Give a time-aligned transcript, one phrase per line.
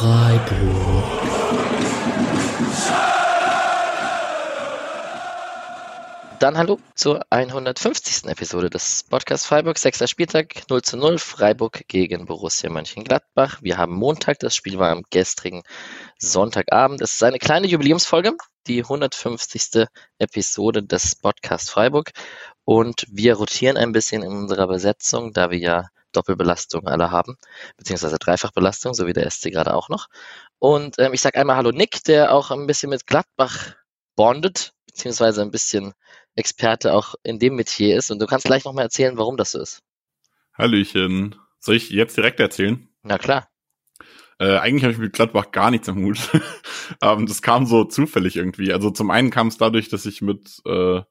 [0.00, 1.04] Freiburg.
[6.38, 8.24] Dann hallo zur 150.
[8.24, 9.76] Episode des Podcast Freiburg.
[9.76, 11.18] Sechster Spieltag 0 zu 0.
[11.18, 13.58] Freiburg gegen Borussia Mönchengladbach.
[13.60, 15.64] Wir haben Montag, das Spiel war am gestrigen
[16.18, 17.02] Sonntagabend.
[17.02, 18.32] Es ist eine kleine Jubiläumsfolge,
[18.66, 19.86] die 150.
[20.18, 22.12] Episode des Podcast Freiburg.
[22.64, 27.36] Und wir rotieren ein bisschen in unserer Besetzung, da wir ja Doppelbelastung alle haben,
[27.76, 30.08] beziehungsweise Dreifachbelastung, so wie der SC gerade auch noch.
[30.58, 33.74] Und ähm, ich sage einmal Hallo Nick, der auch ein bisschen mit Gladbach
[34.16, 35.94] bondet, beziehungsweise ein bisschen
[36.34, 38.10] Experte auch in dem Metier ist.
[38.10, 39.82] Und du kannst gleich nochmal erzählen, warum das so ist.
[40.54, 41.36] Hallöchen.
[41.58, 42.88] Soll ich jetzt direkt erzählen?
[43.02, 43.48] Na klar.
[44.38, 46.18] Äh, eigentlich habe ich mit Gladbach gar nichts am Hut.
[47.02, 48.72] ähm, das kam so zufällig irgendwie.
[48.72, 51.02] Also zum einen kam es dadurch, dass ich mit äh,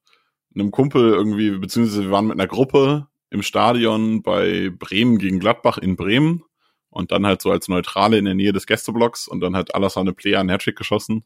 [0.55, 5.77] einem Kumpel irgendwie, beziehungsweise wir waren mit einer Gruppe im Stadion bei Bremen gegen Gladbach
[5.77, 6.43] in Bremen
[6.89, 10.13] und dann halt so als Neutrale in der Nähe des Gästeblocks und dann hat Alassane
[10.13, 11.23] Player einen Hattrick geschossen.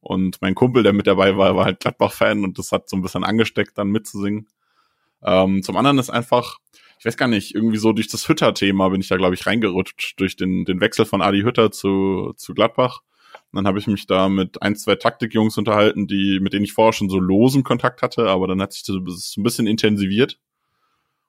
[0.00, 3.02] Und mein Kumpel, der mit dabei war, war halt Gladbach-Fan und das hat so ein
[3.02, 4.48] bisschen angesteckt, dann mitzusingen.
[5.22, 6.58] Ähm, zum anderen ist einfach,
[6.98, 10.20] ich weiß gar nicht, irgendwie so durch das Hütter-Thema bin ich da, glaube ich, reingerutscht,
[10.20, 13.00] durch den, den Wechsel von Adi Hütter zu, zu Gladbach.
[13.50, 16.74] Und dann habe ich mich da mit ein, zwei Taktikjungs unterhalten, die, mit denen ich
[16.74, 20.38] vorher schon so losen Kontakt hatte, aber dann hat sich das so ein bisschen intensiviert.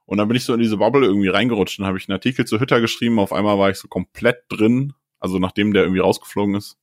[0.10, 1.80] Und dann bin ich so in diese Bubble irgendwie reingerutscht.
[1.80, 3.20] Und habe ich einen Artikel zu Hütter geschrieben.
[3.20, 6.78] Auf einmal war ich so komplett drin, also nachdem der irgendwie rausgeflogen ist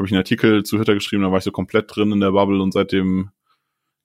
[0.00, 2.30] habe ich einen Artikel zu Hütter geschrieben, da war ich so komplett drin in der
[2.30, 2.62] Bubble.
[2.62, 3.32] Und seitdem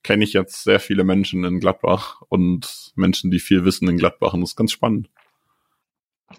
[0.02, 4.34] kenne ich jetzt sehr viele Menschen in Gladbach und Menschen, die viel wissen in Gladbach.
[4.34, 5.08] Und das ist ganz spannend.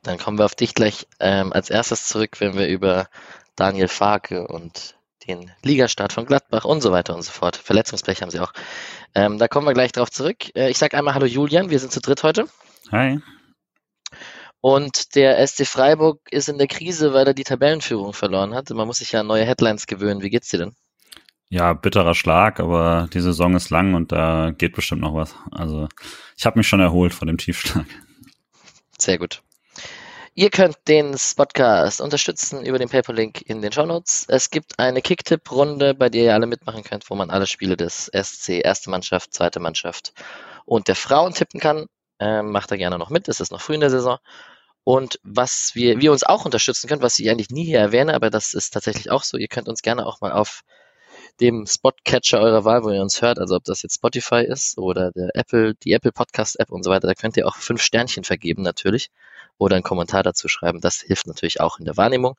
[0.04, 3.10] Dann kommen wir auf dich gleich ähm, als erstes zurück, wenn wir über
[3.56, 4.96] Daniel Farke und
[5.28, 7.56] den Ligastart von Gladbach und so weiter und so fort.
[7.58, 8.54] Verletzungspech haben sie auch.
[9.14, 10.56] Ähm, da kommen wir gleich drauf zurück.
[10.56, 12.48] Äh, ich sage einmal Hallo Julian, wir sind zu dritt heute.
[12.92, 13.20] Hi.
[14.62, 18.70] Und der SC Freiburg ist in der Krise, weil er die Tabellenführung verloren hat.
[18.72, 20.22] Man muss sich ja an neue Headlines gewöhnen.
[20.22, 20.76] Wie geht's dir denn?
[21.50, 25.36] Ja, bitterer Schlag, aber die Saison ist lang und da geht bestimmt noch was.
[25.52, 25.88] Also
[26.36, 27.86] ich habe mich schon erholt von dem Tiefschlag.
[28.98, 29.42] Sehr gut.
[30.40, 34.28] Ihr könnt den Podcast unterstützen über den Paperlink in den Shownotes.
[34.28, 38.12] Es gibt eine Kicktipp-Runde, bei der ihr alle mitmachen könnt, wo man alle Spiele des
[38.14, 40.14] SC, erste Mannschaft, zweite Mannschaft
[40.66, 41.88] und der Frauen tippen kann.
[42.20, 44.20] Ähm, macht da gerne noch mit, es ist noch früh in der Saison.
[44.84, 48.30] Und was wir, wir uns auch unterstützen können, was ich eigentlich nie hier erwähne, aber
[48.30, 50.62] das ist tatsächlich auch so, ihr könnt uns gerne auch mal auf
[51.42, 55.12] dem Spotcatcher eurer Wahl, wo ihr uns hört, also ob das jetzt Spotify ist oder
[55.14, 58.24] der Apple, die Apple Podcast App und so weiter, da könnt ihr auch fünf Sternchen
[58.24, 59.10] vergeben natürlich
[59.58, 60.82] oder einen Kommentar dazu schreiben.
[60.82, 62.36] Das hilft natürlich auch in der Wahrnehmung.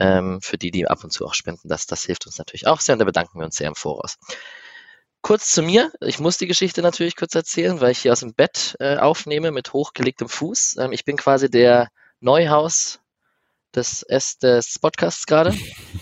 [0.00, 2.80] Ähm, für die, die ab und zu auch spenden, das, das hilft uns natürlich auch
[2.80, 4.16] sehr und da bedanken wir uns sehr im Voraus.
[5.22, 5.92] Kurz zu mir.
[6.00, 9.50] Ich muss die Geschichte natürlich kurz erzählen, weil ich hier aus dem Bett äh, aufnehme
[9.50, 10.76] mit hochgelegtem Fuß.
[10.78, 11.88] Ähm, ich bin quasi der
[12.20, 13.00] Neuhaus
[13.74, 15.52] des, S des Podcasts gerade.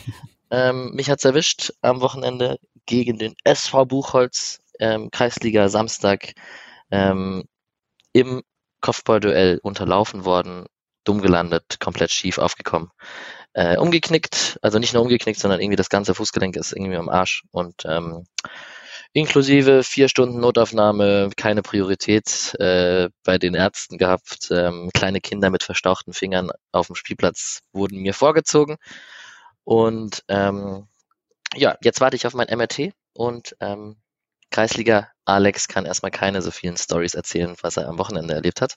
[0.51, 6.35] ähm, mich hat's erwischt am Wochenende gegen den SV Buchholz, ähm, Kreisliga Samstag,
[6.91, 7.45] ähm,
[8.13, 8.43] im
[8.87, 10.67] Kopfballduell unterlaufen worden,
[11.03, 12.91] dumm gelandet, komplett schief aufgekommen.
[13.53, 17.43] Äh, umgeknickt, also nicht nur umgeknickt, sondern irgendwie das ganze Fußgelenk ist irgendwie am Arsch
[17.51, 18.27] und ähm,
[19.13, 24.53] inklusive vier Stunden Notaufnahme, keine Priorität äh, bei den Ärzten gehabt.
[24.53, 28.77] Ähm, kleine Kinder mit verstauchten Fingern auf dem Spielplatz wurden mir vorgezogen.
[29.65, 30.87] Und ähm,
[31.57, 33.97] ja, jetzt warte ich auf mein MRT und ähm,
[34.51, 38.77] Kreisliga Alex kann erstmal keine so vielen Stories erzählen, was er am Wochenende erlebt hat.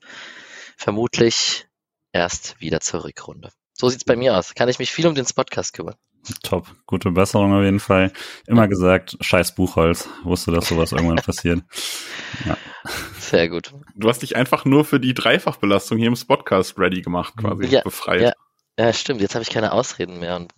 [0.78, 1.68] Vermutlich
[2.12, 3.52] erst wieder zur Rückrunde.
[3.74, 4.56] So sieht's bei mir aus.
[4.56, 5.96] Kann ich mich viel um den Podcast kümmern.
[6.44, 8.12] Top, gute Besserung auf jeden Fall.
[8.46, 10.09] Immer gesagt, scheiß Buchholz.
[10.24, 11.62] Wusste, dass sowas irgendwann passiert.
[12.46, 12.57] Ja.
[13.19, 13.74] Sehr gut.
[13.96, 17.81] Du hast dich einfach nur für die Dreifachbelastung hier im Podcast ready gemacht, quasi ja,
[17.81, 18.22] befreit.
[18.22, 18.34] Ja,
[18.78, 19.22] ja stimmt.
[19.22, 20.53] Jetzt habe ich keine Ausreden mehr und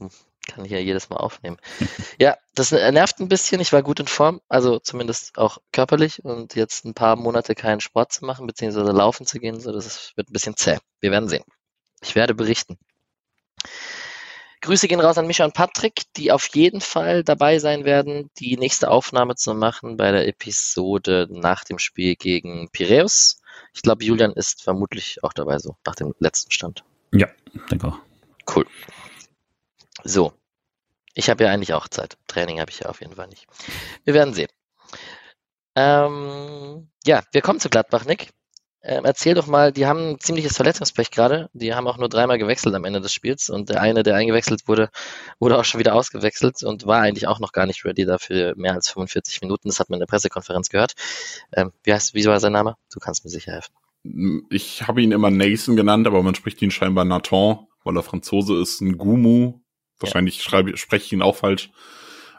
[0.48, 1.58] kann hier jedes Mal aufnehmen.
[2.20, 3.62] ja, das nervt ein bisschen.
[3.62, 7.82] Ich war gut in Form, also zumindest auch körperlich und jetzt ein paar Monate keinen
[7.82, 10.78] Sport zu machen, beziehungsweise laufen zu gehen, so das wird ein bisschen zäh.
[11.00, 11.44] Wir werden sehen.
[12.02, 12.78] Ich werde berichten.
[14.62, 18.58] Grüße gehen raus an Micha und Patrick, die auf jeden Fall dabei sein werden, die
[18.58, 23.42] nächste Aufnahme zu machen bei der Episode nach dem Spiel gegen Piräus.
[23.74, 26.84] Ich glaube, Julian ist vermutlich auch dabei, so nach dem letzten Stand.
[27.12, 27.28] Ja,
[27.72, 27.98] denke auch.
[28.56, 28.68] Cool.
[30.04, 30.34] So.
[31.14, 32.18] Ich habe ja eigentlich auch Zeit.
[32.28, 33.48] Training habe ich ja auf jeden Fall nicht.
[34.06, 34.50] Wir werden sehen.
[35.76, 38.30] Ähm, ja, wir kommen zu Gladbach, Nick.
[38.84, 41.50] Ähm, erzähl doch mal, die haben ein ziemliches Verletzungspech gerade.
[41.54, 44.68] Die haben auch nur dreimal gewechselt am Ende des Spiels und der eine, der eingewechselt
[44.68, 44.90] wurde,
[45.40, 48.74] wurde auch schon wieder ausgewechselt und war eigentlich auch noch gar nicht ready dafür mehr
[48.74, 49.70] als 45 Minuten.
[49.70, 50.94] Das hat man in der Pressekonferenz gehört.
[51.54, 52.76] Ähm, wie heißt, wie war sein Name?
[52.92, 53.74] Du kannst mir sicher helfen.
[54.50, 57.68] Ich habe ihn immer Nathan genannt, aber man spricht ihn scheinbar Nathan.
[57.84, 59.60] weil er Franzose ist, ein Gumu.
[60.02, 60.44] Wahrscheinlich ja.
[60.44, 61.70] schreibe, spreche ich ihn auch falsch.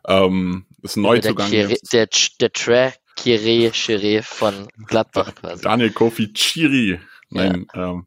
[0.06, 1.50] Ähm, ist ein Neuzugang.
[1.50, 2.09] Der, der,
[2.41, 5.62] der Track Kire Chiré von Gladbach quasi.
[5.62, 6.99] Daniel Kofi Chiri.
[7.31, 8.06] Nein, ja, ähm,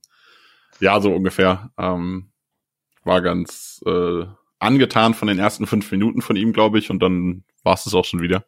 [0.79, 1.71] ja so ungefähr.
[1.77, 2.31] Ähm,
[3.03, 4.25] war ganz äh,
[4.59, 8.05] angetan von den ersten fünf Minuten von ihm, glaube ich, und dann war es auch
[8.05, 8.45] schon wieder.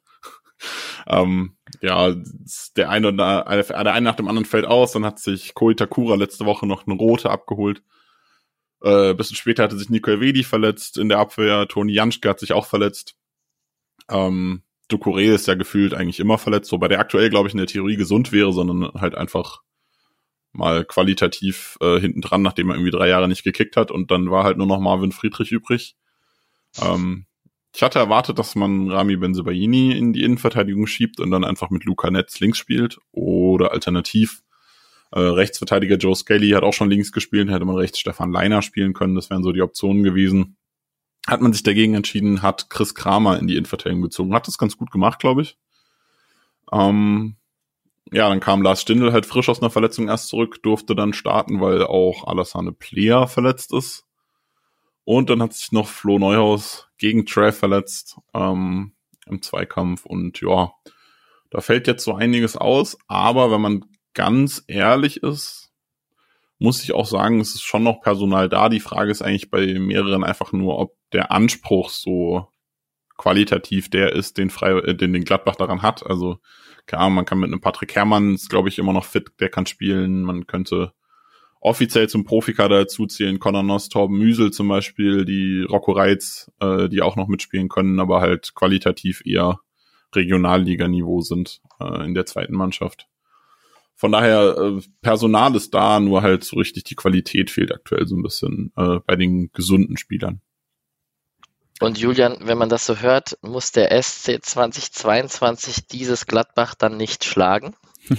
[1.08, 2.16] ähm, ja,
[2.76, 6.46] der eine, oder, der eine nach dem anderen fällt aus, dann hat sich Koitakura letzte
[6.46, 7.84] Woche noch eine rote abgeholt.
[8.82, 12.54] Äh, bisschen später hatte sich Nico Elvedi verletzt in der Abwehr, Toni Janschke hat sich
[12.54, 13.16] auch verletzt.
[14.10, 17.68] Ähm, Ducouré ist ja gefühlt eigentlich immer verletzt, wobei der aktuell, glaube ich, in der
[17.68, 19.62] Theorie gesund wäre, sondern halt einfach
[20.54, 24.32] mal qualitativ äh, hinten dran, nachdem er irgendwie drei Jahre nicht gekickt hat und dann
[24.32, 25.96] war halt nur noch Marvin Friedrich übrig.
[26.82, 27.26] Ähm,
[27.76, 31.84] ich hatte erwartet, dass man Rami Benzebaini in die Innenverteidigung schiebt und dann einfach mit
[31.84, 34.42] Luca Netz links spielt oder alternativ
[35.12, 38.94] äh, Rechtsverteidiger Joe Skelly hat auch schon links gespielt, hätte man rechts Stefan Leiner spielen
[38.94, 40.58] können, das wären so die Optionen gewesen.
[41.28, 44.78] Hat man sich dagegen entschieden, hat Chris Kramer in die Innenverteidigung gezogen, hat das ganz
[44.78, 45.58] gut gemacht, glaube ich.
[46.72, 47.36] Ähm,
[48.12, 51.60] ja, dann kam Lars Stindl halt frisch aus einer Verletzung erst zurück, durfte dann starten,
[51.60, 54.06] weil auch Alassane Plea verletzt ist.
[55.04, 58.94] Und dann hat sich noch Flo Neuhaus gegen Trey verletzt ähm,
[59.26, 60.06] im Zweikampf.
[60.06, 60.74] Und ja,
[61.50, 62.98] da fällt jetzt so einiges aus.
[63.08, 63.86] Aber wenn man
[64.18, 65.72] ganz ehrlich ist,
[66.58, 68.68] muss ich auch sagen, es ist schon noch Personal da.
[68.68, 72.48] Die Frage ist eigentlich bei mehreren einfach nur, ob der Anspruch so
[73.16, 76.04] qualitativ der ist, den, Frei, äh, den, den Gladbach daran hat.
[76.04, 76.40] Also,
[76.88, 79.68] klar, man kann mit einem Patrick Herrmann, ist glaube ich immer noch fit, der kann
[79.68, 80.24] spielen.
[80.24, 80.94] Man könnte
[81.62, 87.04] offiziell zum Profikader dazuzählen, Conor Noss, Torben Müsel zum Beispiel, die Rocco Reitz, äh, die
[87.04, 89.60] auch noch mitspielen können, aber halt qualitativ eher
[90.16, 93.08] Regionalliganiveau sind äh, in der zweiten Mannschaft.
[93.98, 98.16] Von daher, äh, Personal ist da, nur halt so richtig die Qualität fehlt aktuell so
[98.16, 100.40] ein bisschen äh, bei den gesunden Spielern.
[101.80, 107.24] Und Julian, wenn man das so hört, muss der SC 2022 dieses Gladbach dann nicht
[107.24, 107.76] schlagen?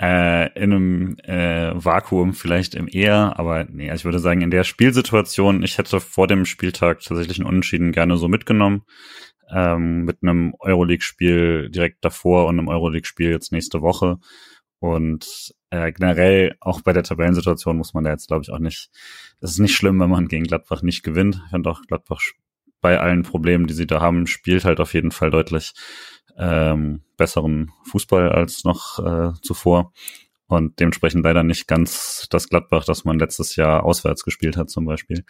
[0.00, 4.50] äh, in einem äh, Vakuum vielleicht im eher, aber nee, also ich würde sagen, in
[4.50, 8.82] der Spielsituation, ich hätte vor dem Spieltag tatsächlich einen Unentschieden gerne so mitgenommen.
[9.52, 14.18] Ähm, mit einem Euroleague-Spiel direkt davor und einem Euroleague-Spiel jetzt nächste Woche.
[14.84, 18.90] Und äh, generell auch bei der Tabellensituation muss man da jetzt, glaube ich, auch nicht.
[19.40, 21.40] Es ist nicht schlimm, wenn man gegen Gladbach nicht gewinnt.
[21.42, 22.20] Ich finde auch Gladbach
[22.82, 25.72] bei allen Problemen, die sie da haben, spielt halt auf jeden Fall deutlich
[26.36, 29.94] ähm, besseren Fußball als noch äh, zuvor.
[30.48, 34.84] Und dementsprechend leider nicht ganz das Gladbach, das man letztes Jahr auswärts gespielt hat, zum
[34.84, 35.24] Beispiel.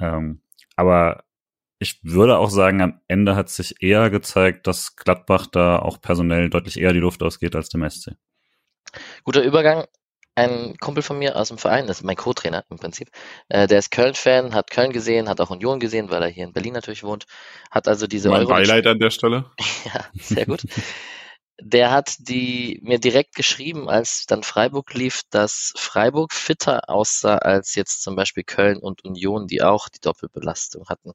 [0.00, 0.40] Ähm,
[0.74, 1.24] aber
[1.78, 6.48] ich würde auch sagen, am Ende hat sich eher gezeigt, dass Gladbach da auch personell
[6.48, 8.16] deutlich eher die Luft ausgeht als dem SC.
[9.24, 9.86] Guter Übergang
[10.36, 13.08] ein Kumpel von mir aus dem Verein, das ist mein Co-Trainer im Prinzip,
[13.48, 16.52] äh, der ist Köln-Fan, hat Köln gesehen, hat auch Union gesehen, weil er hier in
[16.52, 17.24] Berlin natürlich wohnt,
[17.70, 19.50] hat also diese Mein Euro Beileid an der Stelle.
[19.86, 20.62] ja, sehr gut.
[21.58, 27.74] der hat die mir direkt geschrieben, als dann Freiburg lief, dass Freiburg fitter aussah als
[27.74, 31.12] jetzt zum Beispiel Köln und Union, die auch die Doppelbelastung hatten.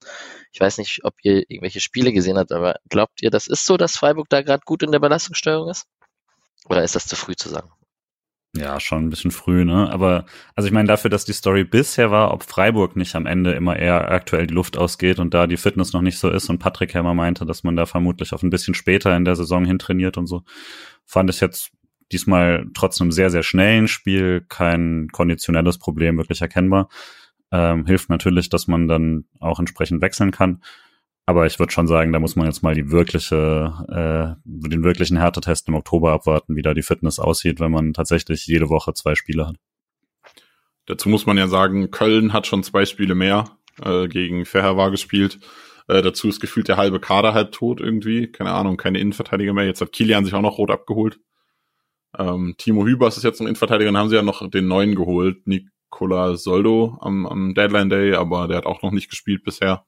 [0.52, 3.78] Ich weiß nicht, ob ihr irgendwelche Spiele gesehen habt, aber glaubt ihr, das ist so,
[3.78, 5.86] dass Freiburg da gerade gut in der Belastungssteuerung ist?
[6.68, 7.70] Oder ist das zu früh zu sagen?
[8.54, 9.90] Ja, schon ein bisschen früh, ne?
[9.92, 10.26] Aber
[10.56, 13.78] also ich meine, dafür, dass die Story bisher war, ob Freiburg nicht am Ende immer
[13.78, 16.94] eher aktuell die Luft ausgeht und da die Fitness noch nicht so ist und Patrick
[16.94, 20.28] Helmer meinte, dass man da vermutlich auf ein bisschen später in der Saison hintrainiert und
[20.28, 20.44] so,
[21.06, 21.72] fand ich jetzt
[22.12, 26.90] diesmal trotz einem sehr, sehr schnellen Spiel kein konditionelles Problem wirklich erkennbar.
[27.54, 30.62] Ähm, hilft natürlich, dass man dann auch entsprechend wechseln kann.
[31.26, 35.18] Aber ich würde schon sagen, da muss man jetzt mal die wirkliche, äh, den wirklichen
[35.18, 39.16] Härtetest im Oktober abwarten, wie da die Fitness aussieht, wenn man tatsächlich jede Woche zwei
[39.16, 39.56] Spiele hat.
[40.88, 43.46] Dazu muss man ja sagen, Köln hat schon zwei Spiele mehr
[43.84, 45.40] äh, gegen Ferhervar gespielt.
[45.88, 48.32] Äh, dazu ist gefühlt der halbe Kader halb tot irgendwie.
[48.32, 49.66] Keine Ahnung, keine Innenverteidiger mehr.
[49.66, 51.20] Jetzt hat Kilian sich auch noch rot abgeholt.
[52.18, 55.48] Ähm, Timo Hübers ist jetzt ein Innenverteidiger, dann haben sie ja noch den neuen geholt,
[55.48, 59.86] Nicola Soldo am, am Deadline Day, aber der hat auch noch nicht gespielt bisher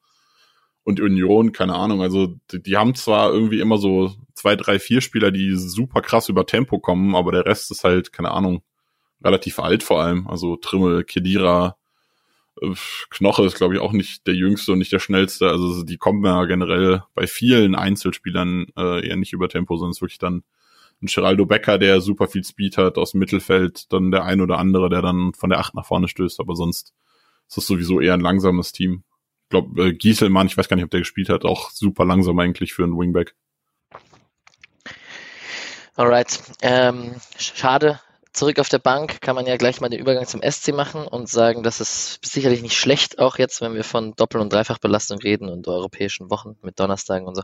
[0.84, 2.02] und Union, keine Ahnung.
[2.02, 6.28] Also die, die, haben zwar irgendwie immer so zwei, drei, vier Spieler, die super krass
[6.28, 8.62] über Tempo kommen, aber der Rest ist halt, keine Ahnung,
[9.22, 10.26] relativ alt vor allem.
[10.28, 11.76] Also Trimmel, Kedira,
[12.60, 12.74] äh,
[13.10, 15.48] Knoche ist, glaube ich, auch nicht der jüngste und nicht der schnellste.
[15.48, 19.98] Also die kommen ja generell bei vielen Einzelspielern äh, eher nicht über Tempo, sondern es
[19.98, 20.44] ist wirklich dann
[21.02, 24.58] ein Geraldo Becker, der super viel Speed hat aus dem Mittelfeld, dann der ein oder
[24.58, 26.94] andere, der dann von der Acht nach vorne stößt, aber sonst
[27.48, 29.02] ist das sowieso eher ein langsames Team
[29.54, 32.74] glaube, äh, Gieselmann, ich weiß gar nicht, ob der gespielt hat, auch super langsam eigentlich
[32.74, 33.34] für einen Wingback.
[35.96, 36.40] Alright.
[36.60, 38.00] Ähm, schade,
[38.32, 41.28] zurück auf der Bank kann man ja gleich mal den Übergang zum SC machen und
[41.28, 45.48] sagen, dass es sicherlich nicht schlecht, auch jetzt, wenn wir von Doppel- und Dreifachbelastung reden
[45.48, 47.42] und europäischen Wochen mit Donnerstagen und so.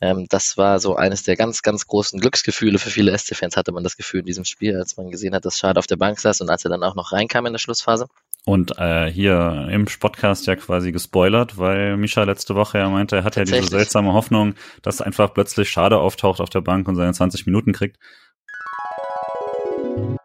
[0.00, 3.84] Ähm, das war so eines der ganz, ganz großen Glücksgefühle für viele SC-Fans, hatte man
[3.84, 6.40] das Gefühl in diesem Spiel, als man gesehen hat, dass Schade auf der Bank saß
[6.40, 8.08] und als er dann auch noch reinkam in der Schlussphase.
[8.48, 13.24] Und äh, hier im Podcast ja quasi gespoilert, weil Misha letzte Woche ja meinte, er
[13.24, 17.12] hat ja diese seltsame Hoffnung, dass einfach plötzlich Schade auftaucht auf der Bank und seine
[17.12, 17.98] 20 Minuten kriegt.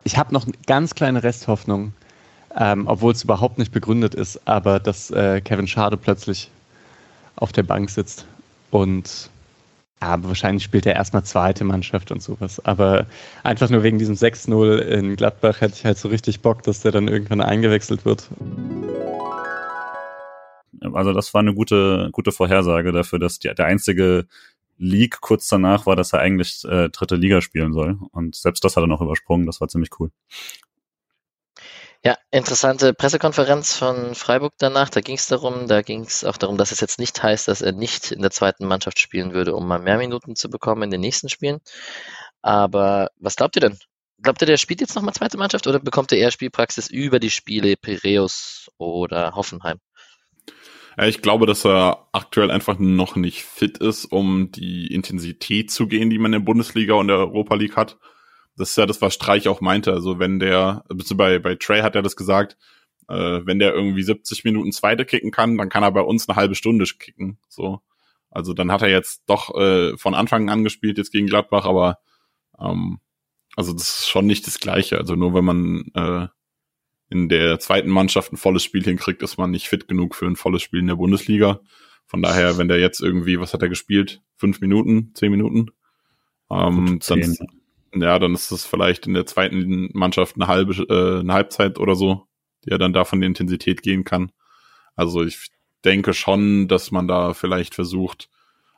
[0.03, 1.93] Ich habe noch eine ganz kleine Resthoffnung,
[2.55, 6.51] ähm, obwohl es überhaupt nicht begründet ist, aber dass äh, Kevin Schade plötzlich
[7.37, 8.27] auf der Bank sitzt
[8.69, 9.30] und
[10.01, 12.59] aber wahrscheinlich spielt er erstmal zweite Mannschaft und sowas.
[12.65, 13.05] Aber
[13.43, 16.91] einfach nur wegen diesem 6-0 in Gladbach hätte ich halt so richtig Bock, dass der
[16.91, 18.27] dann irgendwann eingewechselt wird.
[20.93, 24.25] Also das war eine gute, gute Vorhersage dafür, dass die, der einzige
[24.79, 27.99] League kurz danach war, dass er eigentlich äh, dritte Liga spielen soll.
[28.11, 29.45] Und selbst das hat er noch übersprungen.
[29.45, 30.09] Das war ziemlich cool.
[32.03, 34.89] Ja, interessante Pressekonferenz von Freiburg danach.
[34.89, 37.61] Da ging es darum, da ging es auch darum, dass es jetzt nicht heißt, dass
[37.61, 40.89] er nicht in der zweiten Mannschaft spielen würde, um mal mehr Minuten zu bekommen in
[40.89, 41.59] den nächsten Spielen.
[42.41, 43.77] Aber was glaubt ihr denn?
[44.19, 47.29] Glaubt ihr, der spielt jetzt nochmal zweite Mannschaft oder bekommt er eher Spielpraxis über die
[47.29, 49.77] Spiele Piräus oder Hoffenheim?
[50.97, 56.09] Ich glaube, dass er aktuell einfach noch nicht fit ist, um die Intensität zu gehen,
[56.09, 57.97] die man in der Bundesliga und der Europa League hat.
[58.57, 59.93] Das ist ja das, was Streich auch meinte.
[59.93, 60.83] Also wenn der,
[61.15, 62.57] bei, bei Trey hat er das gesagt,
[63.07, 66.35] äh, wenn der irgendwie 70 Minuten zweite kicken kann, dann kann er bei uns eine
[66.35, 67.37] halbe Stunde kicken.
[67.49, 67.81] So.
[68.29, 71.99] Also dann hat er jetzt doch äh, von Anfang an gespielt, jetzt gegen Gladbach, aber
[72.59, 72.99] ähm,
[73.55, 74.97] also das ist schon nicht das Gleiche.
[74.97, 76.27] Also nur wenn man äh,
[77.09, 80.37] in der zweiten Mannschaft ein volles Spiel hinkriegt, ist man nicht fit genug für ein
[80.37, 81.59] volles Spiel in der Bundesliga.
[82.05, 84.21] Von daher, wenn der jetzt irgendwie, was hat er gespielt?
[84.37, 85.71] Fünf Minuten, zehn Minuten?
[86.49, 87.37] Ähm, dann,
[87.93, 91.95] ja, dann ist das vielleicht in der zweiten Mannschaft eine halbe, äh, eine Halbzeit oder
[91.95, 92.27] so,
[92.65, 94.31] die er dann da von der Intensität gehen kann.
[94.95, 95.49] Also ich
[95.83, 98.29] denke schon, dass man da vielleicht versucht,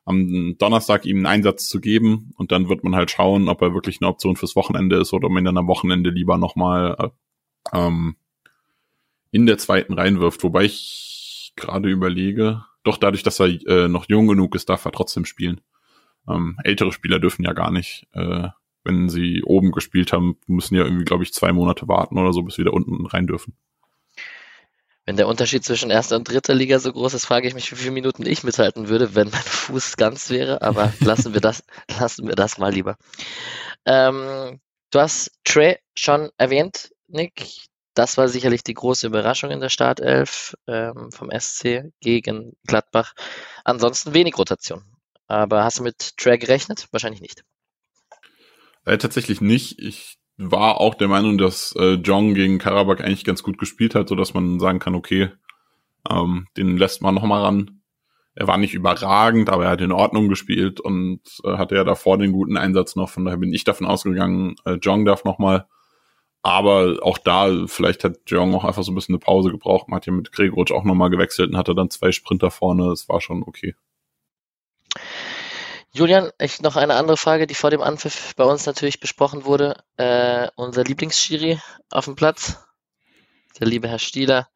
[0.06, 3.74] am Donnerstag ihm einen Einsatz zu geben und dann wird man halt schauen, ob er
[3.74, 6.96] wirklich eine Option fürs Wochenende ist oder ob man ihn dann am Wochenende lieber nochmal
[7.00, 8.18] äh, ähm,
[9.32, 10.44] in der zweiten reinwirft.
[10.44, 14.92] Wobei ich gerade überlege, doch dadurch, dass er äh, noch jung genug ist, darf er
[14.92, 15.62] trotzdem spielen.
[16.28, 18.08] Ähm, ältere Spieler dürfen ja gar nicht.
[18.12, 18.50] Äh,
[18.84, 22.42] wenn sie oben gespielt haben, müssen ja irgendwie, glaube ich, zwei Monate warten oder so,
[22.42, 23.56] bis wir da unten rein dürfen.
[25.06, 27.76] Wenn der Unterschied zwischen erster und dritter Liga so groß ist, frage ich mich, wie
[27.76, 30.62] viele Minuten ich mithalten würde, wenn mein Fuß ganz wäre.
[30.62, 31.64] Aber lassen wir das,
[32.00, 32.98] lassen wir das mal lieber.
[33.86, 34.60] Ähm,
[34.92, 37.68] du hast Trey schon erwähnt, Nick.
[37.96, 43.14] Das war sicherlich die große Überraschung in der Startelf ähm, vom SC gegen Gladbach.
[43.66, 44.84] Ansonsten wenig Rotation.
[45.28, 46.88] Aber hast du mit Trey gerechnet?
[46.92, 47.44] Wahrscheinlich nicht.
[48.86, 49.80] Äh, tatsächlich nicht.
[49.80, 54.10] Ich war auch der Meinung, dass äh, Jong gegen Karabakh eigentlich ganz gut gespielt hat,
[54.10, 55.32] so dass man sagen kann, okay,
[56.10, 57.82] ähm, den lässt man noch mal ran.
[58.36, 62.18] Er war nicht überragend, aber er hat in Ordnung gespielt und äh, hatte ja davor
[62.18, 63.10] den guten Einsatz noch.
[63.10, 65.68] Von daher bin ich davon ausgegangen, äh, Jong darf noch mal.
[66.42, 69.88] Aber auch da, vielleicht hat Jong auch einfach so ein bisschen eine Pause gebraucht.
[69.88, 72.92] Man hat ja mit Gregoric auch noch mal gewechselt und hatte dann zwei Sprinter vorne.
[72.92, 73.76] Es war schon okay.
[75.96, 79.76] Julian, ich noch eine andere Frage, die vor dem Anpfiff bei uns natürlich besprochen wurde.
[79.98, 81.60] Äh, unser Lieblingsschiri
[81.92, 82.58] auf dem Platz,
[83.60, 84.48] der liebe Herr Stieler.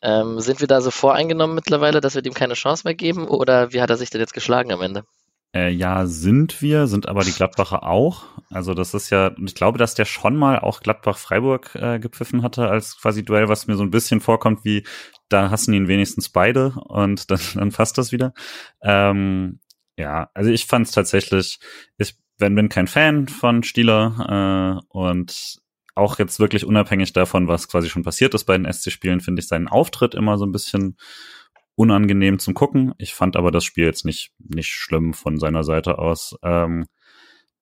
[0.00, 3.28] Ähm, sind wir da so voreingenommen mittlerweile, dass wir dem keine Chance mehr geben?
[3.28, 5.04] Oder wie hat er sich denn jetzt geschlagen am Ende?
[5.54, 8.24] Äh, ja, sind wir, sind aber die Gladbacher auch.
[8.48, 12.68] Also das ist ja, ich glaube, dass der schon mal auch Gladbach-Freiburg äh, gepfiffen hatte
[12.68, 14.86] als quasi Duell, was mir so ein bisschen vorkommt wie,
[15.28, 18.32] da hassen ihn wenigstens beide und dann, dann passt das wieder.
[18.80, 19.60] Ähm,
[20.00, 21.58] ja, also ich fand es tatsächlich,
[21.98, 25.60] ich bin, bin kein Fan von Stieler äh, und
[25.94, 29.48] auch jetzt wirklich unabhängig davon, was quasi schon passiert ist bei den SC-Spielen, finde ich
[29.48, 30.96] seinen Auftritt immer so ein bisschen
[31.74, 32.94] unangenehm zum Gucken.
[32.98, 36.36] Ich fand aber das Spiel jetzt nicht, nicht schlimm von seiner Seite aus.
[36.42, 36.86] Ähm,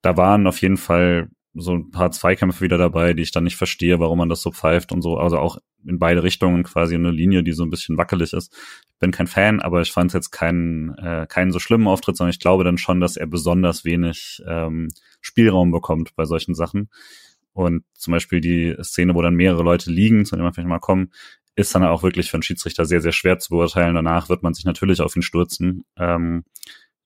[0.02, 3.57] da waren auf jeden Fall so ein paar Zweikämpfe wieder dabei, die ich dann nicht
[3.57, 5.19] verstehe, warum man das so pfeift und so.
[5.19, 8.55] Also auch in beide Richtungen quasi eine Linie, die so ein bisschen wackelig ist.
[8.93, 12.17] Ich bin kein Fan, aber ich fand es jetzt keinen, äh, keinen so schlimmen Auftritt,
[12.17, 14.88] sondern ich glaube dann schon, dass er besonders wenig ähm,
[15.21, 16.90] Spielraum bekommt bei solchen Sachen.
[17.52, 20.78] Und zum Beispiel die Szene, wo dann mehrere Leute liegen, zu dem wir vielleicht mal
[20.78, 21.11] kommen,
[21.57, 23.97] ist dann auch wirklich für einen Schiedsrichter sehr, sehr schwer zu beurteilen.
[23.97, 26.45] Danach wird man sich natürlich auf ihn stürzen, ähm,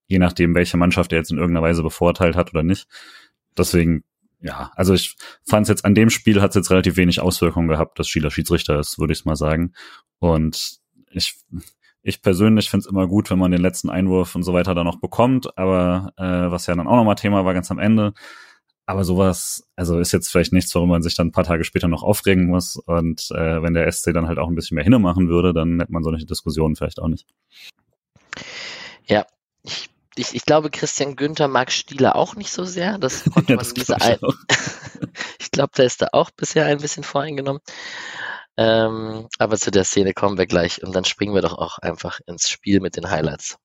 [0.09, 2.87] je nachdem, welche Mannschaft er jetzt in irgendeiner Weise bevorteilt hat oder nicht.
[3.57, 4.05] Deswegen
[4.43, 5.17] ja, also ich
[5.49, 8.31] fand es jetzt an dem Spiel hat es jetzt relativ wenig Auswirkungen gehabt, dass Schieler
[8.31, 9.73] Schiedsrichter ist, würde ich mal sagen.
[10.19, 10.79] Und
[11.11, 11.35] ich,
[12.03, 14.87] ich persönlich finde es immer gut, wenn man den letzten Einwurf und so weiter dann
[14.87, 18.15] noch bekommt, aber äh, was ja dann auch nochmal Thema war ganz am Ende,
[18.85, 21.89] aber sowas, also ist jetzt vielleicht nichts, warum man sich dann ein paar Tage später
[21.89, 22.77] noch aufregen muss.
[22.77, 25.79] Und äh, wenn der SC dann halt auch ein bisschen mehr hinne machen würde, dann
[25.79, 27.27] hätte man solche Diskussionen vielleicht auch nicht.
[29.07, 29.25] Ja,
[29.63, 32.99] ich, ich, ich glaube, Christian Günther mag Stieler auch nicht so sehr.
[32.99, 34.19] Das konnte Ja, man das diese glaub ich
[35.41, 37.63] ich glaube, der ist da auch bisher ein bisschen voreingenommen.
[38.57, 42.21] Ähm, aber zu der Szene kommen wir gleich und dann springen wir doch auch einfach
[42.27, 43.57] ins Spiel mit den Highlights.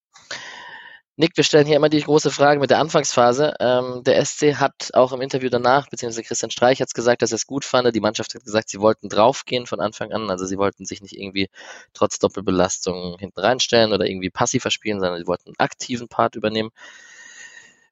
[1.20, 3.56] Nick, wir stellen hier immer die große Frage mit der Anfangsphase.
[3.60, 7.32] Ähm, der SC hat auch im Interview danach, beziehungsweise Christian Streich hat es gesagt, dass
[7.32, 7.94] er es gut fand.
[7.96, 10.30] Die Mannschaft hat gesagt, sie wollten draufgehen von Anfang an.
[10.30, 11.50] Also sie wollten sich nicht irgendwie
[11.94, 16.70] trotz Doppelbelastung hinten reinstellen oder irgendwie passiver spielen, sondern sie wollten einen aktiven Part übernehmen.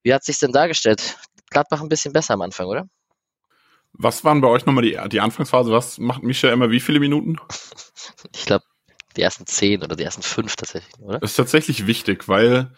[0.04, 1.18] Wie hat sich denn dargestellt?
[1.50, 2.88] Gladbach ein bisschen besser am Anfang, oder?
[3.94, 5.72] Was waren bei euch nochmal die, die Anfangsphase?
[5.72, 7.38] Was macht Micha immer wie viele Minuten?
[8.36, 8.66] Ich glaube,
[9.18, 11.20] die ersten zehn oder die ersten fünf tatsächlich, oder?
[11.20, 12.72] Das ist tatsächlich wichtig, weil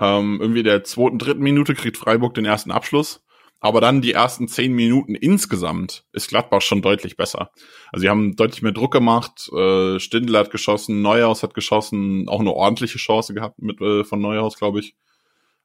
[0.00, 3.22] ähm, irgendwie der zweiten, dritten Minute kriegt Freiburg den ersten Abschluss.
[3.62, 7.50] Aber dann die ersten zehn Minuten insgesamt ist Gladbach schon deutlich besser.
[7.92, 9.50] Also sie haben deutlich mehr Druck gemacht.
[9.52, 14.20] Äh, Stindl hat geschossen, Neuhaus hat geschossen, auch eine ordentliche Chance gehabt mit äh, von
[14.20, 14.94] Neuhaus, glaube ich.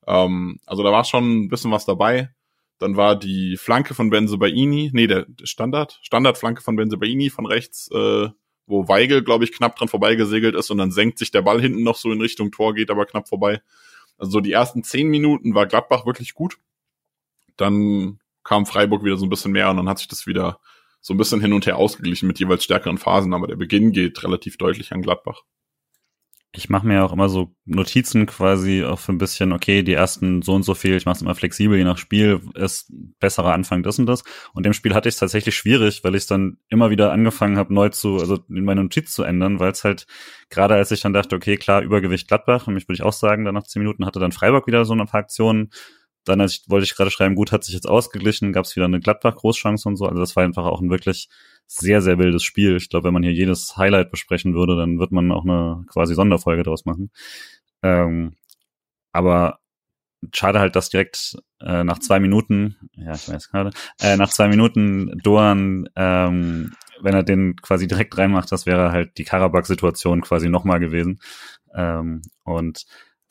[0.07, 2.31] Ähm, also da war schon ein bisschen was dabei.
[2.79, 8.27] Dann war die Flanke von Benzebaini, nee, der Standard, Standardflanke von Benzebaini von rechts, äh,
[8.67, 11.83] wo Weigel, glaube ich, knapp dran vorbeigesegelt ist und dann senkt sich der Ball hinten
[11.83, 13.61] noch so in Richtung Tor, geht aber knapp vorbei.
[14.17, 16.57] Also so die ersten zehn Minuten war Gladbach wirklich gut.
[17.57, 20.59] Dann kam Freiburg wieder so ein bisschen mehr und dann hat sich das wieder
[21.01, 24.23] so ein bisschen hin und her ausgeglichen mit jeweils stärkeren Phasen, aber der Beginn geht
[24.23, 25.43] relativ deutlich an Gladbach.
[26.57, 30.41] Ich mache mir auch immer so Notizen quasi auch für ein bisschen, okay, die ersten
[30.41, 33.83] so und so viel, ich mache es immer flexibel, je nach Spiel, ist besserer Anfang
[33.83, 34.23] das und das.
[34.53, 37.73] Und dem Spiel hatte ich es tatsächlich schwierig, weil ich dann immer wieder angefangen habe,
[37.73, 40.07] neu zu, also in meine Notiz zu ändern, weil es halt,
[40.49, 43.55] gerade als ich dann dachte, okay, klar, Übergewicht Gladbach, nämlich würde ich auch sagen, dann
[43.55, 45.71] nach zehn Minuten hatte dann Freiburg wieder so ein paar Aktionen.
[46.25, 48.85] Dann als ich, wollte ich gerade schreiben, gut, hat sich jetzt ausgeglichen, gab es wieder
[48.85, 50.05] eine Gladbach-Großchance und so.
[50.05, 51.29] Also das war einfach auch ein wirklich
[51.67, 52.75] sehr, sehr wildes Spiel.
[52.75, 56.15] Ich glaube, wenn man hier jedes Highlight besprechen würde, dann wird man auch eine quasi
[56.15, 57.11] Sonderfolge draus machen.
[57.83, 58.35] Ähm,
[59.11, 59.59] aber
[60.33, 64.47] schade halt, dass direkt äh, nach zwei Minuten, ja, ich weiß gerade, äh, nach zwei
[64.47, 70.49] Minuten Doan, ähm, wenn er den quasi direkt reinmacht, das wäre halt die Karabakh-Situation quasi
[70.49, 71.19] nochmal gewesen.
[71.73, 72.85] Ähm, und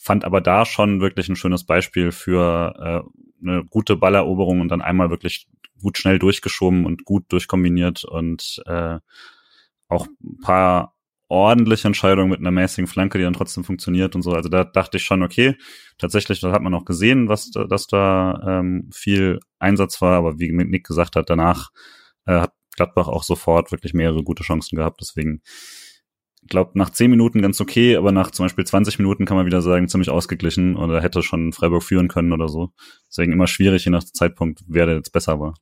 [0.05, 4.83] fand aber da schon wirklich ein schönes Beispiel für äh, eine gute Balleroberung und dann
[4.83, 5.49] einmal wirklich
[5.81, 8.99] gut schnell durchgeschoben und gut durchkombiniert und äh,
[9.89, 10.95] auch ein paar
[11.29, 14.33] ordentliche Entscheidungen mit einer mäßigen Flanke, die dann trotzdem funktioniert und so.
[14.33, 15.57] Also da dachte ich schon, okay,
[15.97, 20.39] tatsächlich, da hat man auch gesehen, was da, dass da ähm, viel Einsatz war, aber
[20.39, 21.71] wie Nick gesagt hat, danach
[22.27, 25.01] äh, hat Gladbach auch sofort wirklich mehrere gute Chancen gehabt.
[25.01, 25.41] Deswegen
[26.49, 29.63] glaube nach zehn Minuten ganz okay, aber nach zum Beispiel 20 Minuten kann man wieder
[29.63, 32.71] sagen, ziemlich ausgeglichen oder hätte schon Freiburg führen können oder so.
[33.09, 35.55] Deswegen immer schwierig, je nach Zeitpunkt, wer der jetzt besser war.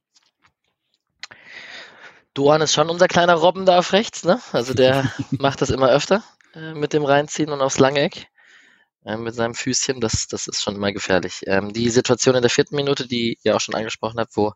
[2.34, 4.40] Duan ist schon unser kleiner Robben da auf rechts, ne?
[4.52, 6.22] Also der macht das immer öfter
[6.54, 8.26] äh, mit dem Reinziehen und aufs Langeck
[9.04, 10.00] äh, mit seinem Füßchen.
[10.00, 11.42] Das, das ist schon immer gefährlich.
[11.46, 14.52] Ähm, die Situation in der vierten Minute, die ihr auch schon angesprochen habt, wo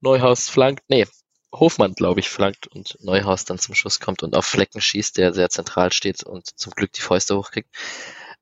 [0.00, 1.06] Neuhaus flankt, nee,
[1.54, 5.32] Hofmann, glaube ich, flankt und Neuhaus dann zum Schuss kommt und auf Flecken schießt, der
[5.32, 7.70] sehr zentral steht und zum Glück die Fäuste hochkriegt.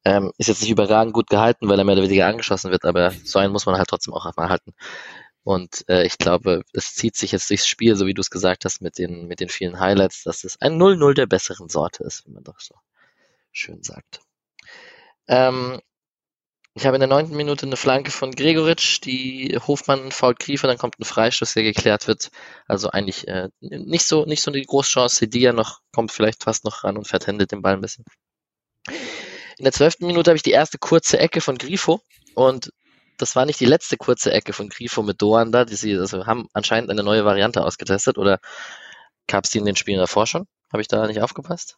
[0.05, 3.13] Ähm, ist jetzt nicht überragend gut gehalten, weil er mehr oder weniger angeschossen wird, aber
[3.25, 4.75] so einen muss man halt trotzdem auch mal halten.
[5.45, 8.65] Und äh, ich glaube, es zieht sich jetzt durchs Spiel, so wie du es gesagt
[8.65, 12.27] hast, mit den, mit den vielen Highlights, dass es ein 0-0 der besseren Sorte ist,
[12.27, 12.75] wie man doch so
[13.53, 14.21] schön sagt.
[15.29, 15.81] Ähm,
[16.75, 20.79] ich habe in der neunten Minute eine Flanke von Gregoritsch, die Hofmann fault Griefer, dann
[20.79, 22.31] kommt ein Freistoß, der geklärt wird.
[22.67, 25.29] Also eigentlich äh, nicht so nicht so eine Großchance.
[25.29, 28.05] Die ja noch kommt vielleicht fast noch ran und vertändelt den Ball ein bisschen.
[29.59, 32.01] In der zwölften Minute habe ich die erste kurze Ecke von Grifo
[32.35, 32.73] und
[33.19, 35.67] das war nicht die letzte kurze Ecke von Grifo mit Doan da.
[35.67, 38.41] Die sie also haben anscheinend eine neue Variante ausgetestet oder
[39.27, 40.47] gab es die in den Spielen davor schon?
[40.73, 41.77] Habe ich da nicht aufgepasst?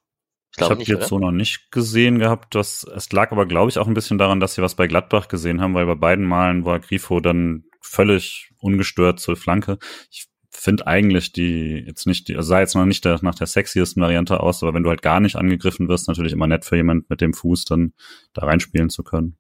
[0.57, 1.07] Ich, ich habe jetzt oder?
[1.07, 2.55] so noch nicht gesehen gehabt.
[2.55, 5.29] Dass, es lag aber, glaube ich, auch ein bisschen daran, dass sie was bei Gladbach
[5.29, 9.79] gesehen haben, weil bei beiden Malen war Grifo dann völlig ungestört zur Flanke.
[10.11, 13.47] Ich finde eigentlich die jetzt nicht, die, also sah jetzt noch nicht der, nach der
[13.47, 16.77] sexiesten Variante aus, aber wenn du halt gar nicht angegriffen wirst, natürlich immer nett für
[16.77, 17.93] jemand mit dem Fuß dann
[18.33, 19.37] da reinspielen zu können.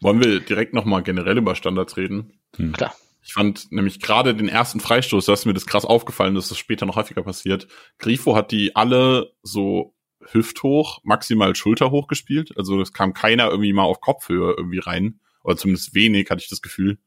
[0.00, 2.32] Wollen wir direkt nochmal generell über Standards reden?
[2.56, 2.72] Hm.
[2.72, 2.94] Klar.
[3.22, 6.58] Ich fand nämlich gerade den ersten Freistoß, da ist mir das krass aufgefallen, dass das
[6.58, 7.68] später noch häufiger passiert.
[7.98, 9.94] Grifo hat die alle so
[10.32, 12.52] hüfthoch, maximal schulterhoch gespielt.
[12.56, 15.20] Also es kam keiner irgendwie mal auf Kopfhöhe irgendwie rein.
[15.42, 16.98] Oder zumindest wenig, hatte ich das Gefühl.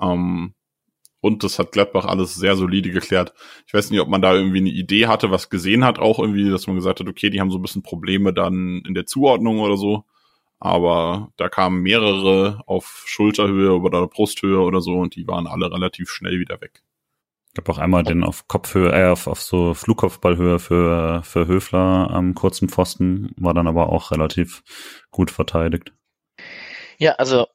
[0.00, 0.54] Ähm,
[1.20, 3.32] und das hat Gladbach alles sehr solide geklärt.
[3.66, 6.50] Ich weiß nicht, ob man da irgendwie eine Idee hatte, was gesehen hat, auch irgendwie,
[6.50, 9.60] dass man gesagt hat, okay, die haben so ein bisschen Probleme dann in der Zuordnung
[9.60, 10.04] oder so.
[10.64, 16.08] Aber da kamen mehrere auf Schulterhöhe oder Brusthöhe oder so und die waren alle relativ
[16.10, 16.82] schnell wieder weg.
[17.52, 22.10] Ich habe auch einmal den auf Kopfhöhe, äh, auf, auf so Flugkopfballhöhe für, für Höfler
[22.10, 24.62] am kurzen Pfosten, war dann aber auch relativ
[25.10, 25.92] gut verteidigt.
[26.98, 27.46] Ja, also,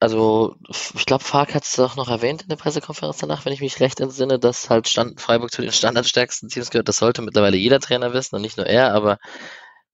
[0.00, 3.60] also ich glaube, Fark hat es doch noch erwähnt in der Pressekonferenz danach, wenn ich
[3.60, 6.88] mich recht entsinne, dass halt Stand, Freiburg zu den standardstärksten Teams gehört.
[6.88, 9.18] Das sollte mittlerweile jeder Trainer wissen und nicht nur er, aber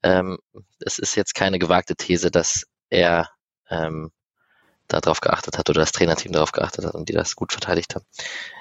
[0.04, 0.38] ähm,
[0.80, 3.30] es ist jetzt keine gewagte These, dass er
[3.70, 4.12] ähm,
[4.86, 8.04] darauf geachtet hat oder das Trainerteam darauf geachtet hat und die das gut verteidigt haben.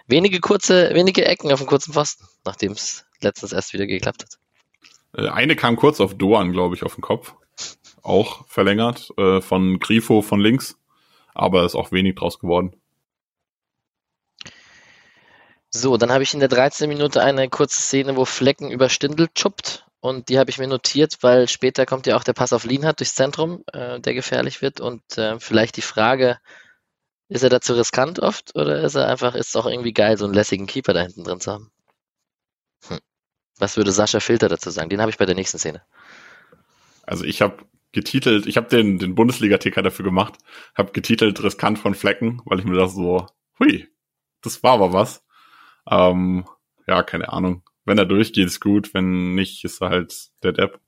[0.07, 4.39] Wenige kurze, wenige Ecken auf dem kurzen Pfosten, nachdem es letztens erst wieder geklappt hat.
[5.21, 7.35] Äh, eine kam kurz auf Doan, glaube ich, auf den Kopf.
[8.01, 10.77] Auch verlängert äh, von Grifo von links,
[11.33, 12.73] aber ist auch wenig draus geworden.
[15.69, 16.87] So, dann habe ich in der 13.
[16.87, 21.19] Minute eine kurze Szene, wo Flecken über Stindel chuppt und die habe ich mir notiert,
[21.21, 24.81] weil später kommt ja auch der Pass auf Lienhardt durchs Zentrum, äh, der gefährlich wird.
[24.81, 26.39] Und äh, vielleicht die Frage,
[27.29, 30.25] ist er dazu riskant oft oder ist er einfach, ist es auch irgendwie geil, so
[30.25, 31.71] einen lässigen Keeper da hinten drin zu haben?
[32.89, 32.99] Hm.
[33.59, 34.89] Was würde Sascha Filter dazu sagen?
[34.89, 35.81] Den habe ich bei der nächsten Szene.
[37.03, 37.63] Also ich habe
[37.93, 40.33] getitelt, ich habe den, den Bundesliga-Ticker dafür gemacht,
[40.75, 43.25] habe getitelt riskant von Flecken, weil ich mir das so,
[43.57, 43.87] hui,
[44.41, 45.23] das war aber was.
[45.89, 46.45] Ähm,
[46.87, 50.79] ja, keine Ahnung wenn er durchgeht, ist gut, wenn nicht, ist er halt der Depp.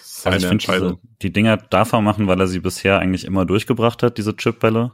[0.00, 1.00] Seine also ich Entscheidung.
[1.02, 4.36] Diese, die Dinger darf er machen, weil er sie bisher eigentlich immer durchgebracht hat, diese
[4.36, 4.92] Chipbälle.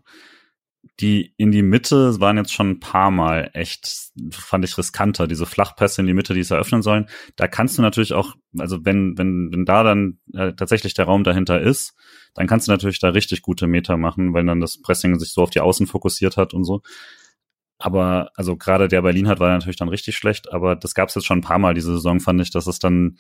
[1.01, 5.45] Die in die Mitte waren jetzt schon ein paar Mal echt, fand ich riskanter, diese
[5.45, 7.07] Flachpässe in die Mitte, die es eröffnen sollen.
[7.37, 11.25] Da kannst du natürlich auch, also wenn, wenn, wenn da dann äh, tatsächlich der Raum
[11.25, 11.95] dahinter ist,
[12.35, 15.43] dann kannst du natürlich da richtig gute Meter machen, weil dann das Pressing sich so
[15.43, 16.83] auf die Außen fokussiert hat und so.
[17.79, 21.15] Aber also gerade der Berlin hat war natürlich dann richtig schlecht, aber das gab es
[21.15, 23.19] jetzt schon ein paar Mal diese Saison, fand ich, dass es dann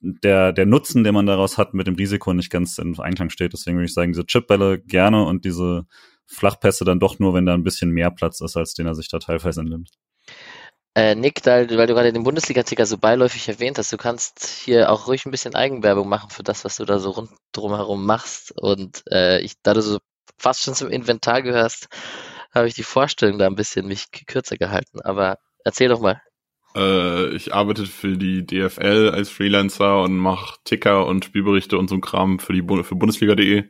[0.00, 3.52] der, der Nutzen, den man daraus hat, mit dem Risiko nicht ganz in Einklang steht.
[3.52, 5.86] Deswegen würde ich sagen, diese Chipbälle gerne und diese
[6.26, 9.08] Flachpässe dann doch nur, wenn da ein bisschen mehr Platz ist, als den er sich
[9.08, 9.90] da teilweise nimmt.
[10.94, 14.90] Äh, Nick, weil, weil du gerade den Bundesliga-Ticker so beiläufig erwähnt hast, du kannst hier
[14.90, 18.52] auch ruhig ein bisschen Eigenwerbung machen für das, was du da so rund drumherum machst.
[18.60, 19.98] Und äh, ich, da du so
[20.36, 21.88] fast schon zum Inventar gehörst,
[22.54, 25.00] habe ich die Vorstellung da ein bisschen mich kürzer gehalten.
[25.00, 26.20] Aber erzähl doch mal.
[26.74, 31.98] Äh, ich arbeite für die DFL als Freelancer und mache Ticker und Spielberichte und so
[31.98, 33.64] Kram für die für Bundesliga.de.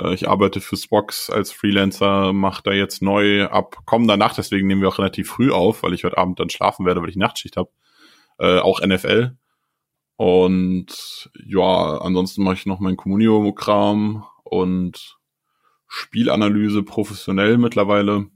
[0.00, 4.66] Äh, ich arbeite für Spox als Freelancer, mache da jetzt neu ab kommender Nacht, deswegen
[4.66, 7.16] nehmen wir auch relativ früh auf, weil ich heute Abend dann schlafen werde, weil ich
[7.16, 7.70] Nachtschicht habe.
[8.38, 9.36] Äh, auch NFL.
[10.16, 15.17] Und ja, ansonsten mache ich noch mein Communio-Kram und
[15.88, 18.26] Spielanalyse professionell mittlerweile.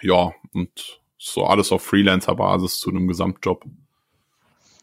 [0.00, 3.64] Ja, und so alles auf Freelancer-Basis zu einem Gesamtjob.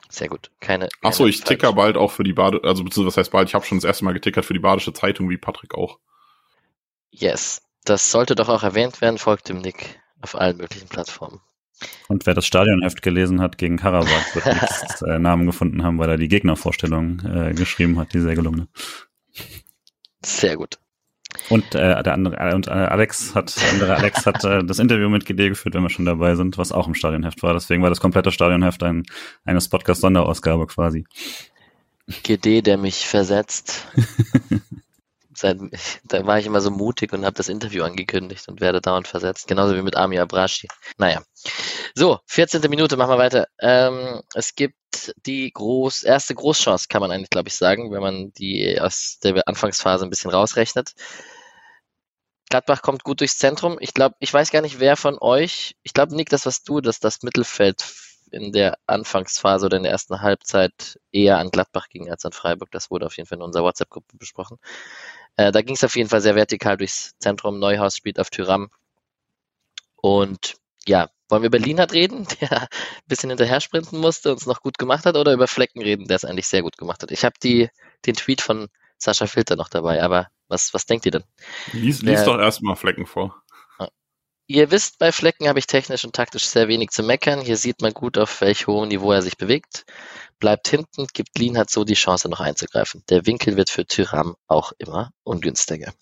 [0.09, 0.51] Sehr gut.
[0.59, 0.89] Keine.
[1.01, 3.49] Ach so, ich ticker bald auch für die Bade, also beziehungsweise was heißt bald?
[3.49, 5.99] Ich habe schon das erste Mal getickert für die Badische Zeitung, wie Patrick auch.
[7.11, 9.17] Yes, das sollte doch auch erwähnt werden.
[9.17, 11.41] Folgt dem Nick auf allen möglichen Plattformen.
[12.07, 16.09] Und wer das Stadionheft gelesen hat gegen Karabakh, wird jetzt äh, Namen gefunden haben, weil
[16.09, 18.67] er die Gegnervorstellung äh, geschrieben hat, die sehr gelungene.
[20.23, 20.79] Sehr gut.
[21.49, 24.79] Und äh, der andere äh, und äh, Alex hat der andere Alex hat äh, das
[24.79, 27.53] Interview mit GD geführt, wenn wir schon dabei sind, was auch im Stadionheft war.
[27.53, 29.03] Deswegen war das komplette Stadionheft ein
[29.45, 31.05] eine Podcast Sonderausgabe quasi.
[32.23, 33.87] GD, der mich versetzt.
[35.33, 35.59] Seit,
[36.05, 39.47] da war ich immer so mutig und habe das Interview angekündigt und werde dauernd versetzt.
[39.47, 40.67] Genauso wie mit Ami Abrashi.
[40.97, 41.21] Naja.
[41.93, 42.61] So, 14.
[42.71, 43.47] Minute, machen wir weiter.
[43.59, 48.33] Ähm, es gibt die groß, erste Großchance, kann man eigentlich, glaube ich, sagen, wenn man
[48.33, 50.93] die aus der Anfangsphase ein bisschen rausrechnet.
[52.49, 53.77] Gladbach kommt gut durchs Zentrum.
[53.79, 56.81] Ich glaube, ich weiß gar nicht, wer von euch, ich glaube, Nick, das was du,
[56.81, 57.83] dass das Mittelfeld
[58.31, 62.71] in der Anfangsphase oder in der ersten Halbzeit eher an Gladbach ging als an Freiburg.
[62.71, 64.57] Das wurde auf jeden Fall in unserer WhatsApp-Gruppe besprochen.
[65.37, 67.59] Äh, da ging es auf jeden Fall sehr vertikal durchs Zentrum.
[67.59, 68.69] Neuhaus spielt auf Tyram.
[69.95, 70.55] Und
[70.87, 72.67] ja, wollen wir über Lienhardt reden, der ein
[73.07, 76.15] bisschen hinterher sprinten musste und es noch gut gemacht hat, oder über Flecken reden, der
[76.15, 77.11] es eigentlich sehr gut gemacht hat?
[77.11, 81.23] Ich habe den Tweet von Sascha Filter noch dabei, aber was, was denkt ihr denn?
[81.73, 83.41] Lies, lies doch erstmal Flecken vor.
[84.49, 87.41] Ihr wisst, bei Flecken habe ich technisch und taktisch sehr wenig zu meckern.
[87.41, 89.85] Hier sieht man gut, auf welch hohem Niveau er sich bewegt.
[90.39, 93.03] Bleibt hinten, gibt Lienhardt so die Chance, noch einzugreifen.
[93.09, 95.93] Der Winkel wird für Tyram auch immer ungünstiger.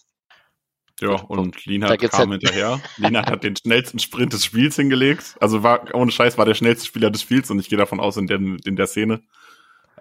[1.02, 2.80] Ja, und Lienhardt kam halt hinterher.
[2.98, 5.36] Lienhardt hat den schnellsten Sprint des Spiels hingelegt.
[5.42, 8.16] Also war, ohne Scheiß, war der schnellste Spieler des Spiels und ich gehe davon aus,
[8.16, 9.24] in der, in der Szene.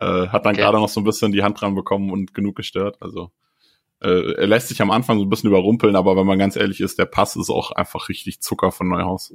[0.00, 0.62] Äh, hat dann okay.
[0.62, 2.98] gerade noch so ein bisschen die Hand dran bekommen und genug gestört.
[3.00, 3.32] Also
[4.04, 6.80] äh, er lässt sich am Anfang so ein bisschen überrumpeln, aber wenn man ganz ehrlich
[6.80, 9.34] ist, der Pass ist auch einfach richtig Zucker von Neuhaus.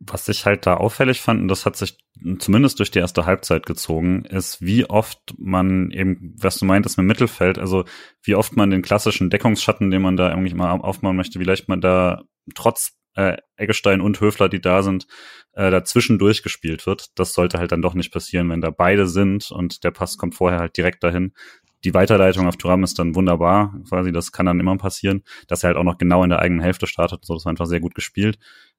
[0.00, 1.98] Was ich halt da auffällig fand, und das hat sich
[2.38, 7.06] zumindest durch die erste Halbzeit gezogen, ist, wie oft man eben, was du meintest mit
[7.06, 7.84] Mittelfeld, also
[8.22, 11.68] wie oft man den klassischen Deckungsschatten, den man da irgendwie mal aufmachen möchte, wie leicht
[11.68, 12.22] man da
[12.54, 15.06] trotz äh, Eggestein und Höfler, die da sind,
[15.52, 17.18] äh, dazwischen durchgespielt wird.
[17.18, 20.34] Das sollte halt dann doch nicht passieren, wenn da beide sind und der Pass kommt
[20.34, 21.32] vorher halt direkt dahin.
[21.84, 25.68] Die Weiterleitung auf Turam ist dann wunderbar, quasi, das kann dann immer passieren, dass er
[25.68, 27.94] halt auch noch genau in der eigenen Hälfte startet, so das war einfach sehr gut
[27.94, 28.38] gespielt.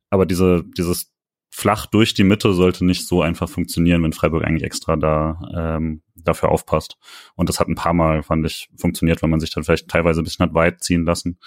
[0.09, 1.13] Aber diese, dieses
[1.49, 6.01] flach durch die Mitte sollte nicht so einfach funktionieren, wenn Freiburg eigentlich extra da ähm,
[6.15, 6.97] dafür aufpasst.
[7.35, 10.21] Und das hat ein paar Mal, fand ich, funktioniert, wenn man sich dann vielleicht teilweise
[10.21, 11.39] ein bisschen hat weit ziehen lassen.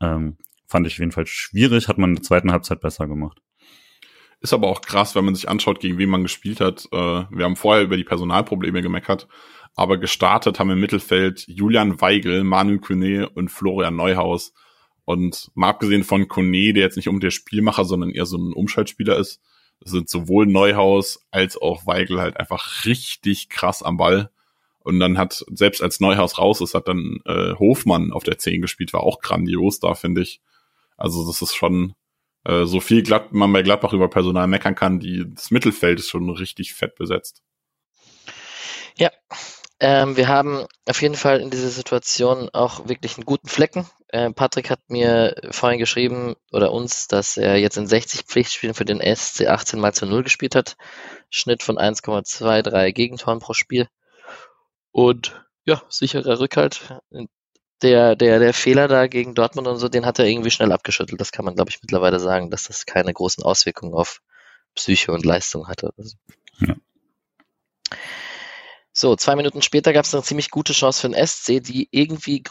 [0.00, 0.36] Ähm,
[0.68, 3.40] fand ich auf jeden Fall schwierig, hat man in der zweiten Halbzeit besser gemacht.
[4.40, 6.86] Ist aber auch krass, wenn man sich anschaut, gegen wen man gespielt hat.
[6.92, 6.96] Äh,
[7.30, 9.28] wir haben vorher über die Personalprobleme gemeckert,
[9.76, 14.54] aber gestartet haben im Mittelfeld Julian Weigel, Manu Kone und Florian Neuhaus.
[15.04, 18.52] Und mal abgesehen von Kone, der jetzt nicht um der Spielmacher, sondern eher so ein
[18.54, 19.40] Umschaltspieler ist,
[19.82, 24.30] sind sowohl Neuhaus als auch Weigel halt einfach richtig krass am Ball.
[24.82, 28.62] Und dann hat, selbst als Neuhaus raus ist, hat dann äh, Hofmann auf der 10
[28.62, 30.40] gespielt, war auch grandios da, finde ich.
[30.96, 31.94] Also das ist schon
[32.44, 36.08] äh, so viel Glatt man bei Gladbach über Personal meckern kann, die, das Mittelfeld ist
[36.08, 37.42] schon richtig fett besetzt.
[38.96, 39.10] Ja,
[39.80, 43.86] ähm, wir haben auf jeden Fall in dieser Situation auch wirklich einen guten Flecken.
[44.08, 48.84] Äh, Patrick hat mir vorhin geschrieben oder uns, dass er jetzt in 60 Pflichtspielen für
[48.84, 50.76] den SC 18 mal zu 0 gespielt hat.
[51.30, 53.88] Schnitt von 1,23 Gegentoren pro Spiel.
[54.92, 57.00] Und ja, sicherer Rückhalt
[57.82, 61.20] der, der, der Fehler da gegen Dortmund und so, den hat er irgendwie schnell abgeschüttelt.
[61.20, 64.20] Das kann man, glaube ich, mittlerweile sagen, dass das keine großen Auswirkungen auf
[64.74, 65.92] Psyche und Leistung hatte.
[65.96, 66.16] So.
[66.58, 66.76] Ja.
[68.92, 72.44] so, zwei Minuten später gab es eine ziemlich gute Chance für den SC, die irgendwie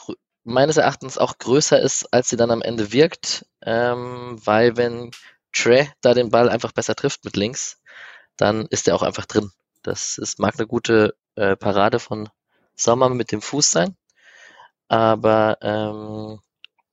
[0.43, 5.11] meines Erachtens auch größer ist, als sie dann am Ende wirkt, ähm, weil wenn
[5.53, 7.81] Trey da den Ball einfach besser trifft mit links,
[8.37, 9.51] dann ist er auch einfach drin.
[9.83, 12.29] Das ist, mag eine gute äh, Parade von
[12.75, 13.95] Sommer mit dem Fuß sein.
[14.89, 16.39] Aber ähm,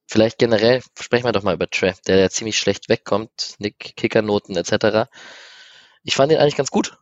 [0.07, 4.57] vielleicht generell sprechen wir doch mal über Trey, der ja ziemlich schlecht wegkommt, Nick, Kickernoten
[4.57, 5.11] etc.
[6.05, 6.99] Ich fand ihn eigentlich ganz gut,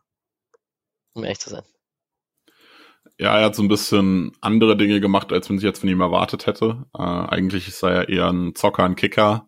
[1.13, 1.63] um ehrlich zu sein.
[3.17, 6.01] Ja, er hat so ein bisschen andere Dinge gemacht, als man sich jetzt von ihm
[6.01, 6.85] erwartet hätte.
[6.93, 9.47] Äh, eigentlich ist er ja eher ein Zocker, ein Kicker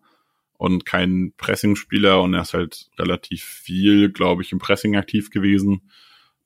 [0.58, 5.90] und kein Pressing-Spieler und er ist halt relativ viel, glaube ich, im Pressing aktiv gewesen.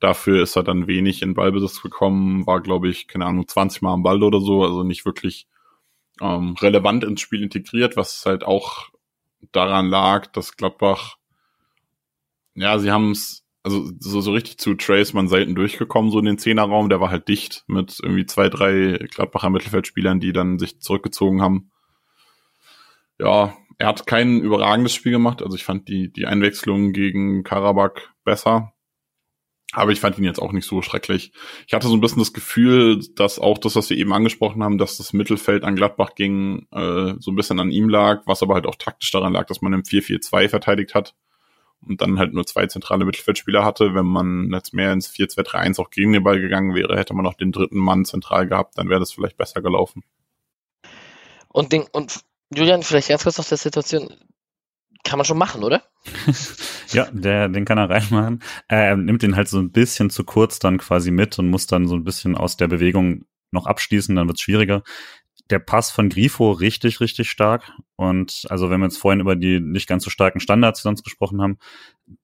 [0.03, 3.93] Dafür ist er dann wenig in Ballbesitz gekommen, war, glaube ich, keine Ahnung, 20 Mal
[3.93, 5.47] am Ball oder so, also nicht wirklich
[6.21, 8.89] ähm, relevant ins Spiel integriert, was halt auch
[9.53, 11.19] daran lag, dass Gladbach,
[12.57, 16.25] ja, sie haben es, also so, so richtig zu Trace man selten durchgekommen, so in
[16.25, 20.81] den Zehnerraum, der war halt dicht mit irgendwie zwei, drei Gladbacher Mittelfeldspielern, die dann sich
[20.81, 21.71] zurückgezogen haben.
[23.21, 28.03] Ja, er hat kein überragendes Spiel gemacht, also ich fand die, die Einwechslung gegen Karabakh
[28.25, 28.73] besser.
[29.73, 31.33] Aber ich fand ihn jetzt auch nicht so schrecklich.
[31.67, 34.77] Ich hatte so ein bisschen das Gefühl, dass auch das, was wir eben angesprochen haben,
[34.77, 38.55] dass das Mittelfeld an Gladbach ging, äh, so ein bisschen an ihm lag, was aber
[38.55, 41.15] halt auch taktisch daran lag, dass man im 4-4-2 verteidigt hat
[41.87, 43.95] und dann halt nur zwei zentrale Mittelfeldspieler hatte.
[43.95, 47.35] Wenn man jetzt mehr ins 4-2-3-1 auch gegen den Ball gegangen wäre, hätte man noch
[47.35, 50.05] den dritten Mann zentral gehabt, dann wäre das vielleicht besser gelaufen.
[51.49, 52.21] Und, den, und
[52.55, 54.15] Julian, vielleicht ganz kurz noch der Situation
[55.05, 55.83] kann man schon machen, oder?
[56.93, 58.43] ja, der, den kann er reinmachen.
[58.69, 61.87] Er nimmt den halt so ein bisschen zu kurz dann quasi mit und muss dann
[61.87, 64.83] so ein bisschen aus der Bewegung noch abschließen, dann wird es schwieriger.
[65.51, 67.73] Der Pass von Grifo richtig, richtig stark.
[67.97, 71.43] Und also wenn wir jetzt vorhin über die nicht ganz so starken Standards sonst gesprochen
[71.43, 71.59] haben,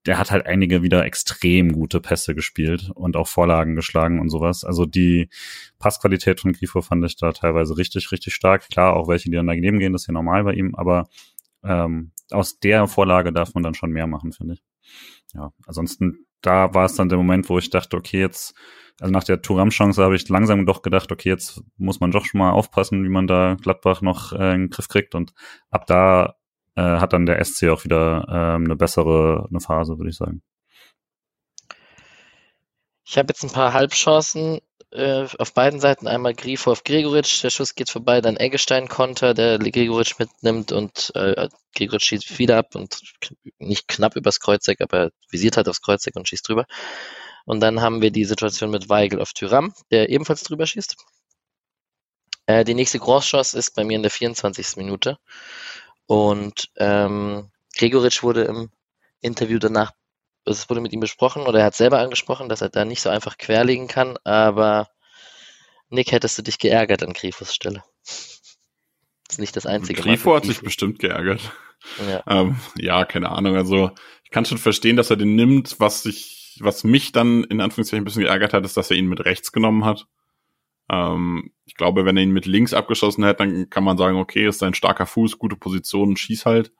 [0.06, 4.64] der hat halt einige wieder extrem gute Pässe gespielt und auch Vorlagen geschlagen und sowas.
[4.64, 5.28] Also die
[5.78, 8.68] Passqualität von Grifo fand ich da teilweise richtig, richtig stark.
[8.68, 11.08] Klar, auch welche, die dann daneben gehen, das ist ja normal bei ihm, aber
[11.64, 14.62] ähm, aus der Vorlage darf man dann schon mehr machen, finde ich.
[15.34, 18.54] Ja, ansonsten, da war es dann der Moment, wo ich dachte, okay, jetzt,
[19.00, 22.38] also nach der Turam-Chance habe ich langsam doch gedacht, okay, jetzt muss man doch schon
[22.38, 25.14] mal aufpassen, wie man da Gladbach noch äh, in den Griff kriegt.
[25.14, 25.32] Und
[25.70, 26.36] ab da
[26.76, 30.42] äh, hat dann der SC auch wieder äh, eine bessere eine Phase, würde ich sagen.
[33.10, 36.06] Ich habe jetzt ein paar Halbchancen äh, auf beiden Seiten.
[36.06, 41.10] Einmal Grifo auf Gregoritsch, der Schuss geht vorbei, dann Eggestein Konter, der Gregoritsch mitnimmt und
[41.14, 43.00] äh, Gregoritsch schießt wieder ab und
[43.58, 46.66] nicht knapp übers Kreuzeck, aber visiert halt aufs Kreuzeck und schießt drüber.
[47.46, 50.94] Und dann haben wir die Situation mit Weigel auf Tyram, der ebenfalls drüber schießt.
[52.44, 54.76] Äh, die nächste Großchance ist bei mir in der 24.
[54.76, 55.16] Minute.
[56.06, 58.70] Und ähm, Gregoritsch wurde im
[59.22, 59.92] Interview danach
[60.50, 63.10] es wurde mit ihm besprochen oder er hat selber angesprochen, dass er da nicht so
[63.10, 64.88] einfach querlegen kann, aber
[65.90, 67.82] Nick, hättest du dich geärgert an Grifos Stelle?
[68.04, 70.00] Das ist nicht das einzige.
[70.00, 71.40] Grifo hat sich bestimmt geärgert.
[72.08, 72.22] Ja.
[72.26, 73.56] Ähm, ja, keine Ahnung.
[73.56, 73.90] Also
[74.24, 75.76] ich kann schon verstehen, dass er den nimmt.
[75.78, 79.06] Was sich, was mich dann in Anführungszeichen ein bisschen geärgert hat, ist, dass er ihn
[79.06, 80.06] mit rechts genommen hat.
[80.90, 84.46] Ähm, ich glaube, wenn er ihn mit links abgeschossen hätte, dann kann man sagen, okay,
[84.46, 86.72] ist ein starker Fuß, gute Position, schieß halt.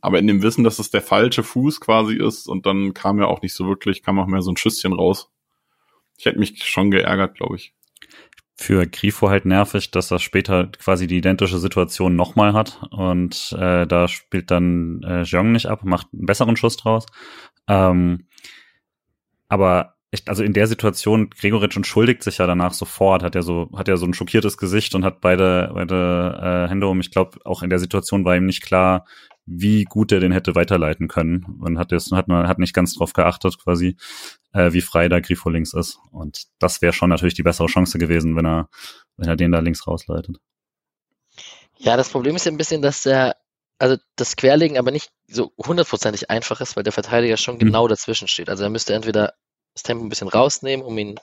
[0.00, 3.26] Aber in dem Wissen, dass es der falsche Fuß quasi ist und dann kam ja
[3.26, 5.30] auch nicht so wirklich, kam auch mehr so ein Schüsschen raus.
[6.18, 7.74] Ich hätte mich schon geärgert, glaube ich.
[8.56, 13.84] Für Grifo halt nervig, dass er später quasi die identische Situation nochmal hat und äh,
[13.86, 17.06] da spielt dann äh, Jeong nicht ab, macht einen besseren Schuss draus.
[17.66, 18.26] Ähm,
[19.48, 23.68] aber ich, also in der Situation, Gregoritsch entschuldigt sich ja danach sofort, hat er so,
[23.74, 27.00] hat er so ein schockiertes Gesicht und hat beide, beide äh, Hände um.
[27.00, 29.06] Ich glaube, auch in der Situation war ihm nicht klar,
[29.46, 31.44] wie gut er den hätte weiterleiten können.
[31.58, 33.96] Man hat jetzt hat man hat nicht ganz drauf geachtet, quasi,
[34.52, 35.98] äh, wie frei da Grifo links ist.
[36.10, 38.68] Und das wäre schon natürlich die bessere Chance gewesen, wenn er,
[39.16, 40.38] wenn er den da links rausleitet.
[41.76, 43.36] Ja, das Problem ist ja ein bisschen, dass der,
[43.78, 47.66] also das Querlegen aber nicht so hundertprozentig einfach ist, weil der Verteidiger schon hm.
[47.66, 48.48] genau dazwischen steht.
[48.48, 49.34] Also er müsste entweder
[49.74, 51.18] das Tempo ein bisschen rausnehmen, um ihn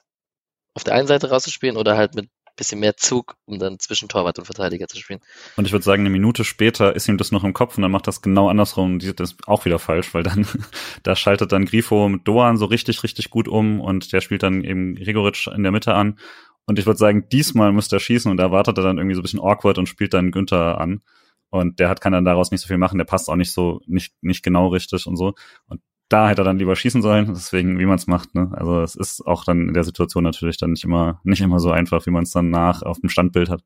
[0.74, 2.30] auf der einen Seite rauszuspielen oder halt mit
[2.62, 5.20] bisschen mehr Zug, um dann zwischen Torwart und Verteidiger zu spielen.
[5.58, 7.92] Und ich würde sagen, eine Minute später ist ihm das noch im Kopf und dann
[7.92, 10.46] macht das genau andersrum und das ist auch wieder falsch, weil dann,
[11.04, 14.64] da schaltet dann Grifo mit Doan so richtig, richtig gut um und der spielt dann
[14.64, 16.20] eben Gregoritsch in der Mitte an.
[16.66, 19.22] Und ich würde sagen, diesmal müsste er schießen und da wartet er dann irgendwie so
[19.22, 21.02] ein bisschen awkward und spielt dann Günther an.
[21.50, 23.82] Und der hat, kann dann daraus nicht so viel machen, der passt auch nicht so,
[23.86, 25.34] nicht, nicht genau richtig und so.
[25.66, 28.36] Und da hätte er dann lieber schießen sollen, deswegen, wie man es macht.
[28.36, 28.52] Ne?
[28.54, 31.72] Also es ist auch dann in der Situation natürlich dann nicht immer, nicht immer so
[31.72, 33.62] einfach, wie man es dann nach auf dem Standbild hat.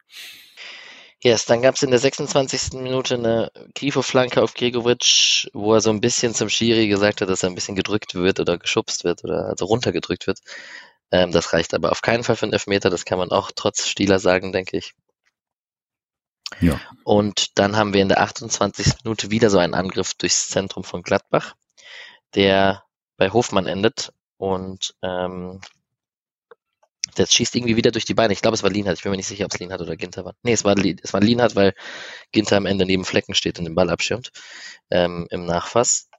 [1.24, 2.74] Yes, dann gab es in der 26.
[2.74, 7.42] Minute eine Grifo-Flanke auf Gregovic, wo er so ein bisschen zum Schiri gesagt hat, dass
[7.42, 10.40] er ein bisschen gedrückt wird oder geschubst wird oder also runtergedrückt wird.
[11.12, 13.88] Ähm, das reicht aber auf keinen Fall für einen Elfmeter, das kann man auch trotz
[13.88, 14.94] Stieler sagen, denke ich.
[16.60, 16.80] Ja.
[17.04, 19.04] Und dann haben wir in der 28.
[19.04, 21.56] Minute wieder so einen Angriff durchs Zentrum von Gladbach
[22.36, 22.84] der
[23.18, 25.62] bei Hofmann endet und ähm,
[27.16, 28.34] das schießt irgendwie wieder durch die Beine.
[28.34, 28.98] Ich glaube, es war Lienhardt.
[28.98, 30.36] Ich bin mir nicht sicher, ob es Lienhardt oder Ginter war.
[30.44, 31.74] Nee, es war, es war Lienhardt, weil
[32.32, 34.32] Ginter am Ende neben Flecken steht und den Ball abschirmt
[34.90, 36.10] ähm, im Nachfass.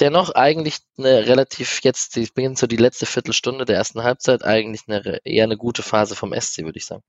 [0.00, 4.82] Dennoch eigentlich eine relativ jetzt, ich beginnt so die letzte Viertelstunde der ersten Halbzeit, eigentlich
[4.88, 7.02] eine eher eine gute Phase vom SC, würde ich sagen.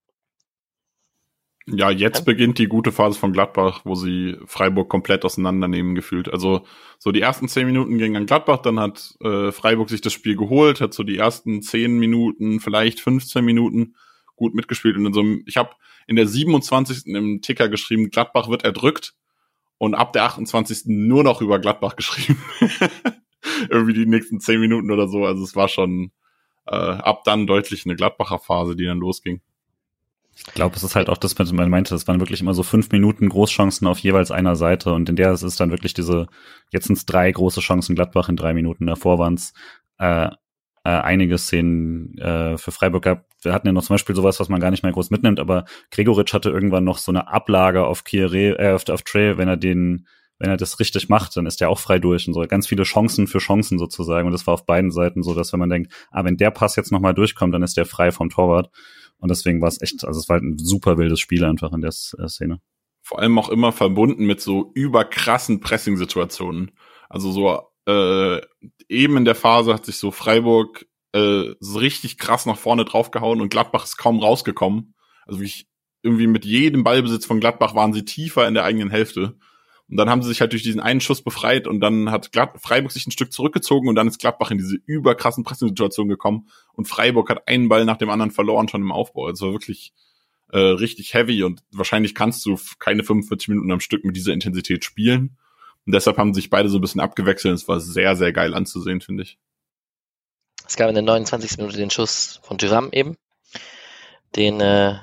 [1.67, 2.23] Ja, jetzt ja.
[2.25, 6.31] beginnt die gute Phase von Gladbach, wo sie Freiburg komplett auseinandernehmen gefühlt.
[6.31, 6.63] Also
[6.99, 10.35] so die ersten zehn Minuten gingen an Gladbach, dann hat äh, Freiburg sich das Spiel
[10.35, 13.95] geholt, hat so die ersten zehn Minuten, vielleicht 15 Minuten
[14.35, 14.95] gut mitgespielt.
[14.95, 15.71] Und in so einem, ich habe
[16.05, 17.07] in der 27.
[17.07, 19.15] im Ticker geschrieben, Gladbach wird erdrückt
[19.79, 20.83] und ab der 28.
[20.85, 22.39] nur noch über Gladbach geschrieben.
[23.69, 25.25] Irgendwie die nächsten zehn Minuten oder so.
[25.25, 26.11] Also es war schon
[26.67, 29.41] äh, ab dann deutlich eine Gladbacher Phase, die dann losging.
[30.37, 32.63] Ich glaube, es ist halt auch das, was man meinte, es waren wirklich immer so
[32.63, 36.27] fünf Minuten Großchancen auf jeweils einer Seite und in der ist es dann wirklich diese,
[36.71, 38.85] jetzt sind es drei große Chancen Gladbach in drei Minuten.
[38.85, 39.53] Davor waren es
[39.97, 40.31] äh, äh,
[40.83, 43.25] einige Szenen äh, für Freiburg gab.
[43.41, 45.65] Wir hatten ja noch zum Beispiel sowas, was man gar nicht mehr groß mitnimmt, aber
[45.91, 49.57] Gregoritsch hatte irgendwann noch so eine Ablage auf Kieré, äh, auf, auf Trey, wenn er
[49.57, 50.05] den
[50.37, 52.41] wenn er das richtig macht, dann ist er auch frei durch und so.
[52.41, 54.27] Ganz viele Chancen für Chancen sozusagen.
[54.27, 56.75] Und das war auf beiden Seiten so, dass wenn man denkt, ah, wenn der Pass
[56.75, 58.69] jetzt nochmal durchkommt, dann ist der frei vom Torwart.
[59.17, 61.81] Und deswegen war es echt, also es war halt ein super wildes Spiel einfach in
[61.81, 62.59] der äh, Szene.
[63.01, 66.71] Vor allem auch immer verbunden mit so überkrassen Pressing-Situationen.
[67.09, 68.41] Also so äh,
[68.89, 73.41] eben in der Phase hat sich so Freiburg äh, so richtig krass nach vorne draufgehauen
[73.41, 74.95] und Gladbach ist kaum rausgekommen.
[75.25, 75.67] Also ich,
[76.01, 79.37] irgendwie mit jedem Ballbesitz von Gladbach waren sie tiefer in der eigenen Hälfte.
[79.87, 82.59] Und dann haben sie sich halt durch diesen einen Schuss befreit und dann hat Glad
[82.59, 86.87] Freiburg sich ein Stück zurückgezogen und dann ist Gladbach in diese überkrassen Pressensituation gekommen und
[86.87, 89.27] Freiburg hat einen Ball nach dem anderen verloren schon im Aufbau.
[89.27, 89.93] Also wirklich
[90.51, 94.83] äh, richtig heavy und wahrscheinlich kannst du keine 45 Minuten am Stück mit dieser Intensität
[94.83, 95.37] spielen.
[95.85, 97.53] Und deshalb haben sich beide so ein bisschen abgewechselt.
[97.53, 99.37] Es war sehr, sehr geil anzusehen, finde ich.
[100.67, 101.57] Es gab in der 29.
[101.57, 103.17] Minute den Schuss von Tyram eben.
[104.35, 104.95] Den äh,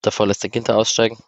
[0.00, 1.18] davor lässt der Ginter aussteigen.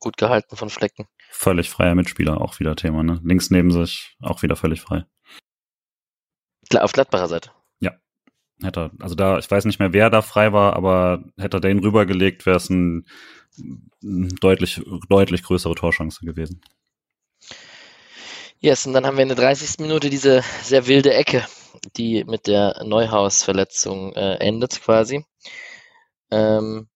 [0.00, 1.06] Gut gehalten von Flecken.
[1.30, 3.20] Völlig freier Mitspieler, auch wieder Thema, ne?
[3.22, 5.04] Links neben sich, auch wieder völlig frei.
[6.74, 7.50] Auf Gladbacher Seite.
[7.80, 7.92] Ja.
[8.62, 11.78] Hätte also da, ich weiß nicht mehr, wer da frei war, aber hätte er den
[11.78, 13.06] rübergelegt, wäre es ein,
[14.02, 16.60] ein deutlich, deutlich größere Torchance gewesen.
[18.60, 19.78] Yes, und dann haben wir in der 30.
[19.78, 21.46] Minute diese sehr wilde Ecke,
[21.96, 25.24] die mit der Neuhaus-Verletzung äh, endet quasi.
[26.32, 26.88] Ähm,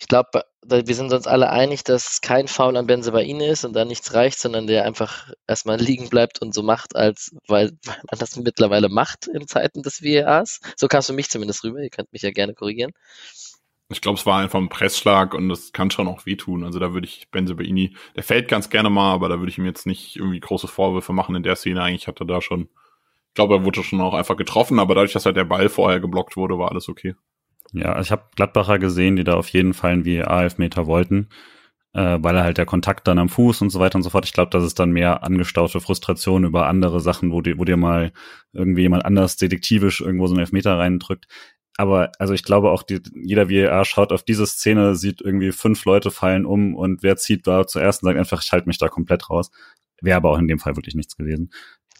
[0.00, 3.84] ich glaube, wir sind uns alle einig, dass kein Foul an Benzebaini ist und da
[3.84, 8.18] nichts reicht, sondern der einfach erstmal liegen bleibt und so macht, als weil, weil man
[8.18, 10.60] das mittlerweile macht in Zeiten des VARs.
[10.76, 11.80] So kam es für mich zumindest rüber.
[11.80, 12.92] Ihr könnt mich ja gerne korrigieren.
[13.90, 16.64] Ich glaube, es war einfach ein Pressschlag und das kann schon auch wehtun.
[16.64, 19.66] Also da würde ich Benzebaini, der fällt ganz gerne mal, aber da würde ich ihm
[19.66, 21.82] jetzt nicht irgendwie große Vorwürfe machen in der Szene.
[21.82, 25.12] Eigentlich hat er da schon, ich glaube, er wurde schon auch einfach getroffen, aber dadurch,
[25.12, 27.14] dass halt der Ball vorher geblockt wurde, war alles okay.
[27.74, 31.28] Ja, ich habe Gladbacher gesehen, die da auf jeden Fall einen VAR-Elfmeter wollten,
[31.92, 34.24] äh, weil halt der Kontakt dann am Fuß und so weiter und so fort.
[34.24, 37.76] Ich glaube, das ist dann mehr angestaute Frustration über andere Sachen, wo, die, wo dir
[37.76, 38.12] mal
[38.52, 41.26] irgendwie jemand anders detektivisch irgendwo so einen Elfmeter reindrückt
[41.76, 45.84] aber also ich glaube auch, die, jeder VAR schaut auf diese Szene, sieht irgendwie fünf
[45.84, 48.88] Leute fallen um und wer zieht da zuerst und sagt einfach, ich halte mich da
[48.88, 49.50] komplett raus.
[50.00, 51.50] Wäre aber auch in dem Fall wirklich nichts gewesen.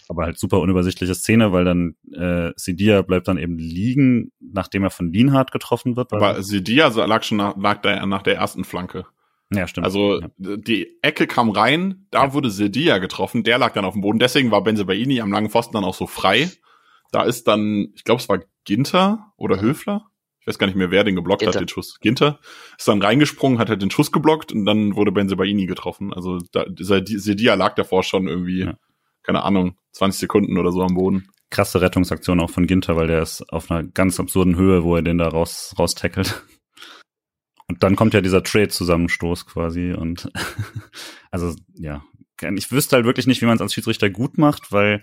[0.08, 4.90] Aber halt super unübersichtliche Szene, weil dann äh, Sidia bleibt dann eben liegen, nachdem er
[4.90, 6.12] von Lienhardt getroffen wird.
[6.12, 9.06] Aber Sidia lag schon nach, lag der, nach der ersten Flanke.
[9.52, 9.84] Ja, stimmt.
[9.86, 10.28] Also ja.
[10.38, 12.32] die Ecke kam rein, da ja.
[12.34, 14.18] wurde Sidia getroffen, der lag dann auf dem Boden.
[14.18, 16.50] Deswegen war Benzebaini am langen Pfosten dann auch so frei.
[17.12, 20.06] Da ist dann, ich glaube, es war Ginter oder Höfler.
[20.40, 21.54] Ich weiß gar nicht mehr, wer den geblockt Ginter.
[21.54, 22.00] hat, den Schuss.
[22.00, 22.38] Ginter
[22.76, 26.12] ist dann reingesprungen, hat halt den Schuss geblockt und dann wurde Benzebaini getroffen.
[26.12, 28.74] Also da, Sedia lag davor schon irgendwie, ja.
[29.22, 31.28] keine Ahnung, 20 Sekunden oder so am Boden.
[31.50, 35.02] Krasse Rettungsaktion auch von Ginter, weil der ist auf einer ganz absurden Höhe, wo er
[35.02, 36.42] den da raus, raus tackelt.
[37.66, 40.30] Und dann kommt ja dieser Trade-Zusammenstoß quasi und
[41.30, 42.04] also ja,
[42.56, 45.00] ich wüsste halt wirklich nicht, wie man es als Schiedsrichter gut macht, weil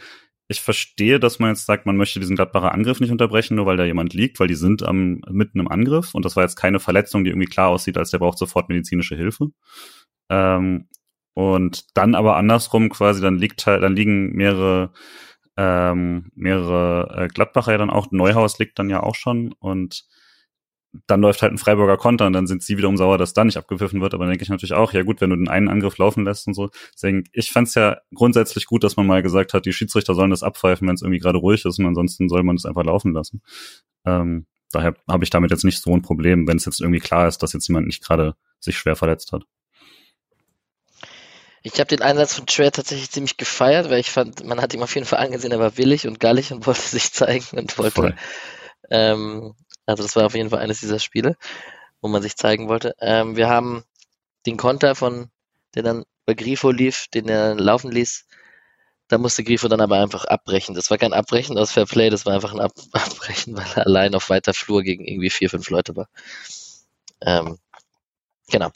[0.48, 3.78] ich verstehe, dass man jetzt sagt, man möchte diesen Gladbacher Angriff nicht unterbrechen, nur weil
[3.78, 6.80] da jemand liegt, weil die sind am, mitten im Angriff und das war jetzt keine
[6.80, 9.48] Verletzung, die irgendwie klar aussieht, als der braucht sofort medizinische Hilfe.
[10.30, 10.90] Ähm,
[11.34, 14.92] und dann aber andersrum quasi, dann liegt halt, dann liegen mehrere
[15.58, 20.06] ähm, mehrere äh, Gladbacher ja dann auch, Neuhaus liegt dann ja auch schon und
[21.08, 23.58] dann läuft halt ein Freiburger Konter und dann sind sie wiederum sauer, dass da nicht
[23.58, 24.14] abgepfiffen wird.
[24.14, 26.48] Aber dann denke ich natürlich auch, ja gut, wenn du den einen Angriff laufen lässt
[26.48, 26.70] und so.
[26.94, 30.32] Deswegen, ich fand es ja grundsätzlich gut, dass man mal gesagt hat, die Schiedsrichter sollen
[30.32, 33.14] das abpfeifen, wenn es irgendwie gerade ruhig ist und ansonsten soll man es einfach laufen
[33.14, 33.42] lassen.
[34.06, 37.28] Ähm, daher habe ich damit jetzt nicht so ein Problem, wenn es jetzt irgendwie klar
[37.28, 39.44] ist, dass jetzt jemand nicht gerade sich schwer verletzt hat.
[41.64, 44.82] Ich habe den Einsatz von Trey tatsächlich ziemlich gefeiert, weil ich fand, man hat ihm
[44.82, 48.16] auf jeden Fall angesehen, er war willig und gallig und wollte sich zeigen und wollte
[48.90, 49.56] ähm,
[49.86, 51.36] also das war auf jeden Fall eines dieser Spiele,
[52.02, 52.96] wo man sich zeigen wollte.
[53.00, 53.84] Ähm, wir haben
[54.46, 55.30] den Konter von,
[55.76, 58.26] der dann bei Grifo lief, den er laufen ließ.
[59.08, 60.76] Da musste Grifo dann aber einfach abbrechen.
[60.76, 63.86] Das war kein Abbrechen aus Fair Play, das war einfach ein Ab Abbrechen, weil er
[63.86, 66.08] allein auf weiter Flur gegen irgendwie vier, fünf Leute war.
[67.22, 67.58] Ähm,
[68.50, 68.72] genau.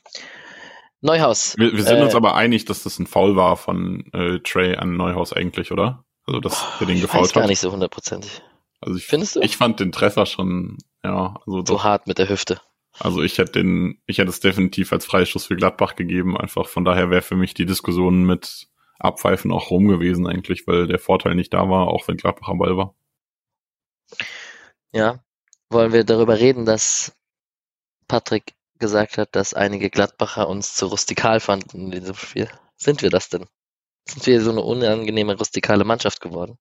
[1.06, 1.56] Neuhaus.
[1.58, 4.76] Wir, wir sind äh, uns aber einig, dass das ein Foul war von äh, Trey
[4.76, 6.03] an Neuhaus eigentlich, oder?
[6.26, 7.34] Also, dass er den gefault hat.
[7.34, 8.41] gar nicht so hundertprozentig.
[8.82, 9.41] Also ich, Findest du?
[9.41, 12.60] Ich fand den Treffer schon, ja, also so hart mit der Hüfte.
[12.99, 16.38] Also ich hätte den, ich hätte es definitiv als Freischuss für Gladbach gegeben.
[16.38, 18.68] Einfach von daher wäre für mich die Diskussion mit
[18.99, 22.58] Abpfeifen auch rum gewesen eigentlich, weil der Vorteil nicht da war, auch wenn Gladbach am
[22.58, 22.95] Ball war.
[24.93, 25.20] Ja,
[25.70, 27.14] wollen wir darüber reden, dass
[28.08, 32.49] Patrick gesagt hat, dass einige Gladbacher uns zu rustikal fanden in diesem Spiel.
[32.76, 33.45] Sind wir das denn?
[34.07, 36.57] Sind wir so eine unangenehme rustikale Mannschaft geworden?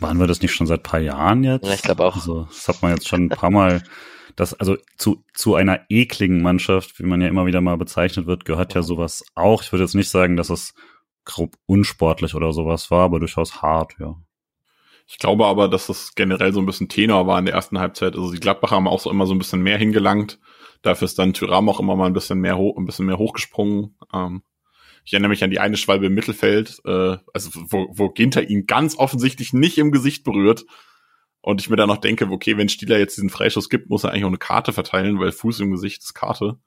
[0.00, 1.66] Waren wir das nicht schon seit paar Jahren jetzt?
[1.66, 2.14] Ja, ich glaube auch.
[2.14, 3.82] Also, das hat man jetzt schon ein paar Mal.
[4.36, 8.44] Das, also zu, zu einer ekligen Mannschaft, wie man ja immer wieder mal bezeichnet wird,
[8.44, 9.64] gehört ja sowas auch.
[9.64, 10.74] Ich würde jetzt nicht sagen, dass es
[11.24, 14.14] grob unsportlich oder sowas war, aber durchaus hart, ja.
[15.08, 18.14] Ich glaube aber, dass das generell so ein bisschen Tenor war in der ersten Halbzeit.
[18.14, 20.38] Also die Gladbacher haben auch so immer so ein bisschen mehr hingelangt.
[20.82, 23.96] Dafür ist dann Tyram auch immer mal ein bisschen mehr hoch, ein bisschen mehr hochgesprungen.
[24.12, 24.42] Ähm,
[25.04, 28.66] ich erinnere mich an die eine Schwalbe im Mittelfeld, äh, also wo, wo Ginter ihn
[28.66, 30.66] ganz offensichtlich nicht im Gesicht berührt.
[31.40, 34.10] Und ich mir dann noch denke, okay, wenn Stieler jetzt diesen Freischuss gibt, muss er
[34.10, 36.58] eigentlich auch eine Karte verteilen, weil Fuß im Gesicht ist Karte.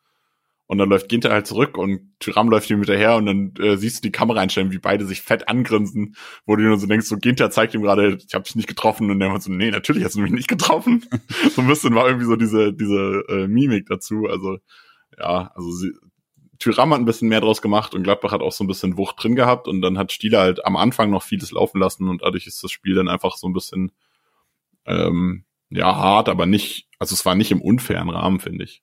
[0.72, 3.98] Und dann läuft Ginter halt zurück und Tyram läuft ihm hinterher und dann äh, siehst
[3.98, 6.16] du die Kamera einstellen, wie beide sich fett angrinsen,
[6.46, 9.12] wo du nur so denkst, so Ginter zeigt ihm gerade, ich habe dich nicht getroffen
[9.12, 11.06] und der war so, nee, natürlich hast du mich nicht getroffen.
[11.52, 14.28] so ein bisschen war irgendwie so diese, diese äh, Mimik dazu.
[14.30, 14.60] Also
[15.20, 15.92] ja, also sie,
[16.58, 19.22] Tyram hat ein bisschen mehr draus gemacht und Gladbach hat auch so ein bisschen Wucht
[19.22, 22.48] drin gehabt und dann hat Stieler halt am Anfang noch vieles laufen lassen und dadurch
[22.48, 23.92] ist das Spiel dann einfach so ein bisschen
[24.86, 28.82] ähm, ja hart, aber nicht, also es war nicht im unfairen Rahmen, finde ich.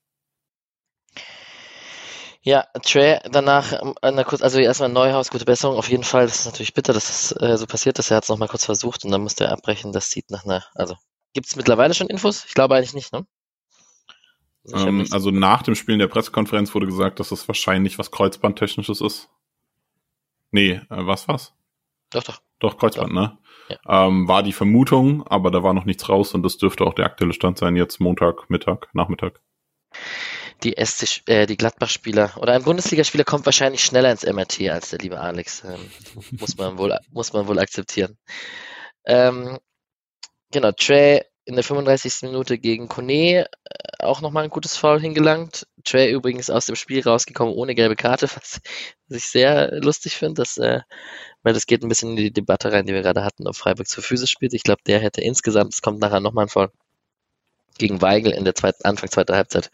[2.49, 6.25] Ja, Trey danach, ähm, kurz, also erstmal Neuhaus, gute Besserung, auf jeden Fall.
[6.25, 8.11] Das ist natürlich bitter, dass das äh, so passiert ist.
[8.11, 9.93] Er hat es nochmal kurz versucht und dann musste er abbrechen.
[9.93, 10.97] Das sieht nach einer, also
[11.35, 12.47] gibt es mittlerweile schon Infos?
[12.47, 13.27] Ich glaube eigentlich nicht, ne?
[14.73, 19.03] Ähm, also nach dem Spiel in der Pressekonferenz wurde gesagt, dass das wahrscheinlich was Kreuzbandtechnisches
[19.03, 19.29] ist.
[20.51, 21.53] Nee, äh, was was?
[22.09, 22.41] Doch, doch.
[22.61, 23.15] Doch, Kreuzband, doch.
[23.15, 23.39] ne?
[23.69, 24.07] Ja.
[24.07, 27.05] Ähm, war die Vermutung, aber da war noch nichts raus und das dürfte auch der
[27.05, 29.43] aktuelle Stand sein, jetzt Montag, Mittag, Nachmittag.
[30.65, 34.99] Die, SC, äh, die Gladbach-Spieler oder ein Bundesligaspieler kommt wahrscheinlich schneller ins MRT als der
[34.99, 35.63] liebe Alex.
[35.65, 35.91] Ähm,
[36.33, 38.19] muss man wohl, muss man wohl akzeptieren.
[39.05, 39.59] Ähm,
[40.51, 42.25] genau, Trey in der 35.
[42.25, 43.47] Minute gegen Kone äh,
[44.01, 45.67] auch nochmal ein gutes Foul hingelangt.
[45.83, 48.61] Trey übrigens aus dem Spiel rausgekommen ohne gelbe Karte, was,
[49.09, 50.81] ich sehr lustig finde, dass, äh,
[51.43, 53.89] weil das geht ein bisschen in die Debatte rein, die wir gerade hatten, ob Freiburg
[53.89, 54.53] zu Physisch spielt.
[54.53, 56.71] Ich glaube, der hätte insgesamt, es kommt nachher nochmal ein Foul
[57.79, 59.71] gegen Weigel in der zweiten, Anfang zweiter Halbzeit.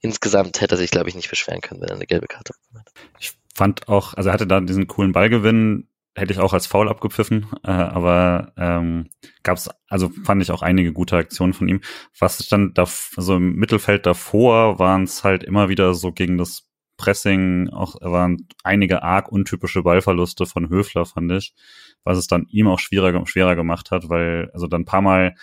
[0.00, 2.84] Insgesamt hätte er sich, glaube ich, nicht beschweren können, wenn er eine gelbe Karte bekommen
[2.84, 2.92] hat.
[3.20, 6.88] Ich fand auch, also er hatte da diesen coolen Ballgewinn, hätte ich auch als Foul
[6.88, 9.08] abgepfiffen, äh, aber ähm,
[9.42, 11.80] gab es, also fand ich auch einige gute Aktionen von ihm.
[12.18, 16.68] Was dann da, so im Mittelfeld davor waren es halt immer wieder so gegen das
[16.98, 21.54] Pressing, auch waren einige arg untypische Ballverluste von Höfler, fand ich,
[22.04, 25.34] was es dann ihm auch schwieriger, schwerer gemacht hat, weil also dann ein paar Mal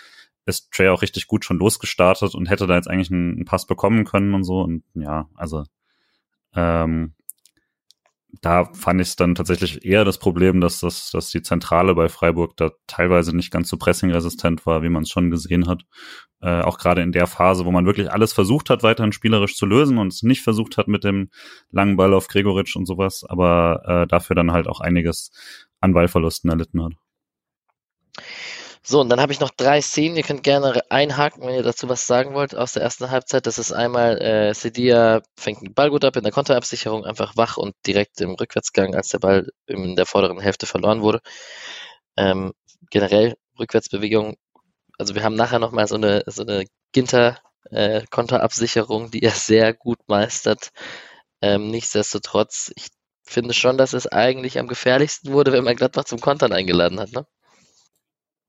[0.50, 3.66] ist Trey auch richtig gut schon losgestartet und hätte da jetzt eigentlich einen, einen Pass
[3.66, 5.64] bekommen können und so und ja, also
[6.54, 7.14] ähm,
[8.42, 12.08] da fand ich es dann tatsächlich eher das Problem, dass, das, dass die Zentrale bei
[12.08, 15.82] Freiburg da teilweise nicht ganz so pressingresistent war, wie man es schon gesehen hat.
[16.40, 19.66] Äh, auch gerade in der Phase, wo man wirklich alles versucht hat, weiterhin spielerisch zu
[19.66, 21.30] lösen und es nicht versucht hat mit dem
[21.70, 25.32] langen Ball auf Gregoritsch und sowas, aber äh, dafür dann halt auch einiges
[25.80, 26.92] an Ballverlusten erlitten hat.
[28.82, 30.16] So, und dann habe ich noch drei Szenen.
[30.16, 33.46] Ihr könnt gerne einhaken, wenn ihr dazu was sagen wollt aus der ersten Halbzeit.
[33.46, 37.56] Das ist einmal, äh, Sedia fängt den Ball gut ab in der Konterabsicherung, einfach wach
[37.58, 41.20] und direkt im Rückwärtsgang, als der Ball in der vorderen Hälfte verloren wurde.
[42.16, 42.52] Ähm,
[42.90, 44.36] generell Rückwärtsbewegung.
[44.98, 47.38] Also wir haben nachher nochmal so eine, so eine Ginter
[47.70, 48.02] äh,
[49.10, 50.70] die er sehr gut meistert.
[51.42, 52.88] Ähm, nichtsdestotrotz, ich
[53.24, 57.12] finde schon, dass es eigentlich am gefährlichsten wurde, wenn man Gladbach zum Kontern eingeladen hat.
[57.12, 57.26] Ne?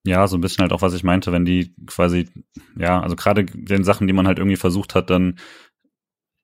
[0.04, 2.28] Ja, so ein bisschen halt auch, was ich meinte, wenn die quasi,
[2.76, 5.38] ja, also gerade den Sachen, die man halt irgendwie versucht hat, dann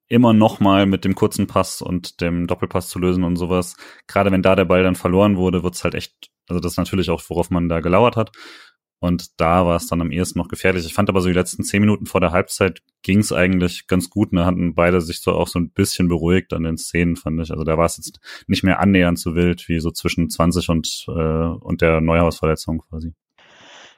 [0.10, 3.76] immer noch mal mit dem kurzen Pass und dem Doppelpass zu lösen und sowas.
[4.08, 7.10] Gerade wenn da der Ball dann verloren wurde, wird's halt echt, also das ist natürlich
[7.10, 8.32] auch, worauf man da gelauert hat.
[9.00, 10.86] Und da war es dann am ehesten noch gefährlich.
[10.86, 14.30] Ich fand aber so die letzten zehn Minuten vor der Halbzeit ging's eigentlich ganz gut.
[14.32, 17.52] Da hatten beide sich so auch so ein bisschen beruhigt an den Szenen, fand ich.
[17.52, 21.06] Also da war es jetzt nicht mehr annähernd so wild wie so zwischen 20 und,
[21.10, 23.14] äh, und der Neuhausverletzung quasi.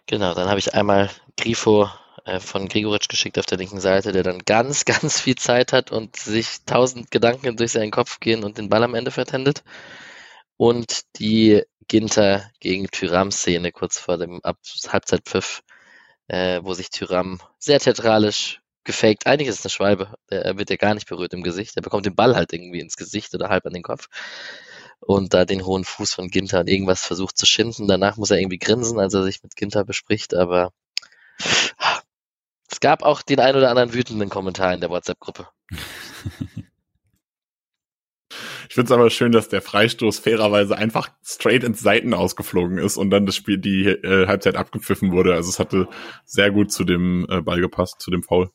[0.10, 1.08] Genau, dann habe ich einmal
[1.38, 1.88] Grifo
[2.26, 5.92] äh, von Gregoritsch geschickt auf der linken Seite, der dann ganz, ganz viel Zeit hat
[5.92, 9.64] und sich tausend Gedanken durch seinen Kopf gehen und den Ball am Ende vertändelt.
[10.58, 14.58] Und die Ginter gegen Tyram-Szene kurz vor dem Ab
[14.88, 15.62] Halbzeitpfiff,
[16.28, 19.28] äh, wo sich Tyram sehr theatralisch gefaked.
[19.28, 20.16] Eigentlich ist es eine Schwalbe.
[20.28, 21.76] Er wird ja gar nicht berührt im Gesicht.
[21.76, 24.08] Er bekommt den Ball halt irgendwie ins Gesicht oder halb an den Kopf
[25.00, 27.88] und da den hohen Fuß von Ginter und irgendwas versucht zu schinden.
[27.88, 30.72] Danach muss er irgendwie grinsen, als er sich mit Ginter bespricht, aber
[32.72, 35.48] es gab auch den ein oder anderen wütenden Kommentar in der WhatsApp-Gruppe.
[38.70, 42.98] Ich finde es aber schön, dass der Freistoß fairerweise einfach straight ins Seiten ausgeflogen ist
[42.98, 45.34] und dann das Spiel die äh, Halbzeit abgepfiffen wurde.
[45.34, 45.88] Also es hatte
[46.24, 48.52] sehr gut zu dem äh, Ball gepasst, zu dem Foul.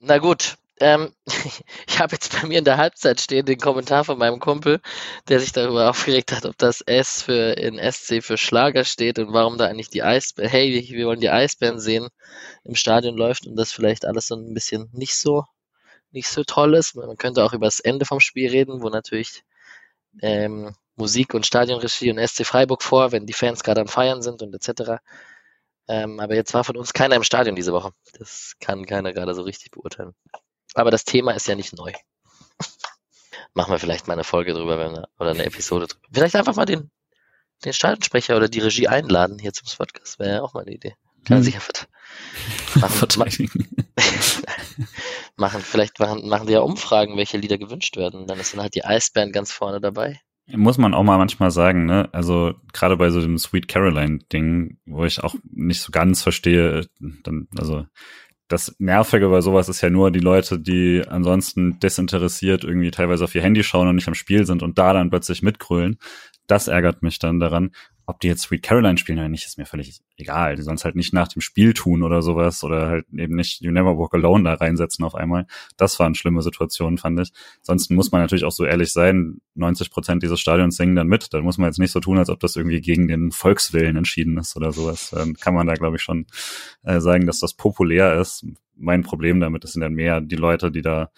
[0.00, 1.14] Na gut, ähm,
[1.86, 4.80] ich habe jetzt bei mir in der Halbzeit stehen den Kommentar von meinem Kumpel,
[5.28, 9.32] der sich darüber aufgeregt hat, ob das S für in SC für Schlager steht und
[9.32, 12.08] warum da eigentlich die Eisbären, hey, wir wollen die Eisbären sehen,
[12.64, 15.44] im Stadion läuft und das vielleicht alles so ein bisschen nicht so,
[16.10, 16.94] nicht so toll ist.
[16.94, 19.44] Man könnte auch über das Ende vom Spiel reden, wo natürlich
[20.22, 24.42] ähm, Musik und Stadionregie und SC Freiburg vor, wenn die Fans gerade am Feiern sind
[24.42, 25.00] und etc.
[25.88, 27.92] Ähm, aber jetzt war von uns keiner im Stadion diese Woche.
[28.18, 30.14] Das kann keiner gerade so richtig beurteilen.
[30.74, 31.92] Aber das Thema ist ja nicht neu.
[33.54, 36.06] Machen wir vielleicht mal eine Folge drüber wir, oder eine Episode drüber.
[36.12, 36.90] Vielleicht einfach mal den,
[37.64, 40.18] den Stadionsprecher oder die Regie einladen hier zum Podcast.
[40.18, 40.94] Wäre ja auch mal eine Idee.
[41.24, 41.44] Kann hm.
[41.44, 41.60] sicher
[42.74, 43.08] machen,
[45.36, 48.26] machen, vielleicht machen, machen die ja Umfragen, welche Lieder gewünscht werden.
[48.26, 50.20] Dann ist dann halt die Eisband ganz vorne dabei.
[50.50, 52.08] Muss man auch mal manchmal sagen, ne?
[52.12, 56.86] Also gerade bei so dem Sweet Caroline Ding, wo ich auch nicht so ganz verstehe,
[56.98, 57.84] dann, also
[58.48, 63.34] das Nervige bei sowas ist ja nur die Leute, die ansonsten desinteressiert irgendwie teilweise auf
[63.34, 65.98] ihr Handy schauen und nicht am Spiel sind und da dann plötzlich mitgrölen.
[66.46, 67.72] Das ärgert mich dann daran.
[68.08, 70.56] Ob die jetzt Sweet Caroline spielen oder nicht, ist mir völlig egal.
[70.56, 73.60] Die sollen es halt nicht nach dem Spiel tun oder sowas oder halt eben nicht
[73.60, 75.46] You Never Walk Alone da reinsetzen auf einmal.
[75.76, 77.32] Das waren schlimme Situationen, fand ich.
[77.60, 81.34] Sonst muss man natürlich auch so ehrlich sein, 90 Prozent dieses Stadions singen dann mit.
[81.34, 84.38] Dann muss man jetzt nicht so tun, als ob das irgendwie gegen den Volkswillen entschieden
[84.38, 85.10] ist oder sowas.
[85.10, 86.24] Dann kann man da, glaube ich, schon
[86.84, 88.46] äh, sagen, dass das populär ist.
[88.74, 91.10] Mein Problem damit das sind dann mehr die Leute, die da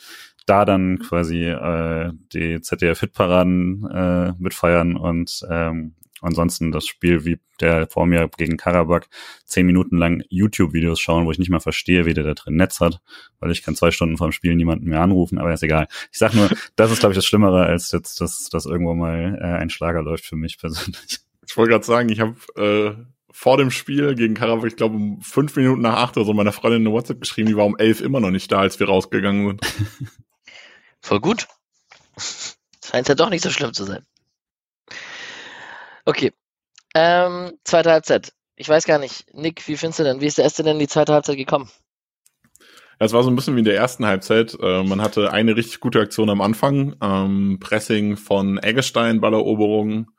[0.46, 7.88] da dann quasi äh, die ZDF-Hitparaden äh, mitfeiern und ähm, ansonsten das Spiel wie der
[7.88, 9.08] vor mir gegen Karabakh
[9.44, 12.80] zehn Minuten lang YouTube-Videos schauen, wo ich nicht mal verstehe, wie der da drin Netz
[12.80, 13.00] hat,
[13.38, 15.86] weil ich kann zwei Stunden vorm Spiel niemanden mehr anrufen, aber ist egal.
[16.12, 19.38] Ich sag nur, das ist, glaube ich, das Schlimmere, als jetzt, dass, dass irgendwo mal
[19.40, 21.20] äh, ein Schlager läuft für mich persönlich.
[21.46, 25.20] Ich wollte gerade sagen, ich habe äh, vor dem Spiel gegen Karabakh, ich glaube um
[25.20, 28.00] fünf Minuten nach acht oder so, meiner Freundin eine WhatsApp geschrieben, die war um elf
[28.00, 29.60] immer noch nicht da, als wir rausgegangen sind.
[31.00, 31.48] Voll gut.
[32.84, 34.04] Scheint ja doch nicht so schlimm zu sein.
[36.10, 36.32] Okay.
[36.96, 38.32] Ähm, zweite Halbzeit.
[38.56, 39.32] Ich weiß gar nicht.
[39.32, 40.20] Nick, wie findest du denn?
[40.20, 41.70] Wie ist der erste denn in die zweite Halbzeit gekommen?
[42.98, 44.58] Es war so ein bisschen wie in der ersten Halbzeit.
[44.60, 46.96] Äh, man hatte eine richtig gute Aktion am Anfang.
[47.00, 50.10] Ähm, Pressing von Eggestein, Balleroberung,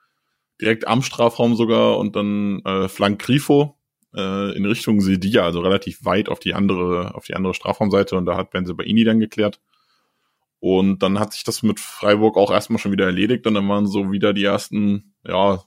[0.61, 3.77] direkt am Strafraum sogar und dann äh, Flank Grifo
[4.15, 8.25] äh, in Richtung Sedia, also relativ weit auf die andere, auf die andere Strafraumseite und
[8.25, 9.59] da hat Benzebaini dann geklärt.
[10.61, 13.87] Und dann hat sich das mit Freiburg auch erstmal schon wieder erledigt und dann waren
[13.87, 15.61] so wieder die ersten, ja,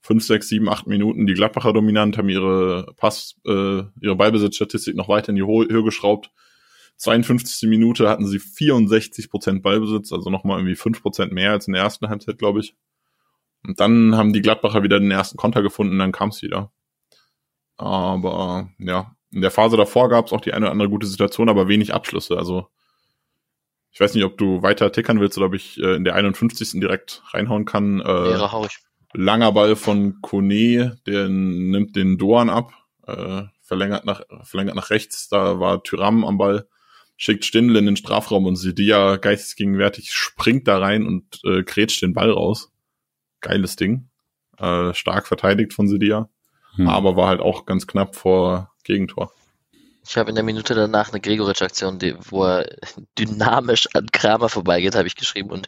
[0.00, 5.08] fünf, sechs, sieben, acht Minuten die Gladbacher dominant, haben ihre Pass, äh, ihre Ballbesitzstatistik noch
[5.08, 6.30] weiter in die Höhe geschraubt.
[6.96, 7.68] 52.
[7.68, 11.82] Minute hatten sie 64 Prozent Ballbesitz, also nochmal irgendwie fünf Prozent mehr als in der
[11.82, 12.74] ersten Halbzeit, glaube ich.
[13.64, 16.72] Und dann haben die Gladbacher wieder den ersten Konter gefunden, dann kam es wieder.
[17.76, 21.48] Aber ja, in der Phase davor gab es auch die eine oder andere gute Situation,
[21.48, 22.36] aber wenig Abschlüsse.
[22.36, 22.66] Also
[23.90, 26.80] ich weiß nicht, ob du weiter tickern willst oder ob ich äh, in der 51.
[26.80, 28.00] direkt reinhauen kann.
[28.00, 28.78] Äh, Ehre hau ich.
[29.14, 32.72] Langer Ball von Kone, der nimmt den Doan ab,
[33.06, 36.66] äh, verlängert nach verlängert nach rechts, da war Tyram am Ball,
[37.16, 42.14] schickt Stindl in den Strafraum und Sidia geistesgegenwärtig springt da rein und äh, grätscht den
[42.14, 42.70] Ball raus
[43.40, 44.08] geiles Ding.
[44.58, 46.28] Äh, stark verteidigt von Sidia.
[46.74, 46.88] Hm.
[46.88, 49.32] Aber war halt auch ganz knapp vor Gegentor.
[50.08, 52.00] Ich habe in der Minute danach eine Gregoritsch-Aktion,
[52.30, 52.66] wo er
[53.18, 55.66] dynamisch an Kramer vorbeigeht, habe ich geschrieben und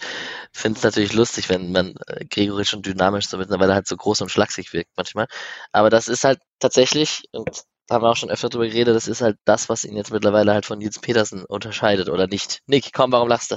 [0.51, 4.23] finde es natürlich lustig, wenn man äh, Gregoritsch und dynamisch so mittlerweile halt so groß
[4.23, 5.27] und schlaksig wirkt manchmal.
[5.73, 9.09] Aber das ist halt tatsächlich, und da haben wir auch schon öfter drüber geredet, das
[9.09, 12.61] ist halt das, was ihn jetzt mittlerweile halt von Nils Petersen unterscheidet oder nicht.
[12.67, 13.57] Nick, komm, warum lachst du?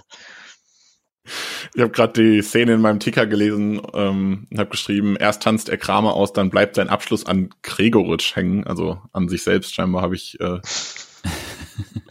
[1.74, 5.70] Ich habe gerade die Szene in meinem Ticker gelesen ähm, und habe geschrieben, erst tanzt
[5.70, 9.74] er Kramer aus, dann bleibt sein Abschluss an Gregoritsch hängen, also an sich selbst.
[9.74, 10.60] Scheinbar habe ich äh,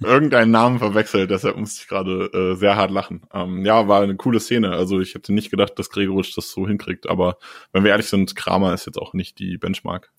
[0.05, 3.23] irgendeinen Namen verwechselt, deshalb musste ich gerade äh, sehr hart lachen.
[3.33, 4.71] Ähm, ja, war eine coole Szene.
[4.71, 7.39] Also ich hätte nicht gedacht, dass Gregoritsch das so hinkriegt, aber
[7.73, 10.11] wenn wir ehrlich sind, Kramer ist jetzt auch nicht die Benchmark.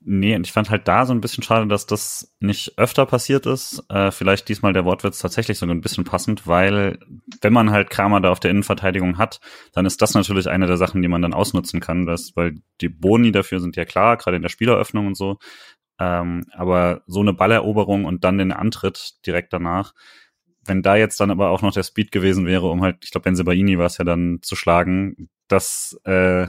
[0.00, 3.46] Nee, und ich fand halt da so ein bisschen schade, dass das nicht öfter passiert
[3.46, 3.84] ist.
[3.88, 6.98] Äh, vielleicht diesmal der Wortwitz tatsächlich sogar ein bisschen passend, weil
[7.40, 9.40] wenn man halt Kramer da auf der Innenverteidigung hat,
[9.72, 12.88] dann ist das natürlich eine der Sachen, die man dann ausnutzen kann, dass, weil die
[12.88, 15.38] Boni dafür sind ja klar, gerade in der Spieleröffnung und so.
[16.02, 19.94] Ähm, aber so eine Balleroberung und dann den Antritt direkt danach,
[20.64, 23.24] wenn da jetzt dann aber auch noch der Speed gewesen wäre, um halt, ich glaube,
[23.24, 26.48] Benzebaini war es ja dann zu schlagen, das äh,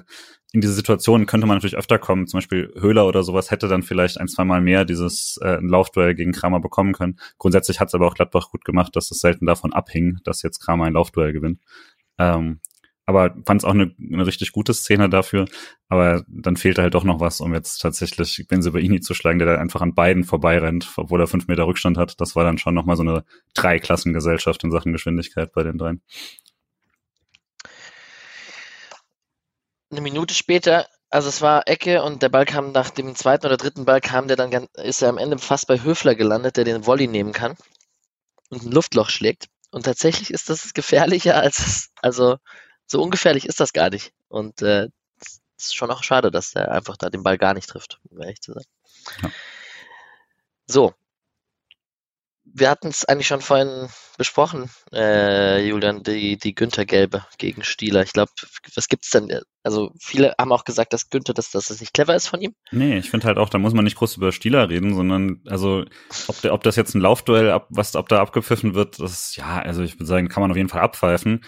[0.54, 2.26] in diese Situation könnte man natürlich öfter kommen.
[2.28, 6.16] Zum Beispiel Höhler oder sowas hätte dann vielleicht ein, zwei Mal mehr dieses äh, Laufduell
[6.16, 7.20] gegen Kramer bekommen können.
[7.38, 10.60] Grundsätzlich hat es aber auch Gladbach gut gemacht, dass es selten davon abhing, dass jetzt
[10.60, 11.60] Kramer ein Laufduell gewinnt.
[12.18, 12.60] Ähm,
[13.06, 15.46] aber fand es auch eine, eine richtig gute Szene dafür.
[15.90, 19.62] Aber dann fehlte halt doch noch was, um jetzt tatsächlich Benzebaini zu schlagen, der da
[19.62, 22.20] einfach an beiden vorbeirennt, obwohl er fünf Meter Rückstand hat.
[22.22, 26.02] Das war dann schon nochmal so eine Dreiklassengesellschaft in Sachen Geschwindigkeit bei den dreien.
[29.92, 33.58] Eine Minute später, also es war Ecke und der Ball kam nach dem zweiten oder
[33.58, 36.88] dritten Ball kam der dann, ist er am Ende fast bei Höfler gelandet, der den
[36.88, 37.56] Volley nehmen kann
[38.50, 39.48] und ein Luftloch schlägt.
[39.72, 42.38] Und tatsächlich ist das gefährlicher als also
[42.86, 44.14] so ungefährlich ist das gar nicht.
[44.28, 44.88] Und äh,
[45.58, 48.22] es ist schon auch schade, dass er einfach da den Ball gar nicht trifft, um
[48.22, 48.66] ehrlich zu sein.
[49.22, 49.32] Ja.
[50.66, 50.94] So.
[52.56, 58.04] Wir hatten es eigentlich schon vorhin besprochen, äh, Julian, die, die Günther-Gelbe gegen Stieler.
[58.04, 58.32] Ich glaube,
[58.76, 59.42] was gibt's denn?
[59.64, 62.54] Also viele haben auch gesagt, dass Günther, dass, dass das nicht clever ist von ihm.
[62.70, 65.86] Nee, ich finde halt auch, da muss man nicht groß über Stieler reden, sondern also
[66.28, 69.60] ob, der, ob das jetzt ein Laufduell, ab, was ob da abgepfiffen wird, das ja,
[69.60, 71.44] also ich würde sagen, kann man auf jeden Fall abpfeifen.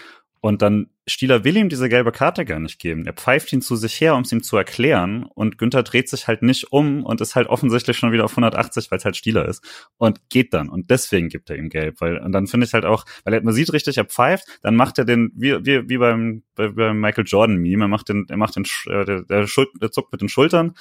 [0.46, 3.04] Und dann Stieler will ihm diese gelbe Karte gar nicht geben.
[3.04, 5.24] Er pfeift ihn zu sich her, um es ihm zu erklären.
[5.24, 8.88] Und Günther dreht sich halt nicht um und ist halt offensichtlich schon wieder auf 180,
[8.92, 9.88] weil es halt Stieler ist.
[9.96, 10.68] Und geht dann.
[10.68, 12.00] Und deswegen gibt er ihm gelb.
[12.00, 14.76] Weil, und dann finde ich halt auch, weil er, man sieht richtig, er pfeift, dann
[14.76, 18.36] macht er den, wie, wie, wie beim, bei, beim Michael Jordan-Meme, er macht den, er
[18.36, 20.74] macht den, äh, der, der, Schul der zuckt mit den Schultern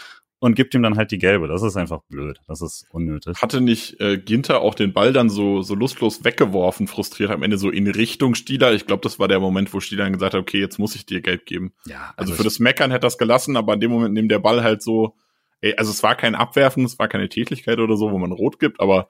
[0.46, 1.48] und gibt ihm dann halt die gelbe.
[1.48, 2.40] Das ist einfach blöd.
[2.48, 3.42] Das ist unnötig.
[3.42, 7.58] Hatte nicht äh, Ginter auch den Ball dann so, so lustlos weggeworfen, frustriert am Ende
[7.58, 8.72] so in Richtung Stieler?
[8.74, 11.08] Ich glaube, das war der Moment, wo Stieler dann gesagt hat, okay, jetzt muss ich
[11.08, 11.74] dir Geld geben.
[11.88, 14.38] Ja, also, also für das Meckern hätte das gelassen, aber in dem Moment nimmt der
[14.38, 15.16] Ball halt so,
[15.62, 18.60] ey, also es war kein Abwerfen, es war keine Tätigkeit oder so, wo man rot
[18.60, 19.10] gibt, aber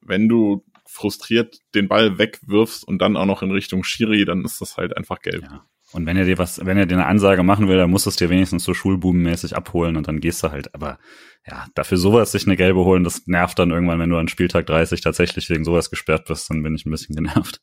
[0.00, 4.60] wenn du frustriert den Ball wegwirfst und dann auch noch in Richtung Schiri, dann ist
[4.60, 5.42] das halt einfach gelb.
[5.42, 5.66] Ja.
[5.92, 8.10] Und wenn er dir was, wenn er dir eine Ansage machen will, dann musst du
[8.10, 10.74] es dir wenigstens so schulbubenmäßig abholen und dann gehst du halt.
[10.74, 10.98] Aber
[11.46, 14.66] ja, dafür sowas sich eine gelbe holen, das nervt dann irgendwann, wenn du an Spieltag
[14.66, 17.62] 30 tatsächlich wegen sowas gesperrt bist, dann bin ich ein bisschen genervt.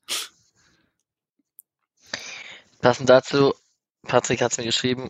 [2.81, 3.53] Passend dazu,
[4.07, 5.09] Patrick hat es mir geschrieben,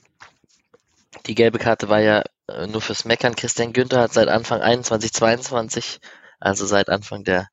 [1.27, 3.35] Die gelbe Karte war ja äh, nur fürs Meckern.
[3.35, 5.99] Christian Günther hat seit Anfang 21, 22,
[6.39, 7.47] also seit Anfang der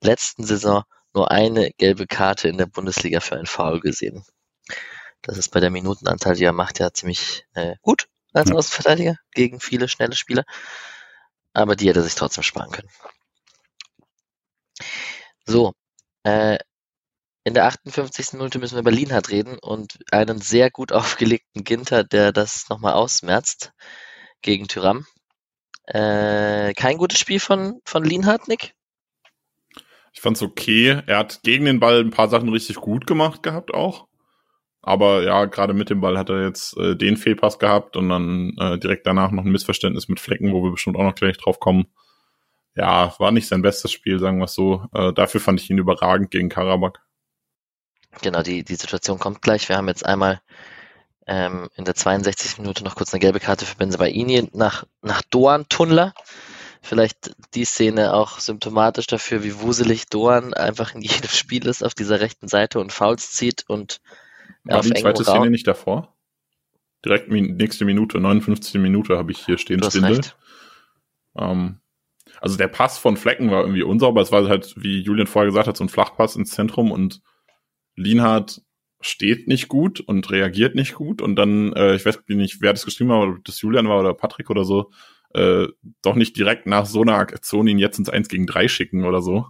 [0.00, 4.24] letzten Saison, nur eine gelbe Karte in der Bundesliga für ein Foul gesehen.
[5.22, 8.50] Das ist bei der Minutenanteil, die er macht, ja ziemlich äh, gut als.
[8.52, 10.44] Außenverteidiger gegen viele schnelle Spieler.
[11.52, 12.90] Aber die hätte er sich trotzdem sparen können.
[15.44, 15.72] So,
[16.22, 16.58] äh,
[17.44, 18.34] in der 58.
[18.34, 22.92] Minute müssen wir über Lienhardt reden und einen sehr gut aufgelegten Ginter, der das nochmal
[22.92, 23.72] ausmerzt
[24.42, 25.06] gegen Tyram.
[25.84, 28.74] Äh, kein gutes Spiel von, von Lienhardt, Nick?
[30.12, 31.02] Ich fand's okay.
[31.06, 34.07] Er hat gegen den Ball ein paar Sachen richtig gut gemacht gehabt auch.
[34.88, 38.56] Aber ja, gerade mit dem Ball hat er jetzt äh, den Fehlpass gehabt und dann
[38.58, 41.60] äh, direkt danach noch ein Missverständnis mit Flecken, wo wir bestimmt auch noch gleich drauf
[41.60, 41.88] kommen.
[42.74, 44.86] Ja, war nicht sein bestes Spiel, sagen wir es so.
[44.94, 47.00] Äh, dafür fand ich ihn überragend gegen Karabakh.
[48.22, 49.68] Genau, die, die Situation kommt gleich.
[49.68, 50.40] Wir haben jetzt einmal
[51.26, 52.56] ähm, in der 62.
[52.56, 56.14] Minute noch kurz eine gelbe Karte für Benzebaini nach, nach Doan Tunnler.
[56.80, 61.92] Vielleicht die Szene auch symptomatisch dafür, wie wuselig Doan einfach in jedem Spiel ist auf
[61.92, 64.00] dieser rechten Seite und Fouls zieht und
[64.64, 65.36] War die zweite Raum.
[65.36, 66.14] Szene nicht davor?
[67.04, 68.80] Direkt nächste Minute, 59.
[68.80, 69.82] Minute habe ich hier stehen.
[69.82, 70.36] Recht.
[71.36, 71.80] Ähm,
[72.40, 74.20] also der Pass von Flecken war irgendwie unsauber.
[74.20, 77.22] Es war halt, wie Julian vorher gesagt hat, so ein Flachpass ins Zentrum und
[77.96, 78.62] Lienhardt
[79.00, 82.84] steht nicht gut und reagiert nicht gut und dann, äh, ich weiß nicht, wer das
[82.84, 84.90] geschrieben hat, ob das Julian war oder Patrick oder so,
[85.34, 85.68] äh,
[86.02, 89.22] doch nicht direkt nach so einer Aktion ihn jetzt ins 1 gegen 3 schicken oder
[89.22, 89.46] so.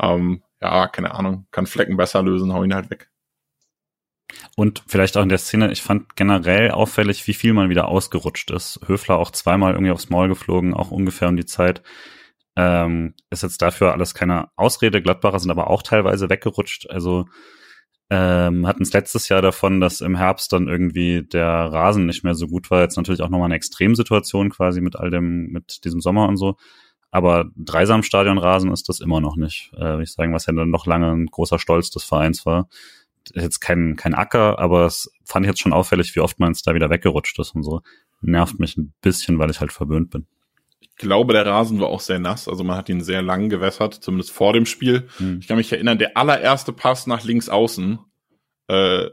[0.00, 3.10] Ähm, ja, keine Ahnung, kann Flecken besser lösen, hau ihn halt weg.
[4.56, 8.50] Und vielleicht auch in der Szene, ich fand generell auffällig, wie viel man wieder ausgerutscht
[8.50, 8.80] ist.
[8.86, 11.82] Höfler auch zweimal irgendwie aufs Maul geflogen, auch ungefähr um die Zeit.
[12.56, 15.02] Ähm, ist jetzt dafür alles keine Ausrede.
[15.02, 16.88] Gladbacher sind aber auch teilweise weggerutscht.
[16.88, 17.26] Also
[18.10, 22.34] ähm, hatten es letztes Jahr davon, dass im Herbst dann irgendwie der Rasen nicht mehr
[22.34, 22.82] so gut war.
[22.82, 26.56] Jetzt natürlich auch nochmal eine Extremsituation quasi mit all dem, mit diesem Sommer und so.
[27.10, 29.70] Aber Dreisamstadion-Rasen ist das immer noch nicht.
[29.74, 32.68] Äh, würde ich sagen, was ja dann noch lange ein großer Stolz des Vereins war.
[33.34, 36.62] Jetzt kein, kein Acker, aber es fand ich jetzt schon auffällig, wie oft man es
[36.62, 37.80] da wieder weggerutscht ist und so.
[38.20, 40.26] Nervt mich ein bisschen, weil ich halt verwöhnt bin.
[40.80, 43.94] Ich glaube, der Rasen war auch sehr nass, also man hat ihn sehr lang gewässert,
[43.94, 45.08] zumindest vor dem Spiel.
[45.16, 45.38] Hm.
[45.40, 47.98] Ich kann mich erinnern, der allererste Pass nach links außen
[48.68, 49.10] äh,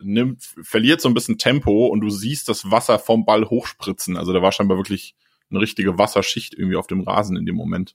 [0.00, 4.16] nimmt, verliert so ein bisschen Tempo und du siehst das Wasser vom Ball hochspritzen.
[4.16, 5.14] Also da war scheinbar wirklich
[5.50, 7.94] eine richtige Wasserschicht irgendwie auf dem Rasen in dem Moment.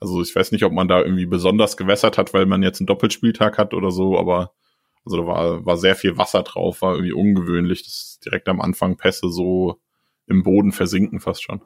[0.00, 2.86] Also ich weiß nicht, ob man da irgendwie besonders gewässert hat, weil man jetzt einen
[2.86, 4.52] Doppelspieltag hat oder so, aber
[5.10, 8.96] also da war, war sehr viel Wasser drauf, war irgendwie ungewöhnlich, dass direkt am Anfang
[8.96, 9.80] Pässe so
[10.26, 11.62] im Boden versinken fast schon.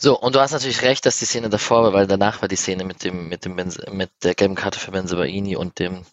[0.00, 2.54] So, und du hast natürlich recht, dass die Szene davor war, weil danach war die
[2.54, 6.04] Szene mit dem, mit dem Benz, mit der gelben Karte für Benzebaini und dem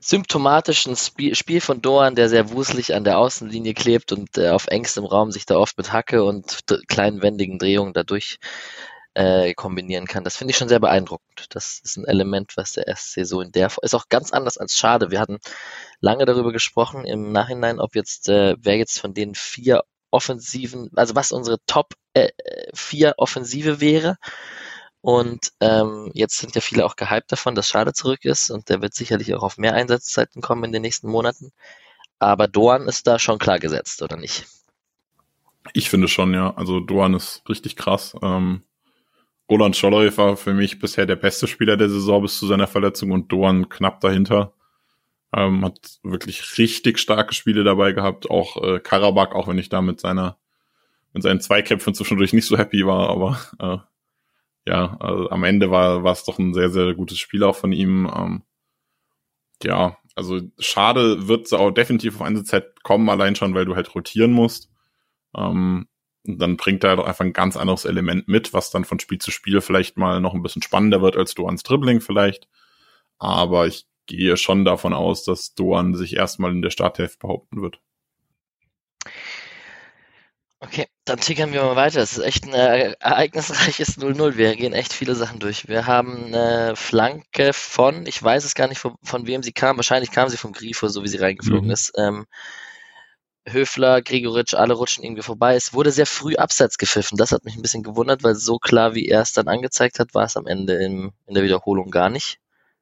[0.00, 4.66] symptomatischen Spiel, Spiel von Doan, der sehr wuselig an der Außenlinie klebt und äh, auf
[4.66, 6.58] engstem Raum sich da oft mit Hacke und
[6.88, 8.40] kleinen wendigen Drehungen dadurch
[9.14, 10.24] äh, kombinieren kann.
[10.24, 11.46] Das finde ich schon sehr beeindruckend.
[11.50, 14.76] Das ist ein Element, was der SC so in der ist auch ganz anders als
[14.76, 15.10] schade.
[15.10, 15.38] Wir hatten
[16.00, 21.14] lange darüber gesprochen im Nachhinein, ob jetzt äh, wer jetzt von den vier Offensiven, also
[21.14, 22.30] was unsere Top äh,
[22.74, 24.16] vier Offensive wäre.
[25.02, 28.82] Und ähm, jetzt sind ja viele auch gehypt davon, dass Schade zurück ist und der
[28.82, 31.52] wird sicherlich auch auf mehr Einsatzzeiten kommen in den nächsten Monaten.
[32.18, 34.46] Aber Doan ist da schon klar gesetzt, oder nicht?
[35.72, 36.54] Ich finde schon, ja.
[36.54, 38.14] Also Doan ist richtig krass.
[38.22, 38.62] Ähm,
[39.50, 43.10] Roland Scholloy war für mich bisher der beste Spieler der Saison bis zu seiner Verletzung
[43.10, 44.54] und Doan knapp dahinter.
[45.34, 48.30] Ähm, hat wirklich richtig starke Spiele dabei gehabt.
[48.30, 50.38] Auch äh, Karabakh, auch wenn ich da mit seiner
[51.12, 56.04] mit seinen Zweikämpfen zwischendurch nicht so happy war, aber äh, ja, also am Ende war
[56.04, 58.08] war es doch ein sehr, sehr gutes Spiel auch von ihm.
[58.14, 58.42] Ähm,
[59.62, 63.94] ja, also schade wird es auch definitiv auf Einsatzzeit kommen, allein schon, weil du halt
[63.94, 64.70] rotieren musst.
[65.36, 65.88] Ähm,
[66.24, 69.30] dann bringt er doch einfach ein ganz anderes Element mit, was dann von Spiel zu
[69.30, 72.48] Spiel vielleicht mal noch ein bisschen spannender wird als Doans Dribbling vielleicht.
[73.18, 77.80] Aber ich gehe schon davon aus, dass Doan sich erstmal in der Starthilfe behaupten wird.
[80.62, 82.00] Okay, dann tickern wir mal weiter.
[82.02, 84.36] Es ist echt ein äh, ereignisreiches 0-0.
[84.36, 85.68] Wir gehen echt viele Sachen durch.
[85.68, 89.76] Wir haben eine Flanke von, ich weiß es gar nicht, von, von wem sie kam.
[89.78, 91.70] Wahrscheinlich kam sie vom Grifo, so wie sie reingeflogen Mhm.
[91.72, 91.92] ist.
[91.96, 92.26] Ähm,
[93.52, 95.54] Höfler, Gregoritsch, alle rutschen irgendwie vorbei.
[95.54, 97.18] Es wurde sehr früh abseits gepfiffen.
[97.18, 100.14] Das hat mich ein bisschen gewundert, weil so klar, wie er es dann angezeigt hat,
[100.14, 102.38] war es am Ende im, in der Wiederholung gar nicht,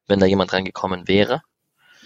[0.07, 1.43] wenn da jemand reingekommen wäre.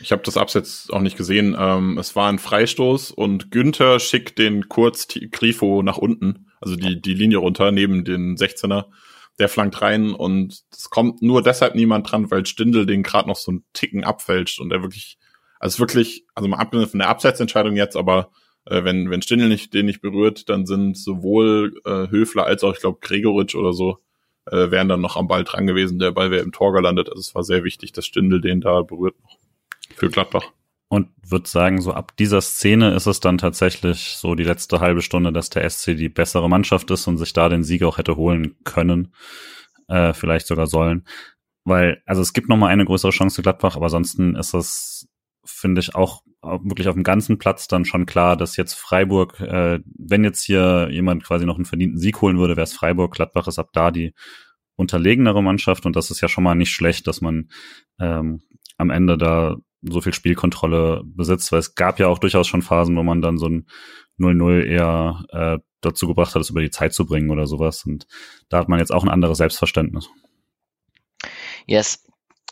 [0.00, 1.56] Ich habe das Absatz auch nicht gesehen.
[1.58, 7.00] Ähm, es war ein Freistoß und Günther schickt den kurz Grifo nach unten, also die,
[7.00, 8.86] die Linie runter neben den 16er.
[9.38, 13.36] Der flankt rein und es kommt nur deshalb niemand dran, weil Stindel den gerade noch
[13.36, 15.18] so einen Ticken abfälscht und er wirklich,
[15.58, 18.30] also wirklich, also mal abgesehen von der Abseitsentscheidung jetzt, aber
[18.66, 22.74] äh, wenn, wenn Stindl nicht, den nicht berührt, dann sind sowohl äh, Höfler als auch,
[22.74, 23.98] ich glaube, Gregoritsch oder so,
[24.46, 25.98] äh, wären dann noch am Ball dran gewesen.
[25.98, 27.08] Der Ball wäre im Tor gelandet.
[27.08, 29.38] Also es war sehr wichtig, dass Stindl den da berührt noch
[29.94, 30.52] für Gladbach.
[30.88, 35.00] Und würde sagen, so ab dieser Szene ist es dann tatsächlich so die letzte halbe
[35.00, 38.16] Stunde, dass der SC die bessere Mannschaft ist und sich da den Sieg auch hätte
[38.16, 39.14] holen können,
[39.88, 41.06] äh, vielleicht sogar sollen.
[41.64, 45.08] Weil, also es gibt noch mal eine größere Chance für Gladbach, aber ansonsten ist es,
[45.44, 49.80] finde ich, auch wirklich auf dem ganzen Platz dann schon klar, dass jetzt Freiburg, äh,
[49.84, 53.14] wenn jetzt hier jemand quasi noch einen verdienten Sieg holen würde, wäre es Freiburg.
[53.14, 54.14] Gladbach ist ab da die
[54.76, 57.48] unterlegenere Mannschaft und das ist ja schon mal nicht schlecht, dass man
[58.00, 58.42] ähm,
[58.78, 62.96] am Ende da so viel Spielkontrolle besitzt, weil es gab ja auch durchaus schon Phasen,
[62.96, 63.66] wo man dann so ein
[64.18, 67.84] 0-0 eher äh, dazu gebracht hat, es über die Zeit zu bringen oder sowas.
[67.84, 68.06] Und
[68.48, 70.08] da hat man jetzt auch ein anderes Selbstverständnis.
[71.66, 72.04] Yes.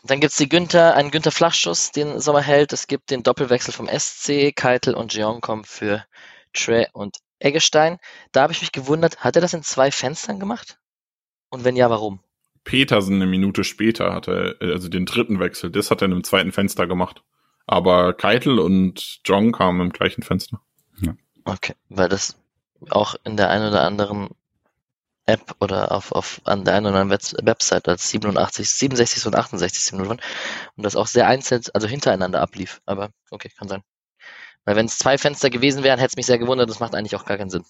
[0.03, 2.73] Dann gibt's die Günther, einen Günther Flachschuss, den Sommer hält.
[2.73, 4.55] Es gibt den Doppelwechsel vom SC.
[4.55, 6.05] Keitel und Jeong kommen für
[6.53, 7.99] Tre und Eggestein.
[8.31, 10.79] Da habe ich mich gewundert, hat er das in zwei Fenstern gemacht?
[11.49, 12.19] Und wenn ja, warum?
[12.63, 16.51] Petersen eine Minute später hatte, also den dritten Wechsel, das hat er in einem zweiten
[16.51, 17.23] Fenster gemacht.
[17.65, 20.61] Aber Keitel und John kamen im gleichen Fenster.
[20.99, 21.15] Ja.
[21.45, 22.37] Okay, weil das
[22.89, 24.29] auch in der einen oder anderen
[25.25, 29.93] App oder auf, auf an der einen oder anderen Website als 87, 67 und 68
[29.93, 30.21] Minuten waren
[30.75, 32.81] und das auch sehr einzeln, also hintereinander ablief.
[32.85, 33.83] Aber okay, kann sein.
[34.65, 37.15] Weil wenn es zwei Fenster gewesen wären, hätte es mich sehr gewundert, das macht eigentlich
[37.15, 37.63] auch gar keinen Sinn.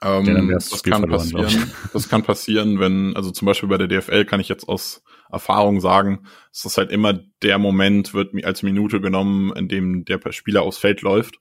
[0.00, 1.72] Ähm, ja, das kann verloren, passieren.
[1.92, 5.80] Das kann passieren, wenn, also zum Beispiel bei der DFL kann ich jetzt aus Erfahrung
[5.80, 10.20] sagen, es ist halt immer der Moment, wird mir als Minute genommen, in dem der
[10.32, 11.38] Spieler aufs Feld läuft.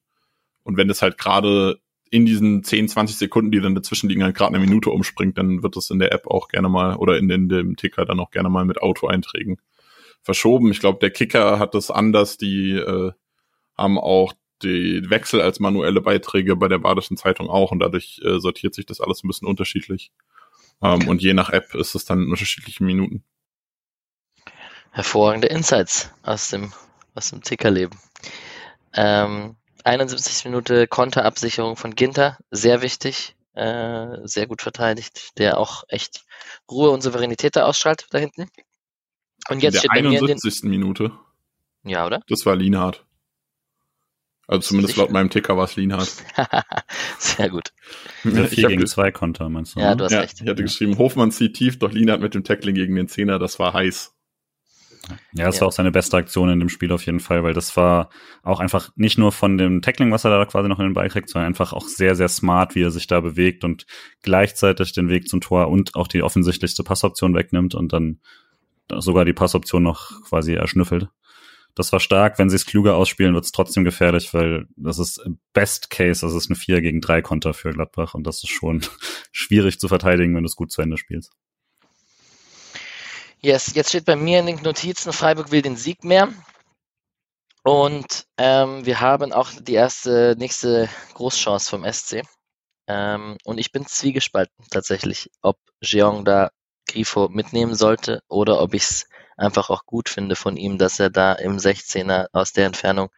[0.64, 1.80] Und wenn es halt gerade
[2.12, 5.64] in diesen 10, 20 Sekunden, die dann dazwischen liegen, halt gerade eine Minute umspringt, dann
[5.64, 8.32] wird das in der App auch gerne mal oder in, in dem Ticker dann auch
[8.32, 9.58] gerne mal mit Auto-Einträgen
[10.22, 10.72] verschoben.
[10.72, 13.14] Ich glaube, der Kicker hat das anders, die äh,
[13.78, 18.40] haben auch die Wechsel als manuelle Beiträge bei der Badischen Zeitung auch und dadurch äh,
[18.40, 20.12] sortiert sich das alles ein bisschen unterschiedlich.
[20.84, 21.08] Ähm.
[21.08, 23.24] Und je nach App ist es dann in unterschiedlichen Minuten.
[24.92, 26.74] Hervorragende Insights aus dem,
[27.16, 27.98] aus dem Tickerleben.
[28.94, 29.56] Ähm,
[29.86, 36.24] 71 Minute Konterabsicherung von Ginter, sehr wichtig, äh, sehr gut verteidigt, der auch echt
[36.70, 38.48] Ruhe und Souveränität da ausstrahlt da hinten.
[39.50, 40.64] Und jetzt In der steht bei 71.
[40.64, 41.12] mir den, Minute.
[41.84, 42.22] Ja, oder?
[42.28, 43.06] Das war Lienhardt.
[44.48, 46.12] Also zumindest laut meinem Ticker war es Lienhardt.
[47.20, 47.72] Sehr gut.
[48.24, 49.80] Der 4 gegen 2 Konter, meinst du?
[49.80, 50.42] Ja, du hast ja, recht.
[50.42, 53.60] Ich hatte geschrieben, Hofmann zieht tief, doch Lienhardt mit dem Tackling gegen den Zehner, das
[53.60, 54.14] war heiß.
[55.34, 55.62] Ja, das ja.
[55.62, 58.10] war auch seine beste Aktion in dem Spiel auf jeden Fall, weil das war
[58.44, 61.10] auch einfach nicht nur von dem Tackling, was er da quasi noch in den Ball
[61.10, 63.86] kriegt, sondern einfach auch sehr, sehr smart, wie er sich da bewegt und
[64.22, 68.20] gleichzeitig den Weg zum Tor und auch die offensichtlichste Passoption wegnimmt und dann
[68.90, 71.10] sogar die Passoption noch quasi erschnüffelt.
[71.76, 72.38] Das war stark.
[72.38, 75.22] Wenn sie es kluger ausspielen, wird es trotzdem gefährlich, weil das ist
[75.54, 78.82] Best Case, das ist eine 4 gegen 3 Konter für Gladbach und das ist schon
[79.32, 81.32] schwierig zu verteidigen, wenn du es gut zu Ende spielst.
[83.44, 86.32] Yes, jetzt steht bei mir in den Notizen, Freiburg will den Sieg mehr.
[87.64, 92.22] Und ähm, wir haben auch die erste, nächste Großchance vom SC.
[92.88, 96.52] Ähm, und ich bin zwiegespalten tatsächlich, ob Jeong da
[96.88, 99.06] Grifo mitnehmen sollte oder ob ich es
[99.38, 103.10] einfach auch gut finde von ihm, dass er da im 16er aus der Entfernung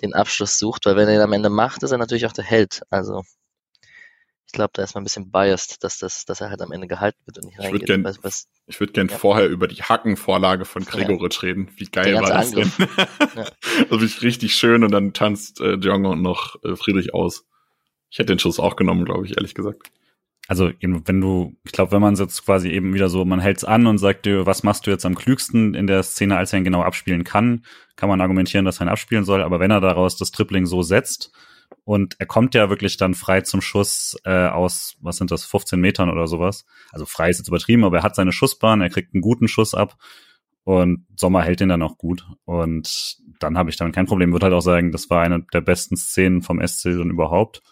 [0.00, 2.44] den Abschluss sucht, weil wenn er ihn am Ende macht, ist er natürlich auch der
[2.44, 2.82] Held.
[2.88, 3.22] Also
[4.52, 6.86] ich glaube, da ist man ein bisschen biased, dass das, dass er halt am Ende
[6.86, 7.82] gehalten wird und nicht reingeht.
[7.82, 9.16] Ich würde gern, was, ich würd gern ja.
[9.16, 11.48] vorher über die Hackenvorlage von Gregoritsch ja.
[11.48, 11.70] reden.
[11.76, 12.76] Wie geil war das Angriff.
[12.76, 12.88] denn?
[13.34, 13.46] ja.
[13.88, 17.46] Das ist richtig schön und dann tanzt äh, Django noch äh, Friedrich aus.
[18.10, 19.90] Ich hätte den Schuss auch genommen, glaube ich, ehrlich gesagt
[20.48, 23.86] also wenn du, ich glaube, wenn man jetzt quasi eben wieder so, man hält's an
[23.86, 26.64] und sagt dir, was machst du jetzt am klügsten in der Szene, als er ihn
[26.64, 27.64] genau abspielen kann,
[27.96, 29.40] kann man argumentieren, dass er ihn abspielen soll.
[29.40, 31.32] Aber wenn er daraus das Tripling so setzt
[31.84, 35.80] und er kommt ja wirklich dann frei zum Schuss äh, aus, was sind das, 15
[35.80, 36.64] Metern oder sowas.
[36.90, 39.74] Also frei ist jetzt übertrieben, aber er hat seine Schussbahn, er kriegt einen guten Schuss
[39.74, 39.96] ab
[40.64, 42.26] und Sommer hält den dann auch gut.
[42.44, 44.32] Und dann habe ich damit kein Problem.
[44.32, 47.62] Würde halt auch sagen, das war eine der besten Szenen vom SC dann überhaupt.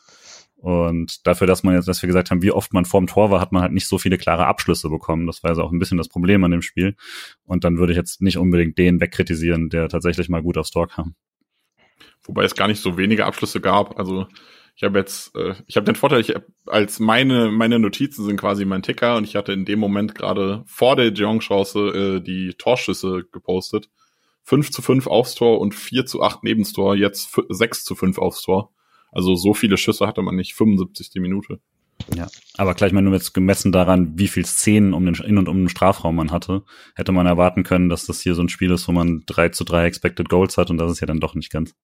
[0.56, 3.40] Und dafür, dass man jetzt, dass wir gesagt haben, wie oft man vorm Tor war,
[3.40, 5.26] hat man halt nicht so viele klare Abschlüsse bekommen.
[5.26, 6.96] Das war also auch ein bisschen das Problem an dem Spiel.
[7.44, 10.88] Und dann würde ich jetzt nicht unbedingt den wegkritisieren, der tatsächlich mal gut aufs Tor
[10.88, 11.14] kam.
[12.24, 13.98] Wobei es gar nicht so wenige Abschlüsse gab.
[13.98, 14.26] Also
[14.76, 16.34] ich habe jetzt, äh, ich habe den Vorteil, ich
[16.66, 20.62] als meine meine Notizen sind quasi mein Ticker und ich hatte in dem Moment gerade
[20.66, 23.90] vor der Jeong-Chance äh, die Torschüsse gepostet.
[24.44, 28.18] 5 zu 5 aufs Tor und 4 zu 8 nebens Tor, jetzt 6 zu 5
[28.18, 28.72] aufs Tor.
[29.12, 31.10] Also so viele Schüsse hatte man nicht, 75.
[31.20, 31.60] Minute.
[32.16, 35.48] Ja, aber gleich mal nur jetzt gemessen daran, wie viel Szenen um den in und
[35.48, 36.64] um den Strafraum man hatte,
[36.96, 39.64] hätte man erwarten können, dass das hier so ein Spiel ist, wo man 3 zu
[39.64, 41.74] 3 Expected Goals hat und das ist ja dann doch nicht ganz.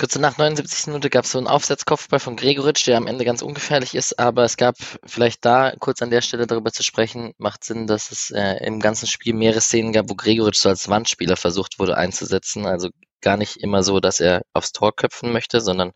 [0.00, 0.86] Kurze nach 79.
[0.86, 4.44] Minute gab es so einen Aufsetzkopfball von Gregoritsch, der am Ende ganz ungefährlich ist, aber
[4.44, 8.30] es gab vielleicht da kurz an der Stelle darüber zu sprechen, macht Sinn, dass es
[8.30, 12.64] äh, im ganzen Spiel mehrere Szenen gab, wo Gregoritsch so als Wandspieler versucht wurde einzusetzen.
[12.64, 12.88] Also
[13.20, 15.92] gar nicht immer so, dass er aufs Tor köpfen möchte, sondern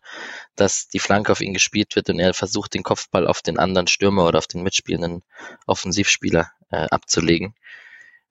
[0.55, 3.87] dass die Flanke auf ihn gespielt wird und er versucht, den Kopfball auf den anderen
[3.87, 5.23] Stürmer oder auf den mitspielenden
[5.65, 7.55] Offensivspieler äh, abzulegen.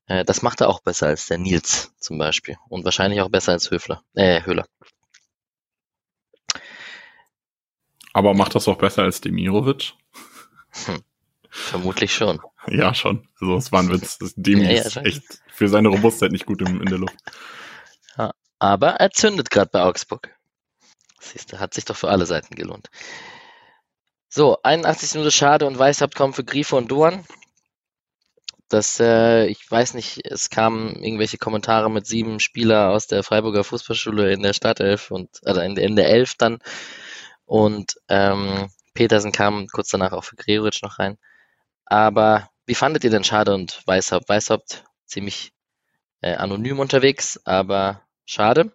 [0.06, 3.52] Äh, das macht er auch besser als der Nils zum Beispiel und wahrscheinlich auch besser
[3.52, 4.66] als Höfler, äh, Höhler.
[8.12, 9.94] Aber macht das auch besser als Demirovic?
[10.86, 11.02] Hm.
[11.50, 12.40] Vermutlich schon.
[12.66, 13.28] Ja, schon.
[13.40, 14.18] Also es war ein Witz.
[14.36, 15.22] Demi ja, ja, ist echt
[15.52, 17.16] für seine Robustheit nicht gut in, in der Luft.
[18.58, 20.34] Aber er zündet gerade bei Augsburg.
[21.20, 22.88] Siehst du, hat sich doch für alle Seiten gelohnt.
[24.28, 27.24] So, 81 Minuten Schade und Weißhaupt kommen für Grifo und Duan.
[28.68, 33.62] Das, äh, ich weiß nicht, es kamen irgendwelche Kommentare mit sieben Spieler aus der Freiburger
[33.62, 36.58] Fußballschule in der Startelf und, also in, in der Elf dann
[37.46, 41.18] und ähm, Petersen kam kurz danach auch für Gregoritsch noch rein.
[41.84, 44.28] Aber wie fandet ihr denn Schade und Weißhaupt?
[44.28, 45.52] Weißhaupt ziemlich
[46.22, 48.72] äh, anonym unterwegs, aber schade.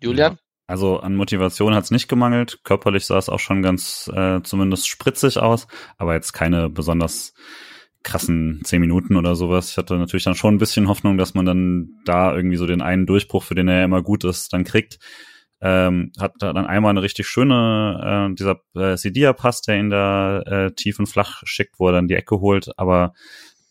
[0.00, 0.38] Julian?
[0.66, 2.60] Also an Motivation hat es nicht gemangelt.
[2.62, 5.66] Körperlich sah es auch schon ganz äh, zumindest spritzig aus,
[5.96, 7.32] aber jetzt keine besonders
[8.02, 9.70] krassen zehn Minuten oder sowas.
[9.70, 12.82] Ich hatte natürlich dann schon ein bisschen Hoffnung, dass man dann da irgendwie so den
[12.82, 14.98] einen Durchbruch, für den er immer gut ist, dann kriegt
[15.60, 20.72] ähm, hat dann einmal eine richtig schöne, äh, dieser äh, Sidia-Pass, der ihn da äh,
[20.72, 23.12] tief und flach schickt, wo er dann die Ecke holt, aber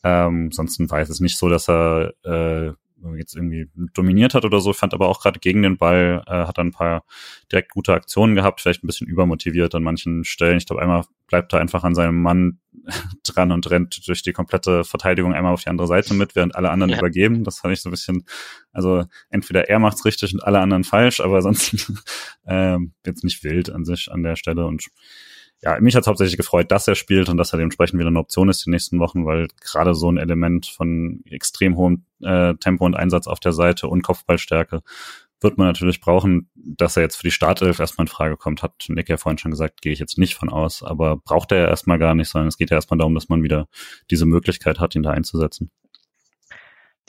[0.03, 2.73] ähm, sonst war es nicht so, dass er äh,
[3.15, 4.73] jetzt irgendwie dominiert hat oder so.
[4.73, 7.03] fand aber auch gerade gegen den Ball, äh, hat dann ein paar
[7.51, 10.57] direkt gute Aktionen gehabt, vielleicht ein bisschen übermotiviert an manchen Stellen.
[10.57, 12.59] Ich glaube, einmal bleibt er einfach an seinem Mann
[13.23, 16.69] dran und rennt durch die komplette Verteidigung einmal auf die andere Seite mit, während alle
[16.69, 16.97] anderen ja.
[16.97, 17.43] übergeben.
[17.43, 18.25] Das fand ich so ein bisschen,
[18.71, 21.91] also entweder er macht's richtig und alle anderen falsch, aber sonst
[22.45, 24.87] äh, jetzt nicht wild an sich an der Stelle und
[25.61, 28.19] ja, mich hat es hauptsächlich gefreut, dass er spielt und dass er dementsprechend wieder eine
[28.19, 32.85] Option ist die nächsten Wochen, weil gerade so ein Element von extrem hohem äh, Tempo
[32.85, 34.83] und Einsatz auf der Seite und Kopfballstärke
[35.39, 38.85] wird man natürlich brauchen, dass er jetzt für die Startelf erstmal in Frage kommt, hat
[38.87, 41.67] Nick ja vorhin schon gesagt, gehe ich jetzt nicht von aus, aber braucht er ja
[41.67, 43.67] erstmal gar nicht, sondern es geht ja erstmal darum, dass man wieder
[44.09, 45.69] diese Möglichkeit hat, ihn da einzusetzen.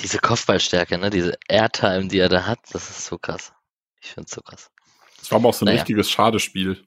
[0.01, 3.53] Diese Kopfballstärke, ne, diese Airtime, die er da hat, das ist so krass.
[4.01, 4.71] Ich finde es so krass.
[5.19, 5.81] Das war aber auch so ein naja.
[5.81, 6.85] richtiges Schadespiel.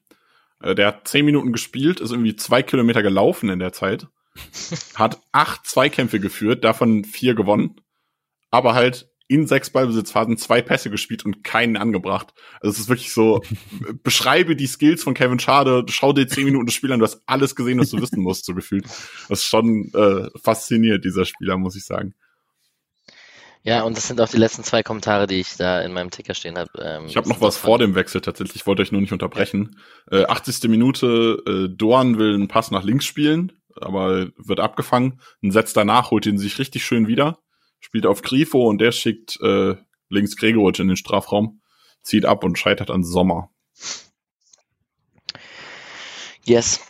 [0.62, 4.06] Äh, der hat zehn Minuten gespielt, ist irgendwie zwei Kilometer gelaufen in der Zeit,
[4.94, 7.80] hat acht Zweikämpfe geführt, davon vier gewonnen,
[8.50, 12.34] aber halt in sechs Ballbesitzphasen zwei Pässe gespielt und keinen angebracht.
[12.60, 13.40] Also es ist wirklich so,
[14.02, 17.22] beschreibe die Skills von Kevin Schade, schau dir zehn Minuten das Spiel an, du hast
[17.26, 18.84] alles gesehen, was du wissen musst, so gefühlt.
[19.28, 22.14] Das ist schon äh, fasziniert, dieser Spieler, muss ich sagen.
[23.64, 26.34] Ja, und das sind auch die letzten zwei Kommentare, die ich da in meinem Ticker
[26.34, 26.70] stehen habe.
[26.82, 29.78] Ähm, ich habe noch was vor dem Wechsel tatsächlich, ich wollte euch nur nicht unterbrechen.
[30.10, 30.68] Äh, 80.
[30.68, 35.20] Minute, äh, Dorn will einen Pass nach links spielen, aber wird abgefangen.
[35.42, 37.38] Ein Setz danach holt ihn sich richtig schön wieder,
[37.78, 39.76] spielt auf Grifo und der schickt äh,
[40.08, 41.60] links Gregoritsch in den Strafraum,
[42.02, 43.50] zieht ab und scheitert an Sommer.
[46.44, 46.80] Yes,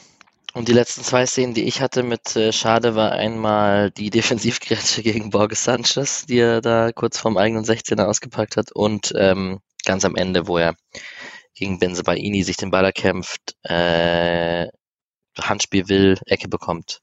[0.54, 5.02] und die letzten zwei Szenen, die ich hatte mit äh, Schade, war einmal die Defensivgrätsche
[5.02, 10.04] gegen Borges Sanchez, die er da kurz vorm eigenen 16er ausgepackt hat und ähm, ganz
[10.04, 10.74] am Ende, wo er
[11.54, 14.68] gegen Benzebaini sich den Ball erkämpft, äh,
[15.38, 17.00] Handspiel will, Ecke bekommt.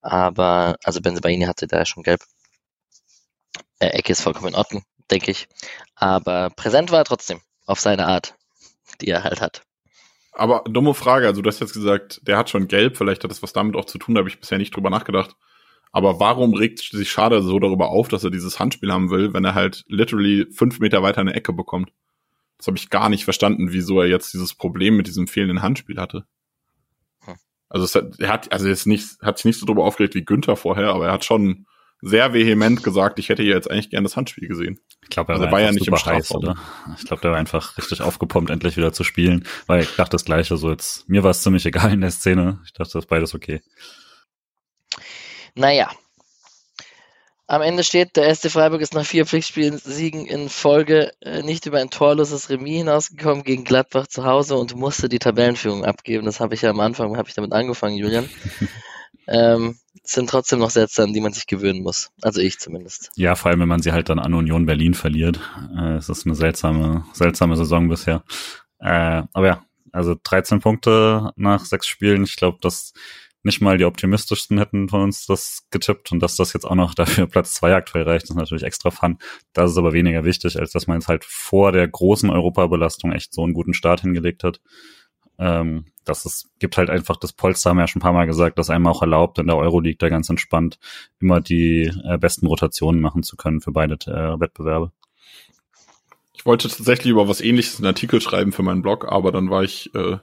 [0.00, 2.22] Aber, also Benzebaini hatte da schon gelb.
[3.80, 5.48] Äh, Ecke ist vollkommen in Ordnung, denke ich.
[5.94, 8.34] Aber präsent war er trotzdem, auf seine Art,
[9.00, 9.62] die er halt hat.
[10.38, 13.42] Aber dumme Frage, also du hast jetzt gesagt, der hat schon gelb, vielleicht hat das
[13.42, 15.34] was damit auch zu tun, da habe ich bisher nicht drüber nachgedacht.
[15.90, 19.44] Aber warum regt sich Schade so darüber auf, dass er dieses Handspiel haben will, wenn
[19.44, 21.92] er halt literally fünf Meter weiter eine Ecke bekommt?
[22.56, 25.98] Das habe ich gar nicht verstanden, wieso er jetzt dieses Problem mit diesem fehlenden Handspiel
[25.98, 26.24] hatte.
[27.24, 27.34] Hm.
[27.68, 30.24] Also es hat, er hat, also jetzt nicht, hat sich nicht so darüber aufgeregt wie
[30.24, 31.66] Günther vorher, aber er hat schon
[32.00, 34.80] sehr vehement gesagt, ich hätte hier jetzt eigentlich gerne das Handspiel gesehen.
[35.02, 36.56] Ich glaube, er also war, war ja nicht im heiß, oder?
[36.96, 40.24] Ich glaube, der war einfach richtig aufgepumpt, endlich wieder zu spielen, weil ich dachte das
[40.24, 42.60] Gleiche, so jetzt, mir war es ziemlich egal in der Szene.
[42.64, 43.60] Ich dachte, das ist beides okay.
[45.54, 45.90] Naja.
[47.50, 51.78] Am Ende steht, der erste Freiburg ist nach vier Pflichtspielsiegen in Folge äh, nicht über
[51.78, 56.26] ein torloses Remis hinausgekommen gegen Gladbach zu Hause und musste die Tabellenführung abgeben.
[56.26, 58.28] Das habe ich ja am Anfang, habe ich damit angefangen, Julian.
[59.26, 59.78] ähm,
[60.10, 62.10] sind trotzdem noch Sätze, an die man sich gewöhnen muss.
[62.22, 63.10] Also ich zumindest.
[63.16, 65.38] Ja, vor allem, wenn man sie halt dann an Union Berlin verliert.
[65.76, 68.22] Äh, es ist eine seltsame, seltsame Saison bisher.
[68.78, 72.24] Äh, aber ja, also 13 Punkte nach sechs Spielen.
[72.24, 72.92] Ich glaube, das
[73.42, 76.94] nicht mal die optimistischsten hätten von uns das getippt und dass das jetzt auch noch
[76.94, 79.18] dafür Platz zwei aktuell reicht, ist natürlich extra fun.
[79.52, 83.32] Das ist aber weniger wichtig, als dass man jetzt halt vor der großen Europabelastung echt
[83.32, 84.60] so einen guten Start hingelegt hat.
[85.38, 88.26] Ähm, das ist, gibt halt einfach das Polster, haben wir ja schon ein paar Mal
[88.26, 90.78] gesagt, das einmal auch erlaubt, in der Euroleague da ganz entspannt
[91.20, 94.92] immer die äh, besten Rotationen machen zu können für beide äh, Wettbewerbe.
[96.34, 99.64] Ich wollte tatsächlich über was ähnliches einen Artikel schreiben für meinen Blog, aber dann war
[99.64, 100.18] ich äh,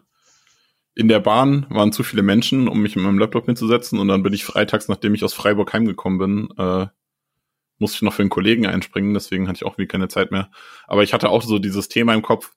[0.95, 4.23] in der Bahn, waren zu viele Menschen, um mich mit meinem Laptop hinzusetzen und dann
[4.23, 6.87] bin ich freitags, nachdem ich aus Freiburg heimgekommen bin, äh,
[7.77, 10.49] musste ich noch für einen Kollegen einspringen, deswegen hatte ich auch wie keine Zeit mehr.
[10.87, 12.53] Aber ich hatte auch so dieses Thema im Kopf,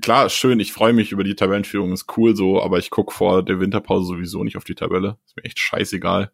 [0.00, 3.42] klar, schön, ich freue mich über die Tabellenführung, ist cool so, aber ich guck vor
[3.42, 5.18] der Winterpause sowieso nicht auf die Tabelle.
[5.26, 6.30] Ist mir echt scheißegal.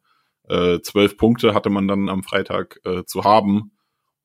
[0.49, 3.73] Äh, zwölf Punkte hatte man dann am Freitag äh, zu haben,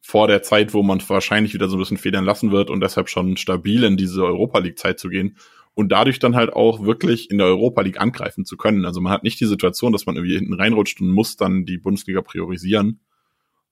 [0.02, 3.10] vor der Zeit, wo man wahrscheinlich wieder so ein bisschen federn lassen wird und deshalb
[3.10, 5.38] schon stabil in diese Europa League-Zeit zu gehen
[5.74, 8.86] und dadurch dann halt auch wirklich in der Europa League angreifen zu können.
[8.86, 11.78] Also man hat nicht die Situation, dass man irgendwie hinten reinrutscht und muss dann die
[11.78, 13.02] Bundesliga priorisieren,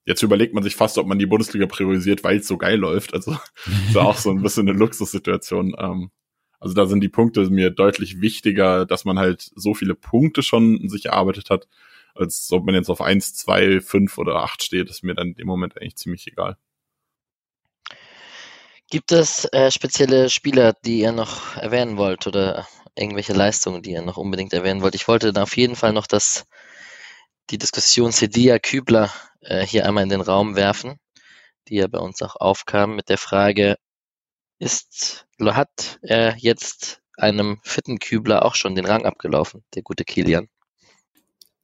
[0.06, 3.14] Jetzt überlegt man sich fast, ob man die Bundesliga priorisiert, weil es so geil läuft.
[3.14, 3.38] Also
[3.90, 5.76] ist auch so ein bisschen eine Luxussituation.
[5.78, 6.12] Ähm,
[6.60, 10.88] also da sind die Punkte mir deutlich wichtiger, dass man halt so viele Punkte schon
[10.90, 11.68] sich erarbeitet hat,
[12.16, 15.36] als ob man jetzt auf eins, zwei, fünf oder acht steht, ist mir dann in
[15.36, 16.58] dem Moment eigentlich ziemlich egal.
[18.90, 24.02] Gibt es äh, spezielle Spieler, die ihr noch erwähnen wollt oder irgendwelche Leistungen, die ihr
[24.02, 24.96] noch unbedingt erwähnen wollt?
[24.96, 26.46] Ich wollte da auf jeden Fall noch das
[27.50, 29.12] die Diskussion Sedia Kübler
[29.46, 31.00] äh, hier einmal in den Raum werfen,
[31.68, 33.78] die ja bei uns auch aufkam mit der Frage,
[34.60, 40.48] ist, hat er jetzt einem fitten Kübler auch schon den Rang abgelaufen, der gute Kilian?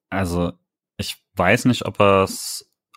[0.09, 0.53] Also,
[0.97, 2.27] ich weiß nicht, ob er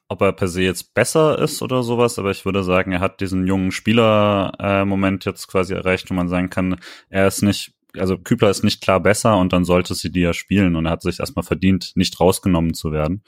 [0.08, 3.22] ob er per se jetzt besser ist oder sowas, aber ich würde sagen, er hat
[3.22, 6.78] diesen jungen Spieler-Moment äh, jetzt quasi erreicht, wo man sagen kann,
[7.08, 10.32] er ist nicht also Kübler ist nicht klar besser und dann sollte sie die ja
[10.32, 13.22] spielen und er hat sich erstmal verdient, nicht rausgenommen zu werden.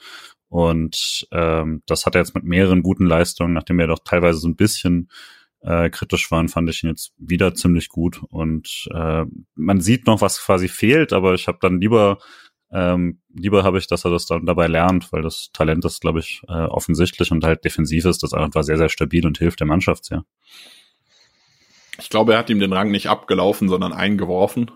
[0.49, 4.47] Und ähm, das hat er jetzt mit mehreren guten Leistungen, nachdem wir doch teilweise so
[4.47, 5.09] ein bisschen
[5.61, 8.21] äh, kritisch waren, fand ich ihn jetzt wieder ziemlich gut.
[8.29, 9.25] Und äh,
[9.55, 12.19] man sieht noch, was quasi fehlt, aber ich habe dann lieber
[12.71, 16.19] ähm, lieber habe ich, dass er das dann dabei lernt, weil das Talent ist, glaube
[16.19, 19.67] ich, äh, offensichtlich und halt defensiv ist das einfach sehr, sehr stabil und hilft der
[19.67, 20.25] Mannschaft sehr.
[21.99, 24.69] Ich glaube, er hat ihm den Rang nicht abgelaufen, sondern eingeworfen.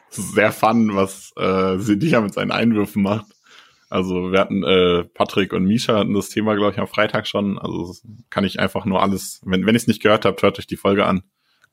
[0.10, 3.26] sehr fun, was äh, Sidia mit seinen Einwürfen macht.
[3.90, 7.58] Also wir hatten äh, Patrick und Misha hatten das Thema, glaube ich, am Freitag schon.
[7.58, 7.94] Also
[8.28, 10.76] kann ich einfach nur alles, wenn, wenn ich es nicht gehört habt, hört euch die
[10.76, 11.22] Folge an.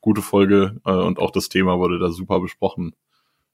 [0.00, 2.94] Gute Folge äh, und auch das Thema wurde da super besprochen.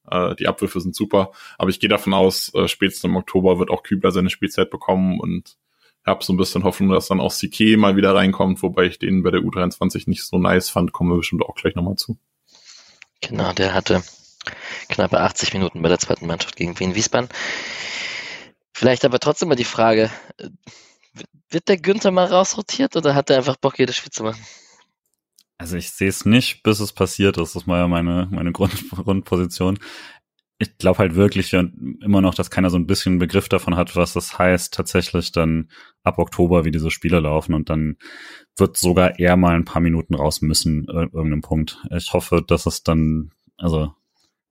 [0.08, 1.32] Äh, die Abwürfe sind super.
[1.58, 5.18] Aber ich gehe davon aus, äh, spätestens im Oktober wird auch Kübler seine Spielzeit bekommen
[5.18, 5.56] und
[6.04, 9.22] habe so ein bisschen Hoffnung, dass dann auch Sike mal wieder reinkommt, wobei ich den
[9.22, 12.18] bei der U23 nicht so nice fand, kommen wir bestimmt auch gleich nochmal zu.
[13.22, 14.02] Genau, der hatte
[14.88, 17.28] knappe 80 Minuten bei der zweiten Mannschaft gegen Wien Wiesbaden.
[18.74, 20.10] Vielleicht aber trotzdem mal die Frage,
[21.48, 24.44] wird der Günther mal rausrotiert oder hat er einfach Bock, jedes Spiel zu machen?
[25.58, 27.54] Also ich sehe es nicht, bis es passiert ist.
[27.54, 29.78] Das ist mal ja meine, meine Grund, Grundposition
[30.62, 34.12] ich glaube halt wirklich immer noch, dass keiner so ein bisschen Begriff davon hat, was
[34.12, 35.68] das heißt, tatsächlich dann
[36.04, 37.96] ab Oktober, wie diese Spiele laufen und dann
[38.56, 41.82] wird sogar er mal ein paar Minuten raus müssen, irgendeinem Punkt.
[41.90, 43.92] Ich hoffe, dass es dann, also,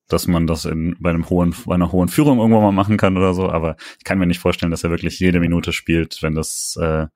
[0.10, 3.18] dass man das in, bei einem hohen, bei einer hohen Führung irgendwann mal machen kann
[3.18, 6.36] oder so, aber ich kann mir nicht vorstellen, dass er wirklich jede Minute spielt, wenn
[6.36, 7.08] das, äh,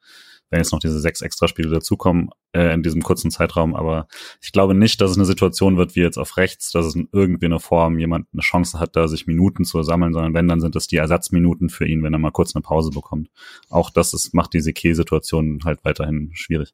[0.49, 3.75] wenn jetzt noch diese sechs Extraspiele dazukommen äh, in diesem kurzen Zeitraum.
[3.75, 4.07] Aber
[4.41, 7.09] ich glaube nicht, dass es eine Situation wird wie jetzt auf rechts, dass es in
[7.11, 10.61] irgendwie eine Form jemand eine Chance hat, da sich Minuten zu sammeln, sondern wenn, dann
[10.61, 13.29] sind es die Ersatzminuten für ihn, wenn er mal kurz eine Pause bekommt.
[13.69, 16.73] Auch das ist, macht diese Key-Situation halt weiterhin schwierig.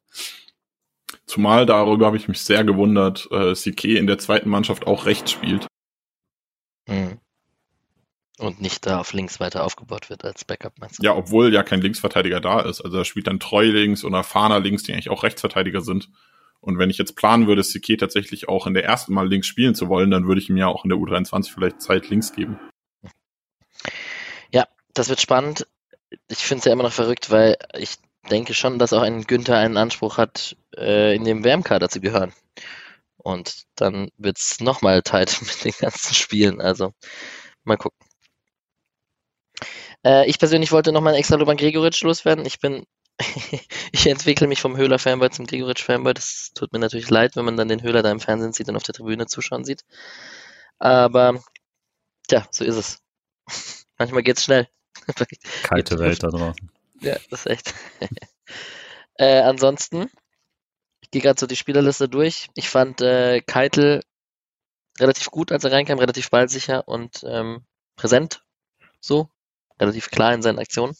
[1.26, 5.30] Zumal darüber habe ich mich sehr gewundert, äh, Sique in der zweiten Mannschaft auch rechts
[5.30, 5.66] spielt.
[6.88, 7.18] Mhm.
[8.42, 11.04] Und nicht da auf links weiter aufgebaut wird als Backup, meinst du?
[11.04, 12.80] Ja, obwohl ja kein Linksverteidiger da ist.
[12.80, 16.08] Also er spielt dann Treu links oder Fahner links, die eigentlich auch Rechtsverteidiger sind.
[16.60, 19.76] Und wenn ich jetzt planen würde, Sique tatsächlich auch in der ersten Mal links spielen
[19.76, 22.58] zu wollen, dann würde ich ihm ja auch in der U23 vielleicht Zeit links geben.
[24.50, 25.68] Ja, das wird spannend.
[26.26, 27.94] Ich finde es ja immer noch verrückt, weil ich
[28.28, 32.32] denke schon, dass auch ein Günther einen Anspruch hat, äh, in dem WM-Kader zu gehören.
[33.18, 36.60] Und dann wird es nochmal tight mit den ganzen Spielen.
[36.60, 36.92] Also
[37.62, 38.04] mal gucken.
[40.04, 42.46] Äh, ich persönlich wollte nochmal extra Lob an Gregoritsch loswerden.
[42.46, 42.86] Ich bin,
[43.92, 46.14] ich entwickle mich vom Höhler-Fanboy zum Gregoritsch-Fanboy.
[46.14, 48.76] Das tut mir natürlich leid, wenn man dann den Höhler da im Fernsehen sieht und
[48.76, 49.84] auf der Tribüne zuschauen sieht.
[50.78, 51.42] Aber,
[52.28, 53.02] tja, so ist es.
[53.98, 54.68] Manchmal geht's schnell.
[55.62, 56.70] Kalte Welt da draußen.
[57.00, 57.74] Ja, das ist echt.
[59.14, 60.10] äh, ansonsten,
[61.00, 62.48] ich gehe gerade so die Spielerliste durch.
[62.54, 64.02] Ich fand äh, Keitel
[64.98, 67.64] relativ gut, als er reinkam, relativ ballsicher und ähm,
[67.96, 68.44] präsent.
[69.00, 69.28] So,
[69.82, 70.94] relativ klar in seinen Aktionen.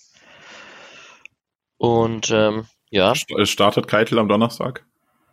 [1.78, 3.14] Und ähm, ja.
[3.14, 4.84] Startet Keitel am Donnerstag?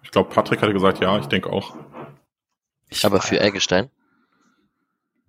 [0.03, 1.75] Ich glaube, Patrick hatte gesagt, ja, ich denke auch.
[3.03, 3.89] Aber für Eggestein?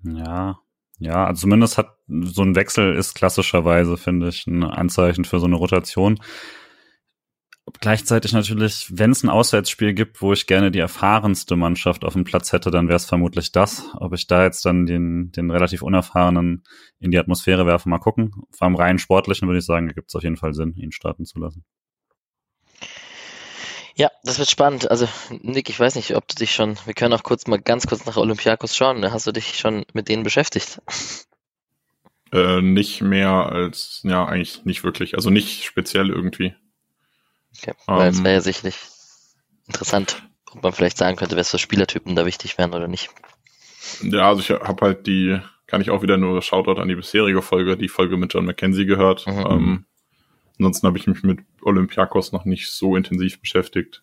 [0.02, 0.58] Ja,
[0.98, 5.46] ja, also zumindest hat so ein Wechsel ist klassischerweise, finde ich, ein Anzeichen für so
[5.46, 6.20] eine Rotation.
[7.80, 12.24] Gleichzeitig natürlich, wenn es ein Auswärtsspiel gibt, wo ich gerne die erfahrenste Mannschaft auf dem
[12.24, 13.84] Platz hätte, dann wäre es vermutlich das.
[13.94, 16.64] Ob ich da jetzt dann den, den relativ unerfahrenen
[16.98, 18.32] in die Atmosphäre werfe, mal gucken.
[18.50, 20.92] Vor allem rein sportlichen würde ich sagen, da gibt es auf jeden Fall Sinn, ihn
[20.92, 21.64] starten zu lassen.
[23.94, 24.90] Ja, das wird spannend.
[24.90, 25.06] Also,
[25.42, 28.06] Nick, ich weiß nicht, ob du dich schon, wir können auch kurz mal ganz kurz
[28.06, 29.04] nach Olympiakos schauen.
[29.12, 30.80] Hast du dich schon mit denen beschäftigt?
[32.32, 35.16] Äh, nicht mehr als, ja, eigentlich nicht wirklich.
[35.16, 36.54] Also nicht speziell irgendwie.
[37.58, 38.76] Okay, weil ähm, es wäre ja sicherlich
[39.66, 40.22] interessant,
[40.52, 43.10] ob man vielleicht sagen könnte, was für Spielertypen da wichtig wären oder nicht.
[44.02, 47.42] Ja, also ich habe halt die, kann ich auch wieder nur Shoutout an die bisherige
[47.42, 49.26] Folge, die Folge mit John McKenzie gehört.
[49.26, 49.46] Mhm.
[49.48, 49.84] Ähm,
[50.58, 54.02] ansonsten habe ich mich mit Olympiakos noch nicht so intensiv beschäftigt.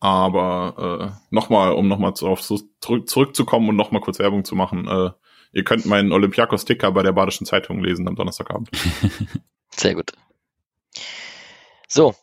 [0.00, 4.88] Aber äh, nochmal, um nochmal auf so zurück, zurückzukommen und nochmal kurz Werbung zu machen,
[4.88, 5.10] äh,
[5.52, 8.68] ihr könnt meinen Olympiakos-Ticker bei der Badischen Zeitung lesen am Donnerstagabend.
[9.76, 10.12] Sehr gut.
[11.94, 12.14] So,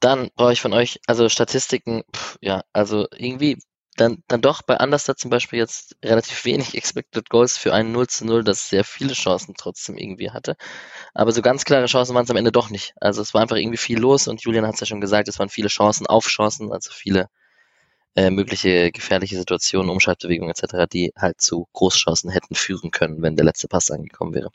[0.00, 3.58] dann brauche ich von euch, also Statistiken, pff, ja, also irgendwie
[3.96, 8.06] dann, dann doch bei Understat zum Beispiel jetzt relativ wenig Expected Goals für einen 0
[8.08, 10.56] zu 0, das sehr viele Chancen trotzdem irgendwie hatte.
[11.14, 12.94] Aber so ganz klare Chancen waren es am Ende doch nicht.
[13.00, 15.38] Also es war einfach irgendwie viel los und Julian hat es ja schon gesagt, es
[15.40, 17.28] waren viele Chancen auf Chancen, also viele
[18.14, 23.44] äh, mögliche gefährliche Situationen, Umschaltbewegungen etc., die halt zu Großchancen hätten führen können, wenn der
[23.44, 24.50] letzte Pass angekommen wäre.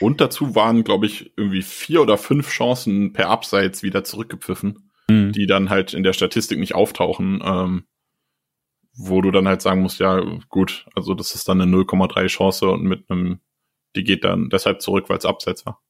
[0.00, 5.32] Und dazu waren, glaube ich, irgendwie vier oder fünf Chancen per Abseits wieder zurückgepfiffen, mhm.
[5.32, 7.84] die dann halt in der Statistik nicht auftauchen, ähm,
[8.94, 12.68] wo du dann halt sagen musst, ja, gut, also das ist dann eine 0,3 Chance
[12.68, 13.40] und mit einem,
[13.96, 15.80] die geht dann deshalb zurück, weil es Abseits war.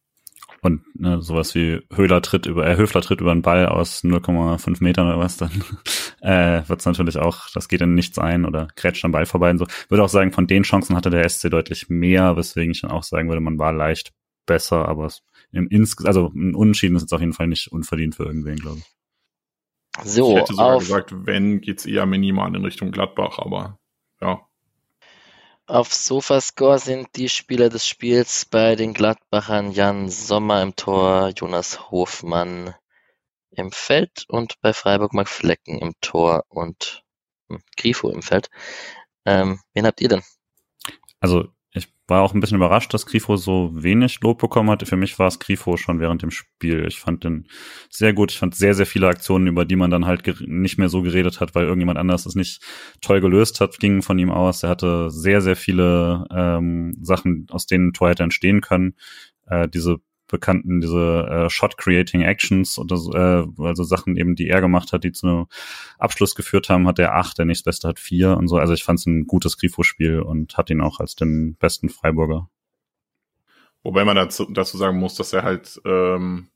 [0.61, 4.83] Und ne, sowas wie Höhler tritt über, äh, Höfler tritt über einen Ball aus 0,5
[4.83, 5.51] Metern oder was, dann
[6.23, 9.51] äh, wird es natürlich auch, das geht in nichts ein oder grätscht am Ball vorbei
[9.51, 9.67] und so.
[9.89, 13.03] Würde auch sagen, von den Chancen hatte der SC deutlich mehr, weswegen ich dann auch
[13.03, 14.13] sagen würde, man war leicht
[14.47, 18.15] besser, aber es, im Ins also ein Unentschieden ist jetzt auf jeden Fall nicht unverdient
[18.15, 18.85] für irgendwen, glaube ich.
[20.05, 23.79] So, ich hätte sogar gesagt, wenn, geht's eher minimal in Richtung Gladbach, aber
[24.21, 24.41] ja,
[25.67, 31.91] auf Sofascore sind die Spieler des Spiels bei den Gladbachern Jan Sommer im Tor, Jonas
[31.91, 32.75] Hofmann
[33.53, 37.05] im Feld und bei Freiburg Mark Flecken im Tor und
[37.49, 38.49] hm, Grifo im Feld.
[39.25, 40.23] Ähm, wen habt ihr denn?
[41.21, 41.49] Also
[42.13, 44.85] war auch ein bisschen überrascht, dass Grifo so wenig Lob bekommen hatte.
[44.85, 46.85] Für mich war es Grifo schon während dem Spiel.
[46.87, 47.49] Ich fand den
[47.89, 48.33] sehr gut.
[48.33, 51.41] Ich fand sehr, sehr viele Aktionen, über die man dann halt nicht mehr so geredet
[51.41, 52.61] hat, weil irgendjemand anders es nicht
[53.01, 54.63] toll gelöst hat, gingen von ihm aus.
[54.63, 58.95] Er hatte sehr, sehr viele ähm, Sachen, aus denen Tor hätte entstehen können.
[59.47, 59.99] Äh, diese
[60.33, 65.05] bekannten, diese äh, Shot-Creating Actions oder so, äh, also Sachen eben, die er gemacht hat,
[65.05, 65.47] die zu einem
[65.99, 68.57] Abschluss geführt haben, hat er acht, der nächstbeste hat vier und so.
[68.57, 72.49] Also ich fand es ein gutes Grifo-Spiel und hat ihn auch als den besten Freiburger.
[73.85, 76.49] Wobei man dazu, dazu sagen muss, dass er halt, ähm,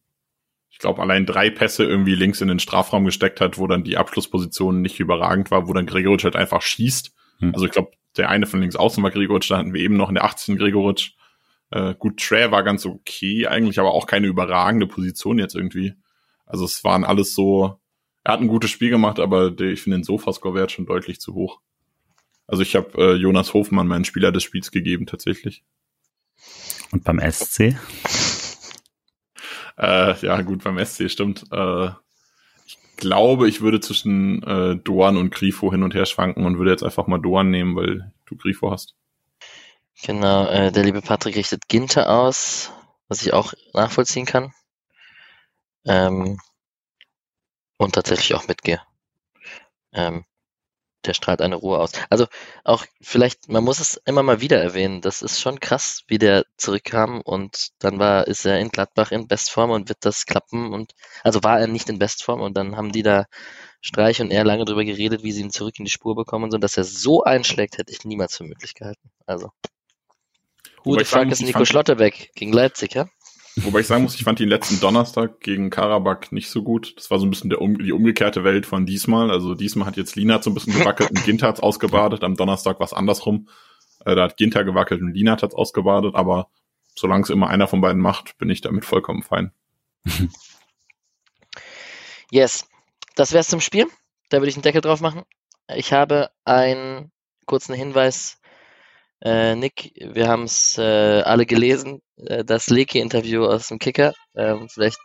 [0.70, 3.97] ich glaube, allein drei Pässe irgendwie links in den Strafraum gesteckt hat, wo dann die
[3.97, 7.15] Abschlussposition nicht überragend war, wo dann Gregoritsch halt einfach schießt.
[7.39, 7.53] Hm.
[7.55, 10.09] Also ich glaube, der eine von links außen war Gregoritsch, da hatten wir eben noch
[10.09, 11.12] in der 18 Gregoritsch.
[11.70, 15.94] Äh, gut, Trey war ganz okay eigentlich, aber auch keine überragende Position jetzt irgendwie.
[16.44, 17.80] Also es waren alles so,
[18.22, 21.34] er hat ein gutes Spiel gemacht, aber der, ich finde den Sofascore-Wert schon deutlich zu
[21.34, 21.60] hoch.
[22.47, 25.64] Also ich habe äh, Jonas Hofmann meinen Spieler des Spiels gegeben, tatsächlich.
[26.93, 27.76] Und beim SC?
[29.76, 31.44] äh, ja, gut, beim SC stimmt.
[31.51, 31.88] Äh,
[32.66, 36.70] ich glaube, ich würde zwischen äh, Doan und Grifo hin und her schwanken und würde
[36.70, 38.94] jetzt einfach mal Doan nehmen, weil du Grifo hast.
[40.02, 42.70] Genau, äh, der liebe Patrick richtet Ginter aus,
[43.09, 44.52] was ich auch nachvollziehen kann.
[45.86, 46.39] Ähm,
[47.78, 48.81] und tatsächlich auch mitgehe.
[49.93, 50.24] Ähm,
[51.06, 51.93] der strahlt eine Ruhe aus.
[52.10, 52.27] Also
[52.64, 56.44] auch vielleicht, man muss es immer mal wieder erwähnen, das ist schon krass, wie der
[56.59, 60.94] zurückkam und dann war, ist er in Gladbach in Bestform und wird das klappen und
[61.24, 63.27] also war er nicht in Bestform und dann haben die da
[63.82, 66.52] Streich und er lange drüber geredet, wie sie ihn zurück in die Spur bekommen und
[66.52, 69.10] so, dass er so einschlägt, hätte ich niemals für möglich gehalten.
[69.27, 69.51] Also.
[70.86, 73.08] Gute Frage ist Nico Schlotterbeck gegen Leipzig, ja?
[73.56, 76.94] Wobei ich sagen muss, ich fand ihn letzten Donnerstag gegen Karabakh nicht so gut.
[76.96, 79.32] Das war so ein bisschen der, die umgekehrte Welt von diesmal.
[79.32, 82.22] Also diesmal hat jetzt Lina so ein bisschen gewackelt und Ginter hat's ausgebadet.
[82.22, 83.48] Am Donnerstag war es andersrum.
[84.04, 86.14] Äh, da hat Ginter gewackelt und Lina hat's ausgebadet.
[86.14, 86.50] Aber
[86.94, 89.50] solange es immer einer von beiden macht, bin ich damit vollkommen fein.
[92.30, 92.68] yes.
[93.16, 93.86] Das wär's zum Spiel.
[94.28, 95.22] Da würde ich einen Deckel drauf machen.
[95.74, 97.10] Ich habe ein
[97.44, 98.35] kurzen Hinweis.
[99.27, 104.12] Äh, Nick, wir haben es äh, alle gelesen, äh, das Leki-Interview aus dem Kicker.
[104.36, 105.01] Ähm, vielleicht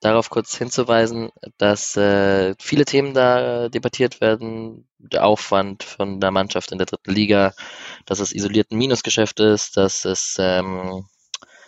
[0.00, 4.86] darauf kurz hinzuweisen, dass äh, viele Themen da debattiert werden.
[4.98, 7.54] Der Aufwand von der Mannschaft in der dritten Liga,
[8.04, 11.06] dass es isoliert ein Minusgeschäft ist, dass es, ähm,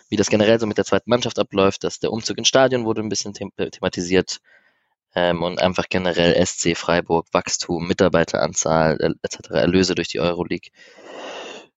[0.09, 3.01] wie das generell so mit der zweiten Mannschaft abläuft, dass der Umzug ins Stadion wurde
[3.01, 4.39] ein bisschen them thematisiert
[5.15, 10.69] ähm, und einfach generell SC Freiburg, Wachstum, Mitarbeiteranzahl äh, etc., Erlöse durch die Euroleague.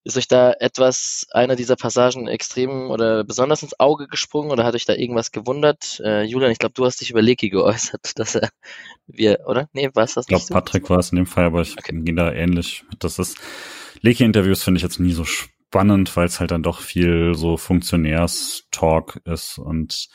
[0.05, 4.77] Ist euch da etwas, einer dieser Passagen extrem oder besonders ins Auge gesprungen oder hat
[4.77, 6.01] euch da irgendwas gewundert?
[6.05, 8.51] Äh, Julian, ich glaube, du hast dich über Leki geäußert, dass er
[9.09, 9.69] wir, oder?
[9.73, 11.93] Nee, war es das Ich glaube, Patrick war es in dem Fall, aber ich okay.
[11.93, 12.85] ging da ähnlich.
[13.01, 13.37] Das ist
[14.01, 19.21] Leki-Interviews finde ich jetzt nie so spannend, weil es halt dann doch viel so Funktionärs-Talk
[19.25, 20.09] ist und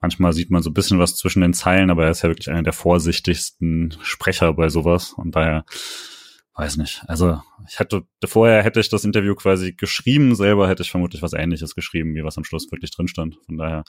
[0.00, 2.50] manchmal sieht man so ein bisschen was zwischen den Zeilen, aber er ist ja wirklich
[2.50, 5.64] einer der vorsichtigsten Sprecher bei sowas und daher
[6.54, 7.02] weiß nicht.
[7.06, 11.32] Also ich hätte vorher hätte ich das Interview quasi geschrieben, selber hätte ich vermutlich was
[11.32, 13.38] ähnliches geschrieben, wie was am Schluss wirklich drin stand.
[13.46, 13.84] Von daher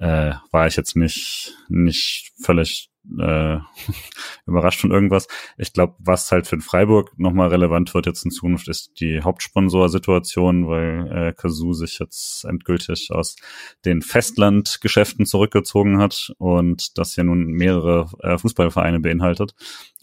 [0.00, 3.58] äh, war ich jetzt nicht, nicht völlig äh,
[4.46, 5.28] überrascht von irgendwas.
[5.58, 10.68] Ich glaube, was halt für Freiburg nochmal relevant wird jetzt in Zukunft, ist die Hauptsponsorsituation,
[10.68, 13.36] weil äh, Kazoo sich jetzt endgültig aus
[13.84, 19.54] den Festlandgeschäften zurückgezogen hat und das ja nun mehrere äh, Fußballvereine beinhaltet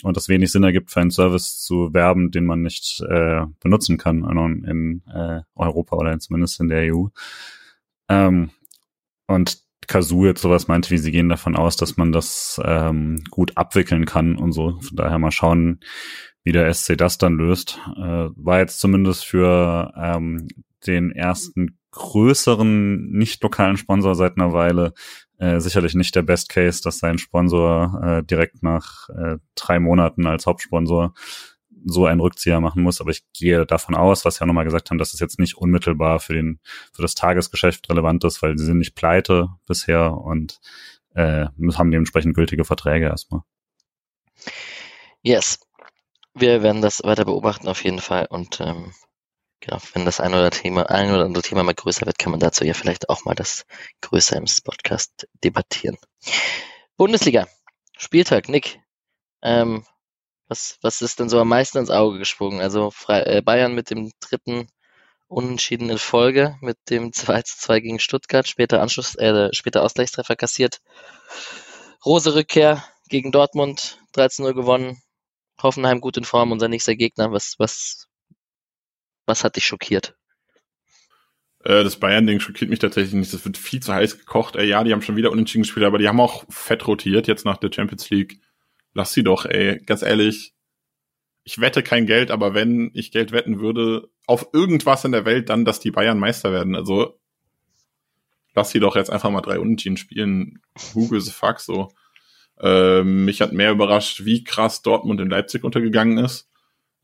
[0.04, 3.98] und das wenig Sinn ergibt, für einen Service zu werben, den man nicht äh, benutzen
[3.98, 7.08] kann in, in äh, Europa oder zumindest in der EU.
[8.10, 8.52] Ähm,
[9.28, 13.54] und Kazoo jetzt sowas meinte, wie sie gehen davon aus, dass man das ähm, gut
[13.56, 14.80] abwickeln kann und so.
[14.82, 15.80] Von daher mal schauen,
[16.44, 17.80] wie der SC das dann löst.
[17.98, 20.48] Äh, war jetzt zumindest für ähm,
[20.86, 24.94] den ersten größeren, nicht lokalen Sponsor seit einer Weile
[25.40, 30.26] äh, sicherlich nicht der Best Case, dass sein Sponsor äh, direkt nach äh, drei Monaten
[30.26, 31.14] als Hauptsponsor
[31.90, 33.02] so einen Rückzieher machen muss.
[33.02, 36.20] Aber ich gehe davon aus, was wir nochmal gesagt haben, dass es jetzt nicht unmittelbar
[36.20, 36.60] für den,
[36.94, 40.60] für das Tagesgeschäft relevant ist, weil sie sind nicht pleite bisher und
[41.16, 43.42] äh, haben dementsprechend gültige Verträge erstmal.
[45.22, 45.60] Yes.
[46.34, 48.94] Wir werden das weiter beobachten auf jeden Fall und ähm,
[49.60, 52.40] genau, wenn das ein oder, Thema, ein oder andere Thema mal größer wird, kann man
[52.40, 53.66] dazu ja vielleicht auch mal das
[54.02, 55.98] größer im Podcast debattieren.
[56.96, 57.48] Bundesliga,
[57.98, 58.80] Spieltag, Nick.
[59.42, 59.84] Ähm,
[60.48, 62.62] was, was ist denn so am meisten ins Auge gesprungen?
[62.62, 64.68] Also äh, Bayern mit dem dritten
[65.28, 70.38] Unentschieden in Folge, mit dem 2 zu 2 gegen Stuttgart, später Anschluss, äh, später Ausgleichstreffer
[70.38, 70.80] kassiert.
[72.06, 75.02] Rose Rückkehr gegen Dortmund, 13-0 gewonnen.
[75.62, 77.32] Hoffenheim gut in Form, unser nächster Gegner.
[77.32, 78.08] Was, was,
[79.26, 80.16] was hat dich schockiert?
[81.64, 83.34] Äh, das Bayern-Ding schockiert mich tatsächlich nicht.
[83.34, 84.56] Das wird viel zu heiß gekocht.
[84.56, 87.44] Äh, ja, die haben schon wieder unentschieden gespielt, aber die haben auch fett rotiert jetzt
[87.44, 88.40] nach der Champions League
[88.98, 90.54] lass sie doch, ey, ganz ehrlich.
[91.44, 95.50] Ich wette kein Geld, aber wenn ich Geld wetten würde, auf irgendwas in der Welt,
[95.50, 96.76] dann, dass die Bayern Meister werden.
[96.76, 97.20] Also,
[98.56, 100.62] lass sie doch jetzt einfach mal drei Unentschieden spielen.
[100.94, 101.90] Who gives a fuck, so.
[102.60, 106.50] Ähm, mich hat mehr überrascht, wie krass Dortmund in Leipzig untergegangen ist.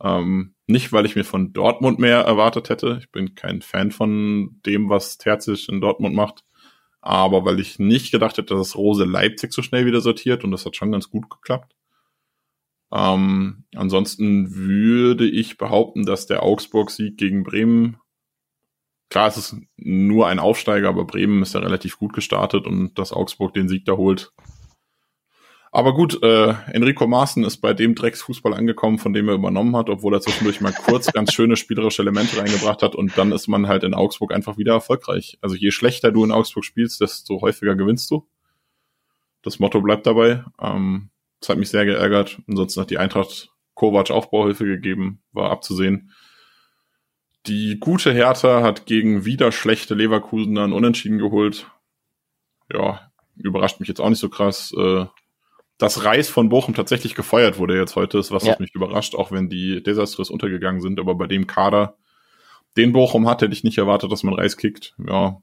[0.02, 2.98] Ähm, nicht, weil ich mir von Dortmund mehr erwartet hätte.
[3.00, 6.44] Ich bin kein Fan von dem, was Terzic in Dortmund macht
[7.06, 10.66] aber weil ich nicht gedacht hätte, dass Rose Leipzig so schnell wieder sortiert und das
[10.66, 11.76] hat schon ganz gut geklappt.
[12.94, 17.98] Ähm, ansonsten würde ich behaupten, dass der Augsburg-Sieg gegen Bremen,
[19.10, 23.14] klar, es ist nur ein Aufsteiger, aber Bremen ist ja relativ gut gestartet und dass
[23.14, 24.34] Augsburg den Sieg da holt,
[25.76, 29.90] aber gut, äh, Enrico Maaßen ist bei dem Drecksfußball angekommen, von dem er übernommen hat,
[29.90, 33.68] obwohl er zwischendurch mal kurz ganz schöne spielerische Elemente reingebracht hat und dann ist man
[33.68, 35.40] halt in Augsburg einfach wieder erfolgreich.
[35.42, 38.28] Also je schlechter du in Augsburg spielst, desto häufiger gewinnst du.
[39.42, 40.46] Das Motto bleibt dabei.
[40.62, 41.10] Ähm,
[41.44, 42.42] das hat mich sehr geärgert.
[42.48, 46.12] Ansonsten hat die Eintracht Kovac Aufbauhilfe gegeben, war abzusehen.
[47.48, 51.70] Die gute Hertha hat gegen wieder schlechte Leverkusen dann Unentschieden geholt.
[52.72, 54.74] Ja, überrascht mich jetzt auch nicht so krass.
[54.78, 55.06] Äh,
[55.78, 58.54] dass Reis von Bochum tatsächlich gefeuert wurde jetzt heute, ist was, ja.
[58.54, 60.98] was mich überrascht, auch wenn die desaströs untergegangen sind.
[60.98, 61.98] Aber bei dem Kader,
[62.78, 64.96] den Bochum hat, hätte ich nicht erwartet, dass man Reis kickt.
[65.06, 65.42] Ja.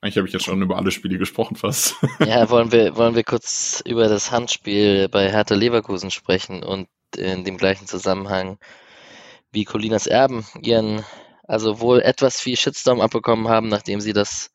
[0.00, 1.96] Eigentlich habe ich jetzt schon über alle Spiele gesprochen fast.
[2.20, 7.44] Ja, wollen wir, wollen wir kurz über das Handspiel bei Hertha Leverkusen sprechen und in
[7.44, 8.58] dem gleichen Zusammenhang
[9.50, 11.04] wie Colinas Erben ihren,
[11.44, 14.50] also wohl etwas viel Shitstorm abbekommen haben, nachdem sie das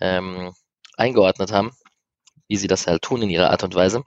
[0.00, 0.52] ähm,
[0.96, 1.72] eingeordnet haben
[2.52, 4.04] wie sie das halt tun in ihrer Art und Weise.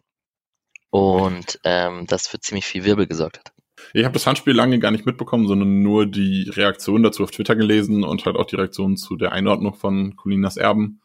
[0.92, 3.55] Und ähm, das für ziemlich viel Wirbel gesorgt hat.
[3.94, 7.56] Ich habe das Handspiel lange gar nicht mitbekommen, sondern nur die Reaktion dazu auf Twitter
[7.56, 11.02] gelesen und halt auch die Reaktion zu der Einordnung von Colinas Erben.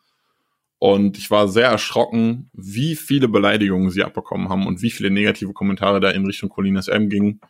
[0.79, 5.53] Und ich war sehr erschrocken, wie viele Beleidigungen sie abbekommen haben und wie viele negative
[5.53, 7.41] Kommentare da in Richtung Colinas Erben gingen.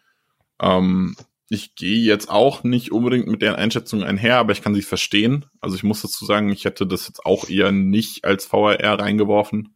[0.61, 1.15] Ähm,
[1.49, 5.47] ich gehe jetzt auch nicht unbedingt mit deren Einschätzung einher, aber ich kann sie verstehen.
[5.61, 9.75] Also ich muss dazu sagen, ich hätte das jetzt auch eher nicht als VRR reingeworfen.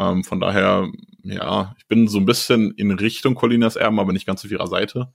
[0.00, 0.90] Ähm, von daher,
[1.22, 4.66] ja, ich bin so ein bisschen in Richtung Colinas Erben, aber nicht ganz auf ihrer
[4.66, 5.12] Seite,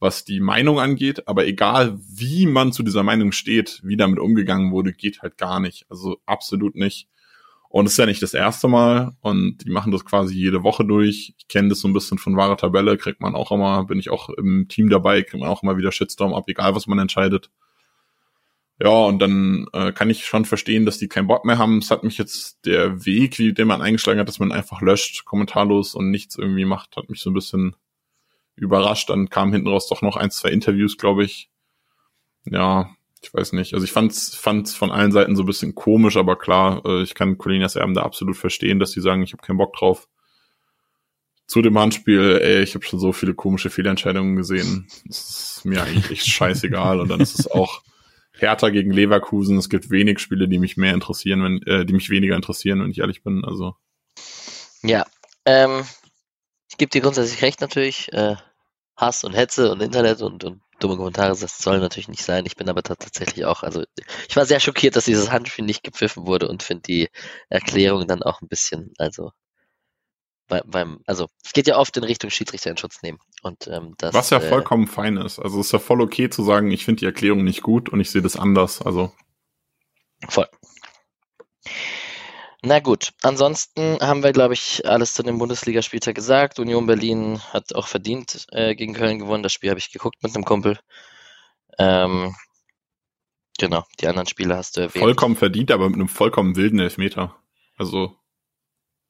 [0.00, 1.28] was die Meinung angeht.
[1.28, 5.60] Aber egal, wie man zu dieser Meinung steht, wie damit umgegangen wurde, geht halt gar
[5.60, 5.86] nicht.
[5.88, 7.08] Also absolut nicht.
[7.68, 10.84] Und es ist ja nicht das erste Mal und die machen das quasi jede Woche
[10.84, 11.34] durch.
[11.38, 14.10] Ich kenne das so ein bisschen von wahrer Tabelle, kriegt man auch immer, bin ich
[14.10, 17.50] auch im Team dabei, kriegt man auch immer wieder Shitstorm ab, egal was man entscheidet.
[18.78, 21.78] Ja, und dann äh, kann ich schon verstehen, dass die keinen Bock mehr haben.
[21.78, 25.24] Es hat mich jetzt der Weg, wie den man eingeschlagen hat, dass man einfach löscht,
[25.24, 27.74] kommentarlos und nichts irgendwie macht, hat mich so ein bisschen
[28.54, 29.08] überrascht.
[29.08, 31.48] Dann kamen hinten raus doch noch ein, zwei Interviews, glaube ich.
[32.44, 32.90] Ja,
[33.22, 33.72] ich weiß nicht.
[33.72, 37.14] Also ich fand's, fand's von allen Seiten so ein bisschen komisch, aber klar, äh, ich
[37.14, 40.06] kann Colinas Erben da absolut verstehen, dass die sagen, ich habe keinen Bock drauf.
[41.46, 44.86] Zu dem Handspiel, ey, ich habe schon so viele komische Fehlentscheidungen gesehen.
[45.06, 47.00] Das ist mir eigentlich scheißegal.
[47.00, 47.82] Und dann ist es auch
[48.38, 49.56] Hertha gegen Leverkusen.
[49.58, 52.90] Es gibt wenig Spiele, die mich mehr interessieren, wenn, äh, die mich weniger interessieren, wenn
[52.90, 53.44] ich ehrlich bin.
[53.44, 53.74] Also.
[54.82, 55.04] Ja,
[55.44, 55.84] ähm,
[56.70, 58.12] ich gebe dir grundsätzlich recht natürlich.
[58.12, 58.36] Äh,
[58.96, 62.46] Hass und Hetze und Internet und, und dumme Kommentare, das soll natürlich nicht sein.
[62.46, 63.84] Ich bin aber tatsächlich auch, also
[64.28, 67.08] ich war sehr schockiert, dass dieses Handspiel nicht gepfiffen wurde und finde die
[67.48, 69.32] Erklärung dann auch ein bisschen, also
[70.48, 73.18] bei, beim, also es geht ja oft in Richtung Schiedsrichter in Schutz nehmen.
[73.42, 75.38] Und, ähm, das, Was ja äh, vollkommen fein ist.
[75.38, 78.00] Also es ist ja voll okay zu sagen, ich finde die Erklärung nicht gut und
[78.00, 78.82] ich sehe das anders.
[78.82, 79.12] Also
[80.28, 80.48] Voll.
[82.62, 86.58] Na gut, ansonsten haben wir, glaube ich, alles zu dem Bundesligaspieltag gesagt.
[86.58, 89.42] Union Berlin hat auch verdient äh, gegen Köln gewonnen.
[89.42, 90.78] Das Spiel habe ich geguckt mit einem Kumpel.
[91.78, 92.34] Ähm,
[93.58, 95.02] genau, die anderen Spiele hast du erwähnt.
[95.02, 97.36] vollkommen verdient, aber mit einem vollkommen wilden Elfmeter.
[97.76, 98.16] Also,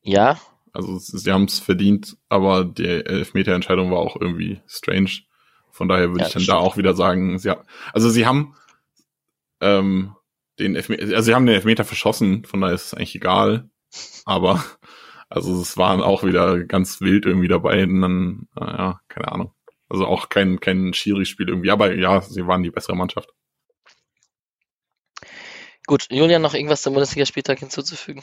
[0.02, 0.38] Ja,
[0.76, 5.10] also sie haben es verdient, aber die Elfmeterentscheidung war auch irgendwie strange.
[5.70, 6.60] Von daher würde Ja, ich dann das da stimmt.
[6.62, 8.54] auch wieder sagen, sie, ha- also sie haben
[9.60, 10.14] ähm,
[10.58, 13.68] den Elfmeter, also sie haben den Elfmeter verschossen, von daher ist es eigentlich egal.
[14.24, 14.64] Aber
[15.28, 19.52] also es waren auch wieder ganz wild irgendwie dabei und dann, naja, keine Ahnung.
[19.88, 23.30] Also auch kein, kein Schiri-Spiel irgendwie, aber ja, sie waren die bessere Mannschaft.
[25.86, 26.06] gut.
[26.10, 28.22] Julian, noch irgendwas zum Bundesligaspieltag hinzuzufügen?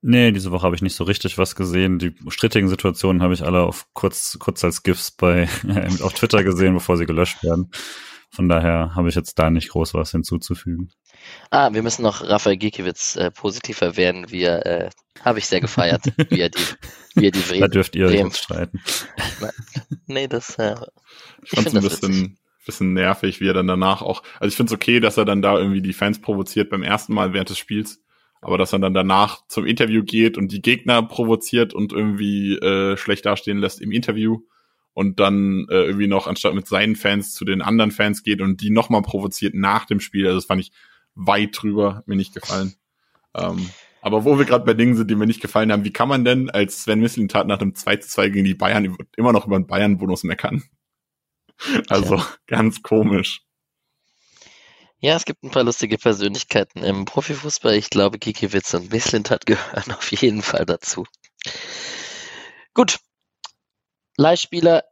[0.00, 1.98] Nee, diese Woche habe ich nicht so richtig was gesehen.
[1.98, 5.48] Die strittigen Situationen habe ich alle auf kurz, kurz als GIFs bei
[6.02, 7.70] auf Twitter gesehen, bevor sie gelöscht werden.
[8.30, 10.90] Von daher habe ich jetzt da nicht groß was hinzuzufügen.
[11.50, 14.90] Ah, wir müssen noch Raphael Gikiewicz äh, positiv erwähnen, wie er, äh,
[15.24, 16.60] habe ich sehr gefeiert, wie er die,
[17.14, 18.80] wie er die Da Bremen, dürft ihr Bremen jetzt streiten.
[20.06, 20.74] nee, das, äh,
[21.42, 24.22] Ich Ich fand's find ein bisschen, bisschen nervig, wie er dann danach auch.
[24.38, 27.32] Also ich find's okay, dass er dann da irgendwie die Fans provoziert beim ersten Mal
[27.32, 28.00] während des Spiels,
[28.40, 32.96] aber dass er dann danach zum Interview geht und die Gegner provoziert und irgendwie äh,
[32.96, 34.40] schlecht dastehen lässt im Interview
[34.94, 38.60] und dann äh, irgendwie noch anstatt mit seinen Fans zu den anderen Fans geht und
[38.60, 40.26] die nochmal provoziert nach dem Spiel.
[40.26, 40.72] Also das fand ich
[41.14, 42.74] weit drüber, mir nicht gefallen.
[43.34, 43.70] Ähm,
[44.00, 46.24] aber wo wir gerade bei Dingen sind, die mir nicht gefallen haben, wie kann man
[46.24, 49.58] denn als Sven Mislintat nach dem 2 zu 2 gegen die Bayern immer noch über
[49.58, 50.62] den Bayern-Bonus meckern?
[51.88, 53.42] Also ganz komisch.
[55.00, 57.74] Ja, es gibt ein paar lustige Persönlichkeiten im Profifußball.
[57.74, 61.04] Ich glaube, Gikiewicz und Mislintat gehören auf jeden Fall dazu.
[62.74, 62.98] Gut.
[64.16, 64.82] Leihspieler.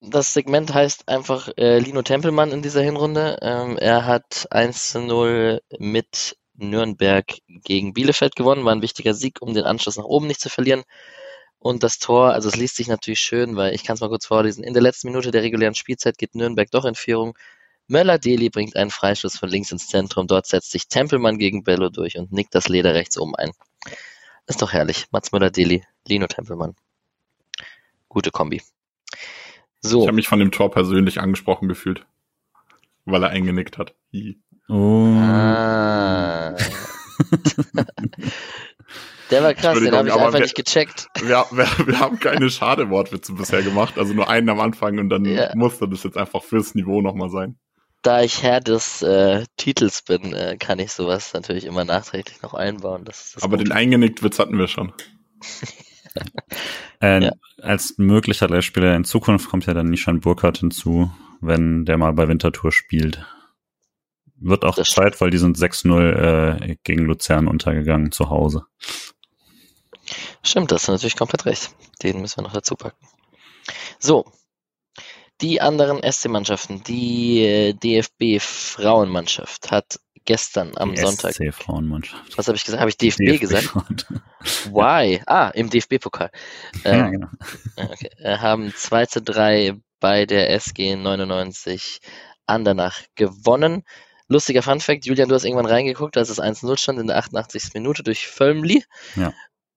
[0.00, 3.38] Das Segment heißt einfach äh, Lino Tempelmann in dieser Hinrunde.
[3.42, 8.64] Ähm, er hat 1 zu 0 mit Nürnberg gegen Bielefeld gewonnen.
[8.64, 10.82] War ein wichtiger Sieg, um den Anschluss nach oben nicht zu verlieren.
[11.58, 14.26] Und das Tor, also es liest sich natürlich schön, weil ich kann es mal kurz
[14.26, 14.64] vorlesen.
[14.64, 17.36] In der letzten Minute der regulären Spielzeit geht Nürnberg doch in Führung.
[17.88, 20.26] Möller-Deli bringt einen Freistoß von links ins Zentrum.
[20.26, 23.50] Dort setzt sich Tempelmann gegen Bello durch und nickt das Leder rechts oben ein.
[24.46, 25.06] Ist doch herrlich.
[25.10, 26.74] Mats Möller-Deli, Lino Tempelmann.
[28.08, 28.56] Gute Kombi.
[28.56, 28.68] Ich
[29.80, 32.06] So, habe mich von dem Tor persönlich angesprochen gefühlt,
[33.04, 33.94] weil er eingenickt hat.
[34.12, 34.38] Hi.
[34.68, 35.06] Oh.
[35.18, 36.56] ah.
[39.30, 41.06] Der war krass, den habe ich einfach wir- nicht gecheckt.
[41.22, 45.24] Wir, wir, wir haben keine Schade-Wortwitze bisher gemacht, also nur einen am Anfang und dann
[45.24, 45.54] Ja.
[45.54, 47.58] musste das jetzt einfach fürs Niveau nochmal sein.
[48.02, 52.54] Da ich Herr des äh, Titels bin, äh, kann ich sowas natürlich immer nachträglich noch
[52.54, 53.04] einbauen.
[53.04, 53.68] Das ist das Aber Gute.
[53.68, 54.92] den eingenickt Witz hatten wir schon.
[57.00, 57.32] Äh, Ja.
[57.60, 61.10] Als möglicher Leihspieler in Zukunft kommt ja dann Nishan Burkhardt hinzu,
[61.40, 63.24] wenn der mal bei Winterthur spielt.
[64.36, 68.66] Wird auch Das Zeit, weil die sind 6-0 äh, gegen Luzern untergegangen zu Hause.
[70.42, 71.70] Stimmt, das ist natürlich komplett recht.
[72.02, 73.06] Den müssen wir noch dazu packen.
[74.00, 74.24] So.
[75.42, 82.38] Die anderen SC-Mannschaften, die äh, DFB-Frauenmannschaft hat gestern am Die Sonntag, SC-Frauenmannschaft.
[82.38, 82.80] was habe ich gesagt?
[82.80, 83.74] Habe ich DFB, gesagt?
[84.70, 85.20] Why?
[85.26, 86.30] Ah, im DFB-Pokal.
[86.84, 87.26] ja, Ähm, genau.
[87.76, 88.10] okay.
[88.18, 92.00] äh, haben 2 zu 3 bei der SG 99
[92.46, 93.82] Andernach gewonnen.
[94.28, 97.74] Lustiger Fun Fact, Julian, du hast irgendwann reingeguckt, als es 1-0 stand in der 88.
[97.74, 98.84] Minute durch Völmli.
[99.16, 99.32] Ja.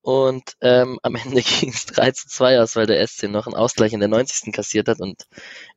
[0.05, 3.55] Und ähm, am Ende ging es 3 zu 2 aus, weil der SC noch einen
[3.55, 4.53] Ausgleich in der 90.
[4.53, 5.23] kassiert hat und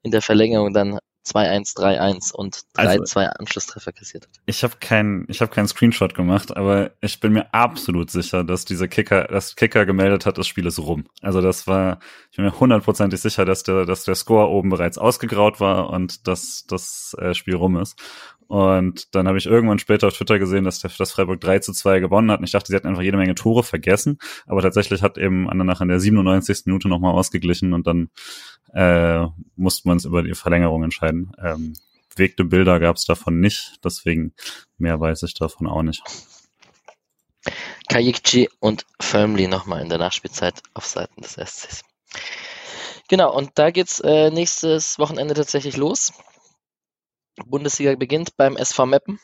[0.03, 4.31] in der Verlängerung dann 2-1, 3-1 und 3-2 also, Anschlusstreffer kassiert hat.
[4.45, 8.67] Ich habe keinen ich hab keinen Screenshot gemacht, aber ich bin mir absolut sicher, dass
[8.67, 11.07] dieser Kicker, das Kicker gemeldet hat, das Spiel ist rum.
[11.23, 11.99] Also das war,
[12.31, 16.27] ich bin mir hundertprozentig sicher, dass der, dass der Score oben bereits ausgegraut war und
[16.29, 17.99] dass das äh, Spiel rum ist.
[18.49, 21.73] Und dann habe ich irgendwann später auf Twitter gesehen, dass, der, dass Freiburg 3 zu
[21.73, 22.41] 2 gewonnen hat.
[22.41, 24.19] Und ich dachte, sie hätten einfach jede Menge Tore vergessen.
[24.47, 26.63] Aber tatsächlich hat eben Andernach in der 97.
[26.65, 28.09] Minute nochmal ausgeglichen und dann
[28.73, 31.33] äh, musste man es über die Verlängerung entscheiden.
[31.43, 31.75] Ähm,
[32.15, 34.33] bewegte Bilder gab es davon nicht, deswegen
[34.77, 36.03] mehr weiß ich davon auch nicht.
[37.89, 41.83] Kajikci und Firmly nochmal in der Nachspielzeit auf Seiten des SCs.
[43.09, 46.13] Genau, und da geht's äh, nächstes Wochenende tatsächlich los.
[47.47, 49.19] Bundesliga beginnt beim SV Meppen.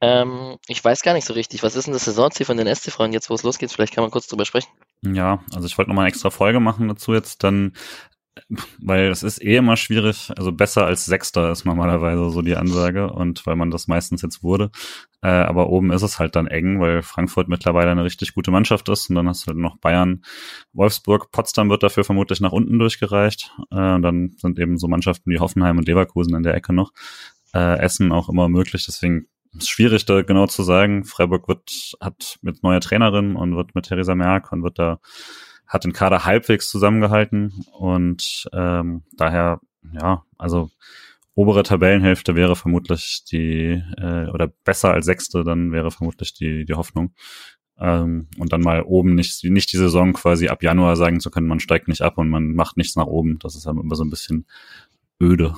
[0.00, 3.12] Ähm, ich weiß gar nicht so richtig, was ist denn das Saisonziel von den SC-Frauen
[3.12, 3.70] jetzt, wo es losgeht?
[3.70, 4.70] Vielleicht kann man kurz drüber sprechen.
[5.02, 7.74] Ja, also ich wollte nochmal eine extra Folge machen dazu jetzt, dann,
[8.78, 13.12] weil es ist eh immer schwierig, also besser als Sechster ist normalerweise so die Ansage
[13.12, 14.70] und weil man das meistens jetzt wurde.
[15.22, 18.88] Äh, aber oben ist es halt dann eng, weil Frankfurt mittlerweile eine richtig gute Mannschaft
[18.88, 20.22] ist und dann hast du halt noch Bayern,
[20.72, 23.52] Wolfsburg, Potsdam wird dafür vermutlich nach unten durchgereicht.
[23.70, 26.92] Äh, und dann sind eben so Mannschaften wie Hoffenheim und Leverkusen in der Ecke noch.
[27.52, 29.26] Äh, Essen auch immer möglich, deswegen
[29.56, 31.04] ist schwierig da genau zu sagen.
[31.04, 35.00] Freiburg wird, hat mit neuer Trainerin und wird mit Theresa Merck und wird da,
[35.70, 39.60] hat den Kader halbwegs zusammengehalten und ähm, daher,
[39.92, 40.68] ja, also
[41.36, 46.74] obere Tabellenhälfte wäre vermutlich die, äh, oder besser als sechste, dann wäre vermutlich die, die
[46.74, 47.14] Hoffnung.
[47.78, 51.46] Ähm, und dann mal oben nicht, nicht die Saison quasi ab Januar sagen zu können,
[51.46, 53.38] man steigt nicht ab und man macht nichts nach oben.
[53.38, 54.46] Das ist halt immer so ein bisschen
[55.22, 55.54] öde.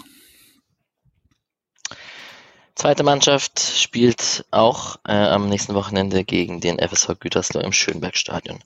[2.74, 8.58] Zweite Mannschaft spielt auch äh, am nächsten Wochenende gegen den FSV Gütersloh im Schönbergstadion.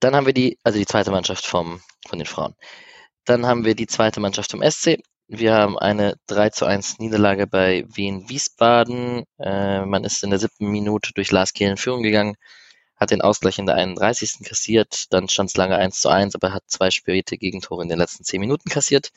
[0.00, 2.54] Dann haben wir die, also die zweite Mannschaft vom, von den Frauen.
[3.24, 4.98] Dann haben wir die zweite Mannschaft vom SC.
[5.28, 9.24] Wir haben eine 3 zu 1 Niederlage bei Wien Wiesbaden.
[9.38, 12.36] Äh, man ist in der siebten Minute durch Lars Kehl in Führung gegangen,
[12.96, 14.44] hat den Ausgleich in der 31.
[14.44, 17.98] kassiert, dann stand es lange 1 zu 1, aber hat zwei späte Gegentore in den
[17.98, 19.10] letzten zehn Minuten kassiert.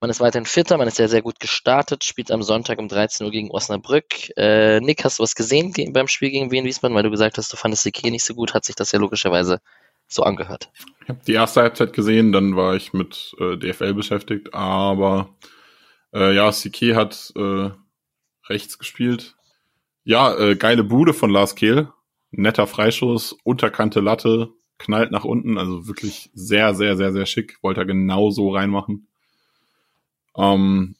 [0.00, 3.26] Man ist weiterhin fitter, man ist sehr, sehr gut gestartet, spielt am Sonntag um 13
[3.26, 4.36] Uhr gegen Osnabrück.
[4.36, 7.52] Äh, Nick, hast du was gesehen beim Spiel gegen Wien Wiesbaden, weil du gesagt hast,
[7.52, 9.60] du fandest die Key nicht so gut, hat sich das ja logischerweise
[10.14, 10.70] so angehört.
[11.02, 15.30] Ich habe die erste Halbzeit gesehen, dann war ich mit äh, DFL beschäftigt, aber
[16.12, 17.70] äh, ja, Sike hat äh,
[18.48, 19.36] rechts gespielt.
[20.04, 21.88] Ja, äh, geile Bude von Lars Kehl.
[22.30, 27.58] Netter Freischuss, unterkante Latte, knallt nach unten, also wirklich sehr, sehr, sehr, sehr schick.
[27.62, 29.06] Wollte er genau so reinmachen.
[30.36, 30.96] Ähm,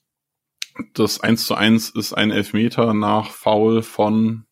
[0.94, 4.44] das 1 zu 1 ist ein Elfmeter nach Foul von,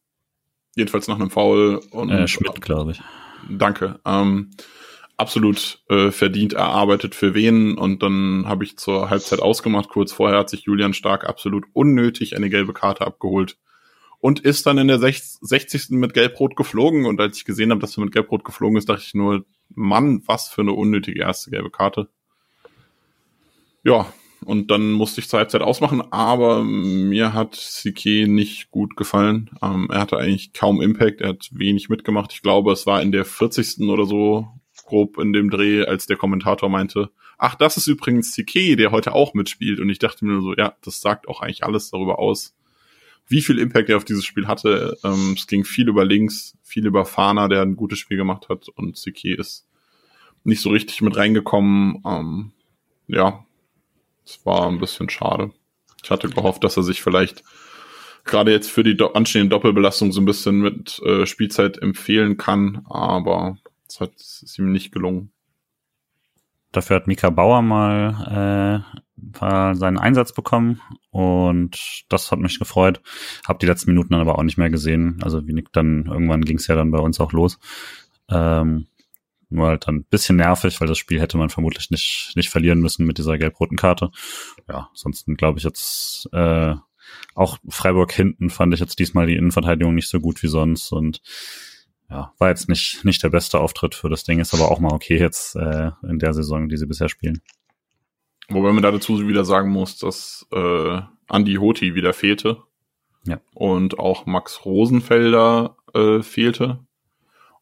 [0.74, 1.80] jedenfalls nach einem Foul.
[1.90, 3.02] Und, äh, Schmidt, glaube ich.
[3.48, 4.00] Danke.
[4.04, 4.50] Ähm,
[5.16, 9.88] absolut äh, verdient erarbeitet für wen und dann habe ich zur Halbzeit ausgemacht.
[9.88, 13.58] Kurz vorher hat sich Julian Stark absolut unnötig eine gelbe Karte abgeholt
[14.18, 15.90] und ist dann in der 60.
[15.90, 19.02] mit Gelb-Rot geflogen und als ich gesehen habe, dass er mit Gelb-Rot geflogen ist, dachte
[19.04, 19.44] ich nur,
[19.74, 22.08] Mann, was für eine unnötige erste gelbe Karte.
[23.82, 24.12] Ja,
[24.44, 29.50] und dann musste ich zur Halbzeit ausmachen, aber mir hat Sique nicht gut gefallen.
[29.62, 32.32] Ähm, er hatte eigentlich kaum Impact, er hat wenig mitgemacht.
[32.32, 33.80] Ich glaube, es war in der 40.
[33.88, 34.48] oder so
[34.86, 39.12] grob in dem Dreh, als der Kommentator meinte, ach, das ist übrigens Sique, der heute
[39.12, 39.78] auch mitspielt.
[39.78, 42.54] Und ich dachte mir so, ja, das sagt auch eigentlich alles darüber aus,
[43.26, 44.98] wie viel Impact er auf dieses Spiel hatte.
[45.04, 48.68] Ähm, es ging viel über links, viel über Fana, der ein gutes Spiel gemacht hat.
[48.70, 49.66] Und Sique ist
[50.44, 52.02] nicht so richtig mit reingekommen.
[52.04, 52.52] Ähm,
[53.06, 53.44] ja,
[54.30, 55.50] das war ein bisschen schade.
[56.02, 57.42] Ich hatte gehofft, dass er sich vielleicht
[58.24, 62.86] gerade jetzt für die do anstehende Doppelbelastung so ein bisschen mit äh, Spielzeit empfehlen kann,
[62.88, 63.58] aber
[63.88, 65.32] es hat es ihm nicht gelungen.
[66.72, 70.80] Dafür hat Mika Bauer mal äh, seinen Einsatz bekommen
[71.10, 73.02] und das hat mich gefreut.
[73.46, 75.18] Hab die letzten Minuten dann aber auch nicht mehr gesehen.
[75.22, 77.58] Also wie Nick dann irgendwann ging es ja dann bei uns auch los.
[78.30, 78.86] Ähm,
[79.50, 82.80] nur halt dann ein bisschen nervig, weil das Spiel hätte man vermutlich nicht, nicht verlieren
[82.80, 84.10] müssen mit dieser gelb-roten Karte.
[84.68, 86.74] Ja, ansonsten glaube ich jetzt äh,
[87.34, 91.20] auch Freiburg hinten fand ich jetzt diesmal die Innenverteidigung nicht so gut wie sonst und
[92.08, 94.92] ja, war jetzt nicht, nicht der beste Auftritt für das Ding, ist aber auch mal
[94.92, 97.40] okay jetzt äh, in der Saison, die sie bisher spielen.
[98.48, 102.64] Wobei man da dazu wieder sagen muss, dass äh, Andy Hoti wieder fehlte.
[103.26, 103.40] Ja.
[103.54, 106.80] Und auch Max Rosenfelder äh, fehlte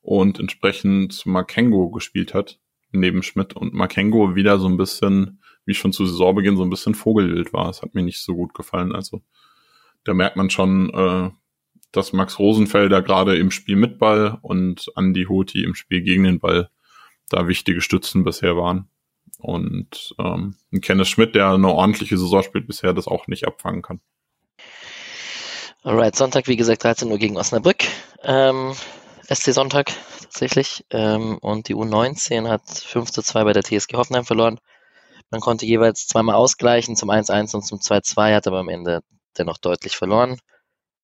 [0.09, 2.59] und entsprechend Makengo gespielt hat.
[2.93, 6.95] neben Schmidt und Makengo wieder so ein bisschen, wie schon zu Saisonbeginn, so ein bisschen
[6.95, 7.69] Vogelwild war.
[7.69, 8.95] Es hat mir nicht so gut gefallen.
[8.95, 9.21] Also
[10.05, 11.31] da merkt man schon, äh,
[11.93, 16.41] dass Max Rosenfelder gerade im Spiel mit Ball und Andy Hoti im Spiel gegen den
[16.41, 16.71] Ball
[17.29, 18.89] da wichtige Stützen bisher waren.
[19.39, 24.01] Und ähm, Kenneth Schmidt, der eine ordentliche Saison spielt, bisher das auch nicht abfangen kann.
[25.83, 27.85] Alright, Sonntag, wie gesagt, 13 Uhr gegen Osnabrück.
[28.23, 28.73] Ähm,
[29.31, 29.93] SC Sonntag
[30.23, 30.85] tatsächlich.
[30.91, 34.59] Ähm, und die U19 hat 5 zu 2 bei der TSG Hoffenheim verloren.
[35.31, 39.03] Man konnte jeweils zweimal ausgleichen, zum 1-1 und zum 2-2, hat aber am Ende
[39.37, 40.39] dennoch deutlich verloren.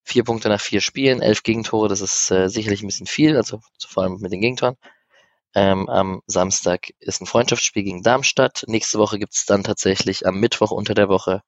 [0.05, 3.61] Vier Punkte nach vier Spielen, elf Gegentore, das ist äh, sicherlich ein bisschen viel, also
[3.87, 4.77] vor allem mit den Gegentoren.
[5.55, 8.65] Ähm, am Samstag ist ein Freundschaftsspiel gegen Darmstadt.
[8.67, 11.43] Nächste Woche gibt es dann tatsächlich am Mittwoch unter der Woche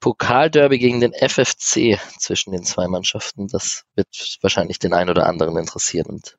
[0.00, 3.48] Pokalderby gegen den FFC zwischen den zwei Mannschaften.
[3.48, 6.38] Das wird wahrscheinlich den einen oder anderen interessieren und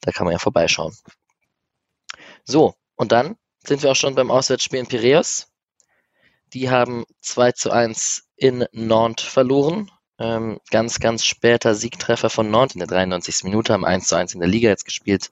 [0.00, 0.96] da kann man ja vorbeischauen.
[2.44, 5.48] So, und dann sind wir auch schon beim Auswärtsspiel in Piraeus.
[6.52, 9.90] Die haben 2 zu 1 in Nantes verloren.
[10.18, 13.44] Ähm, ganz, ganz später Siegtreffer von Nantes in der 93.
[13.44, 15.30] Minute, haben 1 zu 1 in der Liga jetzt gespielt.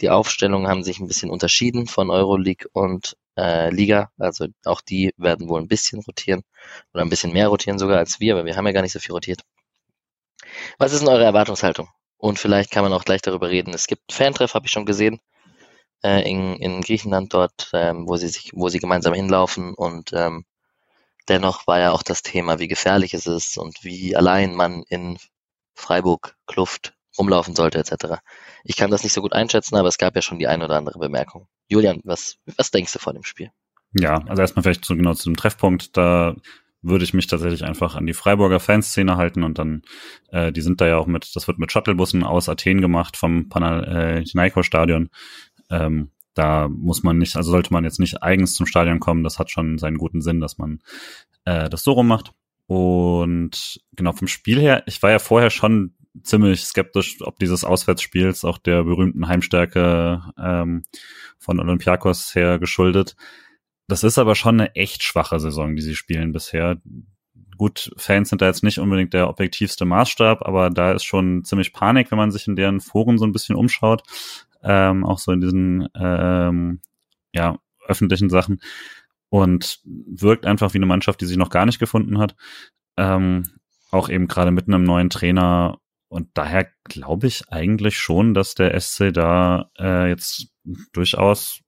[0.00, 4.10] Die Aufstellungen haben sich ein bisschen unterschieden von Euroleague und äh, Liga.
[4.18, 6.42] Also auch die werden wohl ein bisschen rotieren
[6.92, 9.00] oder ein bisschen mehr rotieren sogar als wir, aber wir haben ja gar nicht so
[9.00, 9.42] viel rotiert.
[10.78, 11.88] Was ist denn eure Erwartungshaltung?
[12.16, 13.74] Und vielleicht kann man auch gleich darüber reden.
[13.74, 15.20] Es gibt Fantreff, habe ich schon gesehen,
[16.02, 20.44] äh, in, in Griechenland dort, ähm, wo sie sich, wo sie gemeinsam hinlaufen und ähm,
[21.28, 25.18] dennoch war ja auch das Thema, wie gefährlich es ist und wie allein man in
[25.74, 28.20] Freiburg Kluft rumlaufen sollte, etc.
[28.64, 30.76] Ich kann das nicht so gut einschätzen, aber es gab ja schon die ein oder
[30.76, 31.48] andere Bemerkung.
[31.68, 33.50] Julian, was, was denkst du vor dem Spiel?
[33.98, 36.34] Ja, also erstmal vielleicht so genau zu dem Treffpunkt, da
[36.82, 39.82] würde ich mich tatsächlich einfach an die Freiburger Fanszene halten und dann,
[40.28, 43.48] äh, die sind da ja auch mit, das wird mit Shuttlebussen aus Athen gemacht vom
[43.48, 45.08] Panathinaikos-Stadion.
[45.70, 49.38] Ähm, da muss man nicht, also sollte man jetzt nicht eigens zum Stadion kommen, das
[49.38, 50.82] hat schon seinen guten Sinn, dass man
[51.44, 52.32] äh, das so rum macht.
[52.66, 58.44] Und genau vom Spiel her, ich war ja vorher schon ziemlich skeptisch, ob dieses Auswärtsspiels
[58.44, 60.84] auch der berühmten Heimstärke ähm,
[61.38, 63.16] von Olympiakos her geschuldet.
[63.88, 66.80] Das ist aber schon eine echt schwache Saison, die sie spielen bisher.
[67.56, 71.72] Gut, Fans sind da jetzt nicht unbedingt der objektivste Maßstab, aber da ist schon ziemlich
[71.72, 74.02] Panik, wenn man sich in deren Foren so ein bisschen umschaut.
[74.62, 76.80] Ähm, auch so in diesen ähm,
[77.32, 78.60] ja, öffentlichen Sachen.
[79.28, 82.34] Und wirkt einfach wie eine Mannschaft, die sich noch gar nicht gefunden hat.
[82.96, 83.44] Ähm,
[83.90, 85.78] auch eben gerade mit einem neuen Trainer
[86.14, 90.46] und daher glaube ich eigentlich schon, dass der SC da äh, jetzt
[90.92, 91.58] durchaus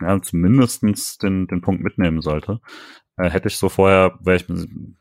[0.00, 2.60] ja, zumindestens den, den Punkt mitnehmen sollte.
[3.16, 4.46] Äh, hätte ich so vorher, wäre ich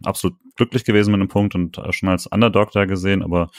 [0.04, 3.52] absolut glücklich gewesen mit dem Punkt und schon als Underdog da gesehen, aber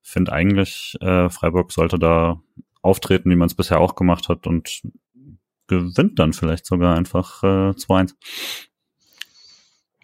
[0.00, 2.40] finde eigentlich, äh, Freiburg sollte da
[2.80, 4.80] auftreten, wie man es bisher auch gemacht hat und
[5.66, 8.14] gewinnt dann vielleicht sogar einfach äh, 2-1.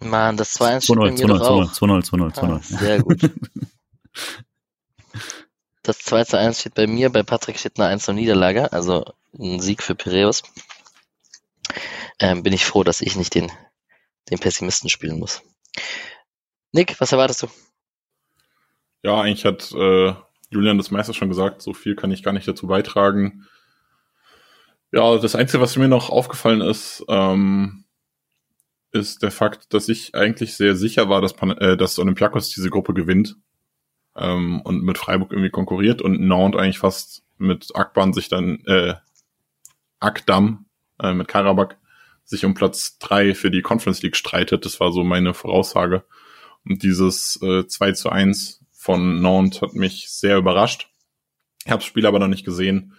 [0.01, 2.03] Mann, das 2-1 steht bei mir 2 -0, doch 2 -0, auch.
[2.03, 2.51] 2-0, 2-0, 2-0.
[2.51, 3.31] Ah, sehr gut.
[5.83, 9.03] Das 2 zu 1 steht bei mir, bei Patrick steht eine 1 Niederlage, also
[9.37, 10.43] ein Sieg für Piräus.
[12.19, 13.51] Ähm, bin ich froh, dass ich nicht den,
[14.29, 15.41] den Pessimisten spielen muss.
[16.71, 17.47] Nick, was erwartest du?
[19.03, 20.13] Ja, eigentlich hat äh,
[20.49, 23.45] Julian das meiste schon gesagt, so viel kann ich gar nicht dazu beitragen.
[24.93, 27.83] Ja, das Einzige, was mir noch aufgefallen ist, ähm,
[28.91, 32.93] ist der Fakt, dass ich eigentlich sehr sicher war, dass, äh, dass Olympiakos diese Gruppe
[32.93, 33.35] gewinnt
[34.15, 38.95] ähm, und mit Freiburg irgendwie konkurriert und Nantes eigentlich fast mit Akban sich dann, äh,
[39.99, 40.65] Akdam
[40.99, 41.77] äh, mit Karabakh
[42.23, 44.65] sich um Platz drei für die Conference League streitet.
[44.65, 46.03] Das war so meine Voraussage.
[46.65, 50.89] Und dieses äh, 2 zu 1 von Nantes hat mich sehr überrascht.
[51.65, 52.93] Ich habe das Spiel aber noch nicht gesehen.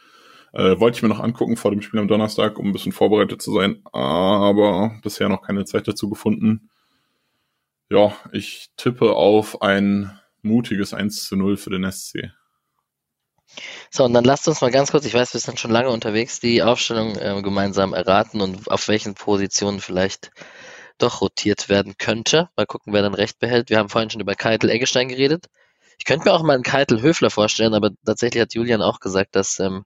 [0.52, 3.42] Äh, wollte ich mir noch angucken vor dem Spiel am Donnerstag, um ein bisschen vorbereitet
[3.42, 6.70] zu sein, aber bisher noch keine Zeit dazu gefunden.
[7.90, 12.30] Ja, ich tippe auf ein mutiges 1 zu 0 für den SC.
[13.90, 16.40] So, und dann lasst uns mal ganz kurz, ich weiß, wir sind schon lange unterwegs,
[16.40, 20.30] die Aufstellung äh, gemeinsam erraten und auf welchen Positionen vielleicht
[20.98, 22.48] doch rotiert werden könnte.
[22.56, 23.70] Mal gucken, wer dann recht behält.
[23.70, 25.46] Wir haben vorhin schon über Keitel Eggestein geredet.
[25.98, 29.36] Ich könnte mir auch mal einen Keitel Höfler vorstellen, aber tatsächlich hat Julian auch gesagt,
[29.36, 29.84] dass, ähm,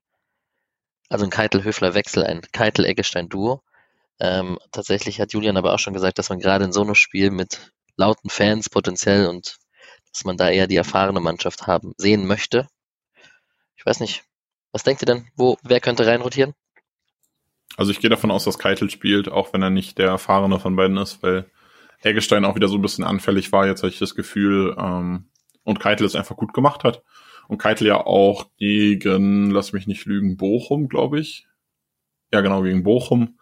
[1.08, 3.62] also ein Keitel Höfler Wechsel, ein Keitel Eggestein Duo.
[4.20, 7.30] Ähm, tatsächlich hat Julian aber auch schon gesagt, dass man gerade in so einem Spiel
[7.30, 9.58] mit lauten Fans potenziell und
[10.12, 12.66] dass man da eher die erfahrene Mannschaft haben sehen möchte.
[13.76, 14.24] Ich weiß nicht.
[14.72, 15.26] Was denkt ihr denn?
[15.34, 16.54] Wo, wer könnte reinrotieren?
[17.76, 20.76] Also ich gehe davon aus, dass Keitel spielt, auch wenn er nicht der erfahrene von
[20.76, 21.50] beiden ist, weil
[22.02, 23.66] Eggestein auch wieder so ein bisschen anfällig war.
[23.66, 25.30] Jetzt habe ich das Gefühl, ähm,
[25.68, 27.02] und Keitel es einfach gut gemacht hat.
[27.46, 31.46] Und Keitel ja auch gegen, lass mich nicht lügen, Bochum, glaube ich,
[32.32, 33.38] Ja, genau, gegen Bochum.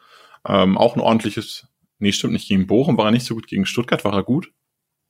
[0.46, 1.66] Ähm, auch ein ordentliches,
[1.98, 4.52] nee, stimmt nicht, gegen Bochum war er nicht so gut, gegen Stuttgart war er gut.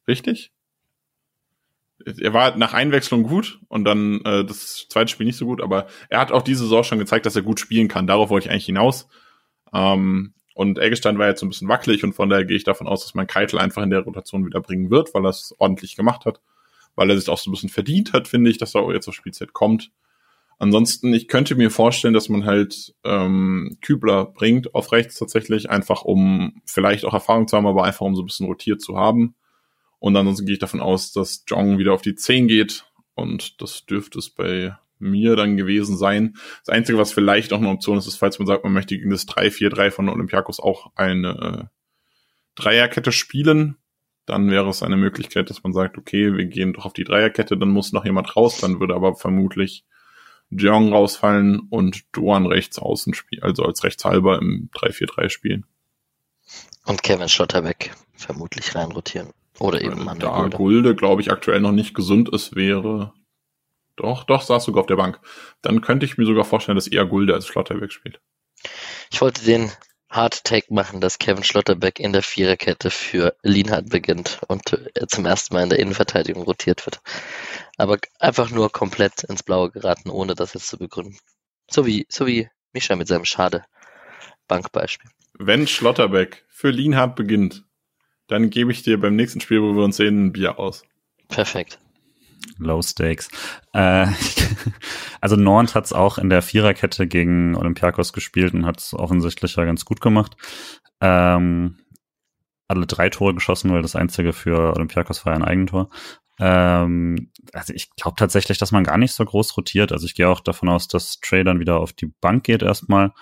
[0.08, 0.52] Richtig?
[2.06, 5.88] Er war nach Einwechslung gut und dann äh, das zweite Spiel nicht so gut, aber
[6.08, 8.06] er hat auch diese Saison schon gezeigt, dass er gut spielen kann.
[8.06, 9.08] Darauf wollte ich eigentlich hinaus.
[9.72, 12.86] Ähm, und Eggestein war jetzt so ein bisschen wackelig und von daher gehe ich davon
[12.86, 15.96] aus, dass man Keitel einfach in der Rotation wieder bringen wird, weil er es ordentlich
[15.96, 16.40] gemacht hat,
[16.94, 19.14] weil er sich auch so ein bisschen verdient hat, finde ich, dass er jetzt auf
[19.14, 19.90] Spielzeit kommt.
[20.58, 26.02] Ansonsten, ich könnte mir vorstellen, dass man halt ähm, Kübler bringt auf rechts tatsächlich, einfach
[26.02, 29.34] um vielleicht auch Erfahrung zu haben, aber einfach um so ein bisschen rotiert zu haben.
[29.98, 32.84] Und ansonsten gehe ich davon aus, dass Jong wieder auf die 10 geht.
[33.14, 36.36] Und das dürfte es bei mir dann gewesen sein.
[36.64, 39.10] Das Einzige, was vielleicht noch eine Option ist, ist, falls man sagt, man möchte gegen
[39.10, 41.76] das 3-4-3 von Olympiakos auch eine äh,
[42.54, 43.76] Dreierkette spielen,
[44.24, 47.56] dann wäre es eine Möglichkeit, dass man sagt, okay, wir gehen doch auf die Dreierkette,
[47.56, 49.84] dann muss noch jemand raus, dann würde aber vermutlich
[50.50, 55.66] Jeong rausfallen und Duan rechts außen spielen, also als Rechtshalber im 3-4-3 spielen.
[56.84, 59.32] Und Kevin Schlotterbeck vermutlich reinrotieren.
[59.58, 60.18] Oder eben Mann.
[60.18, 63.12] Da Gulde, Gulde glaube ich, aktuell noch nicht gesund ist, wäre.
[63.96, 65.20] Doch, doch, saß sogar auf der Bank.
[65.62, 68.20] Dann könnte ich mir sogar vorstellen, dass eher Gulde als Schlotterbeck spielt.
[69.10, 69.72] Ich wollte den
[70.10, 75.26] Hard Take machen, dass Kevin Schlotterbeck in der Viererkette für Lienhardt beginnt und er zum
[75.26, 77.00] ersten Mal in der Innenverteidigung rotiert wird.
[77.76, 81.18] Aber einfach nur komplett ins Blaue geraten, ohne das jetzt zu begründen.
[81.68, 83.64] So wie, so wie Mischa mit seinem Schade
[84.46, 85.10] Bankbeispiel.
[85.38, 87.65] Wenn Schlotterbeck für Lienhardt beginnt,
[88.28, 90.82] dann gebe ich dir beim nächsten Spiel, wo wir uns sehen, ein Bier aus.
[91.28, 91.78] Perfekt.
[92.58, 93.28] Low Stakes.
[93.72, 94.06] Äh,
[95.20, 99.56] also Nord hat es auch in der Viererkette gegen Olympiakos gespielt und hat es offensichtlich
[99.56, 100.36] ja ganz gut gemacht.
[101.00, 101.78] Ähm,
[102.68, 105.90] alle drei Tore geschossen, weil das einzige für Olympiakos war ja ein Eigentor.
[106.38, 109.92] Ähm, also ich glaube tatsächlich, dass man gar nicht so groß rotiert.
[109.92, 113.12] Also ich gehe auch davon aus, dass Trey dann wieder auf die Bank geht erstmal.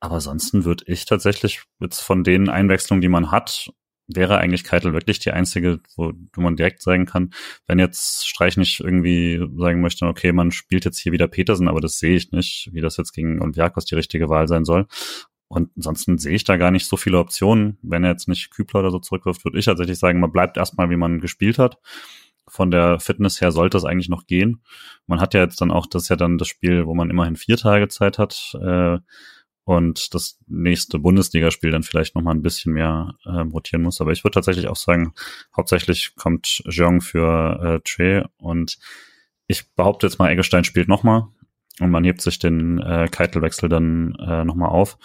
[0.00, 3.70] Aber ansonsten würde ich tatsächlich jetzt von den Einwechslungen, die man hat,
[4.08, 7.30] wäre eigentlich Keitel wirklich die einzige, wo, wo man direkt sagen kann,
[7.66, 11.80] wenn jetzt Streich nicht irgendwie sagen möchte, okay, man spielt jetzt hier wieder Petersen, aber
[11.80, 14.86] das sehe ich nicht, wie das jetzt gegen Olympiakos die richtige Wahl sein soll.
[15.48, 17.78] Und ansonsten sehe ich da gar nicht so viele Optionen.
[17.82, 20.90] Wenn er jetzt nicht Kübler oder so zurückwirft, würde ich tatsächlich sagen, man bleibt erstmal,
[20.90, 21.78] wie man gespielt hat.
[22.48, 24.62] Von der Fitness her sollte es eigentlich noch gehen.
[25.06, 27.36] Man hat ja jetzt dann auch, das ist ja dann das Spiel, wo man immerhin
[27.36, 28.56] vier Tage Zeit hat.
[28.60, 28.98] Äh,
[29.66, 34.00] und das nächste Bundesligaspiel dann vielleicht noch mal ein bisschen mehr äh, rotieren muss.
[34.00, 35.12] Aber ich würde tatsächlich auch sagen,
[35.56, 38.78] hauptsächlich kommt Jeong für äh, Tre und
[39.48, 41.32] ich behaupte jetzt mal, Eggestein spielt noch mal
[41.80, 44.98] und man hebt sich den äh, Keitelwechsel dann äh, noch mal auf.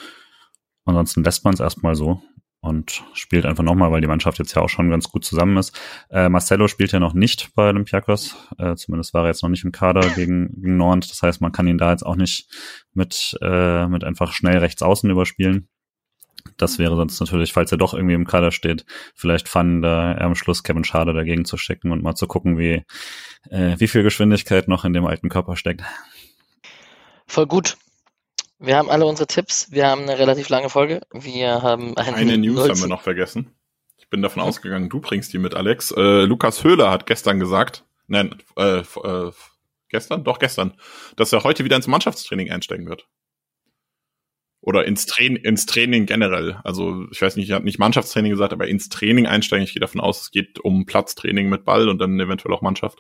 [0.86, 2.22] Ansonsten lässt man es erstmal so
[2.62, 5.80] und spielt einfach nochmal, weil die Mannschaft jetzt ja auch schon ganz gut zusammen ist.
[6.10, 9.66] Äh, Marcelo spielt ja noch nicht bei Olympiakos, äh, zumindest war er jetzt noch nicht
[9.66, 11.10] im Kader gegen, gegen Nord.
[11.10, 12.48] Das heißt, man kann ihn da jetzt auch nicht
[12.94, 15.68] mit, äh, mit einfach schnell rechts außen überspielen.
[16.58, 18.86] Das wäre sonst natürlich, falls er doch irgendwie im Kader steht,
[19.16, 22.84] vielleicht fun, da am Schluss Kevin Schade dagegen zu stecken und mal zu gucken, wie,
[23.50, 25.84] äh, wie viel Geschwindigkeit noch in dem alten Körper steckt.
[27.28, 27.78] Voll gut.
[28.62, 29.72] Wir haben alle unsere Tipps.
[29.72, 31.02] Wir haben eine relativ lange Folge.
[31.12, 33.56] Wir haben eine, eine News haben wir noch vergessen.
[33.98, 35.92] Ich bin davon ausgegangen, du bringst die mit, Alex.
[35.92, 39.32] Äh, Lukas Höhler hat gestern gesagt, nein, äh, äh,
[39.90, 40.24] gestern?
[40.24, 40.74] Doch, gestern,
[41.16, 43.08] dass er heute wieder ins Mannschaftstraining einsteigen wird.
[44.60, 46.60] Oder ins, Tra ins Training generell.
[46.64, 49.64] Also ich weiß nicht, er hat nicht Mannschaftstraining gesagt, aber ins Training einsteigen.
[49.64, 53.00] Ich gehe davon aus, es geht um Platztraining mit Ball und dann eventuell auch Mannschaft.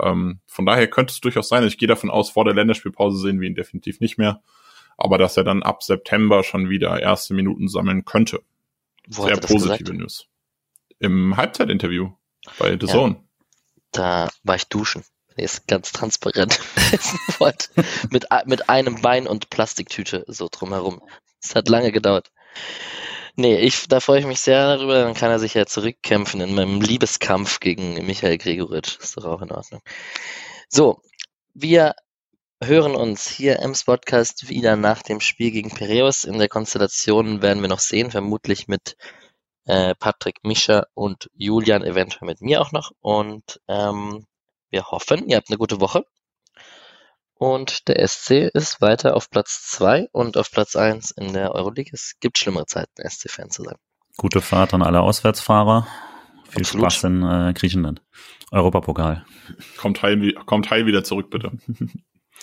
[0.00, 1.64] Ähm, von daher könnte es durchaus sein.
[1.64, 4.42] Ich gehe davon aus, vor der Länderspielpause sehen wir ihn definitiv nicht mehr
[5.00, 8.42] aber dass er dann ab September schon wieder erste Minuten sammeln könnte.
[9.08, 10.26] Wo Sehr positive News.
[10.98, 12.10] Im Halbzeitinterview
[12.58, 13.16] bei The ja, Zone.
[13.92, 15.02] Da war ich duschen.
[15.36, 16.60] Er ist ganz transparent.
[18.10, 21.00] mit, mit einem Bein und Plastiktüte so drumherum.
[21.42, 22.30] Es hat lange gedauert.
[23.36, 25.02] Nee, ich, da freue ich mich sehr darüber.
[25.02, 28.98] Dann kann er sich ja zurückkämpfen in meinem Liebeskampf gegen Michael Gregoritsch.
[29.00, 29.80] Ist doch auch in Ordnung.
[30.68, 31.00] So,
[31.54, 31.94] wir
[32.62, 36.24] hören uns hier im Podcast wieder nach dem Spiel gegen Piraeus.
[36.24, 38.96] In der Konstellation werden wir noch sehen, vermutlich mit
[39.64, 42.92] äh, Patrick Mischer und Julian, eventuell mit mir auch noch.
[43.00, 44.26] Und ähm,
[44.68, 46.04] wir hoffen, ihr habt eine gute Woche.
[47.34, 51.90] Und der SC ist weiter auf Platz 2 und auf Platz 1 in der Euroleague.
[51.92, 53.76] Es gibt schlimmere Zeiten, SC-Fan zu sein.
[54.18, 55.86] Gute Fahrt an alle Auswärtsfahrer.
[56.50, 56.92] Viel Absolut.
[56.92, 58.02] Spaß in äh, Griechenland.
[58.50, 59.24] Europapokal.
[59.78, 61.52] Kommt heil, kommt heil wieder zurück, bitte.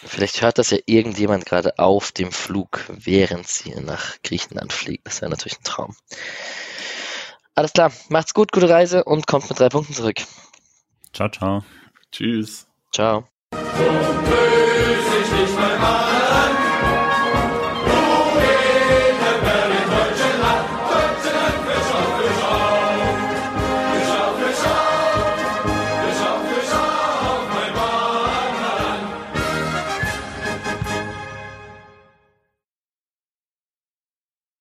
[0.03, 5.07] Vielleicht hört das ja irgendjemand gerade auf dem Flug, während sie nach Griechenland fliegt.
[5.07, 5.95] Das wäre natürlich ein Traum.
[7.56, 10.18] Alles klar, macht's gut, gute Reise und kommt mit drei Punkten zurück.
[11.14, 11.64] Ciao, ciao.
[12.11, 12.68] Tschüss.
[12.94, 13.28] Ciao.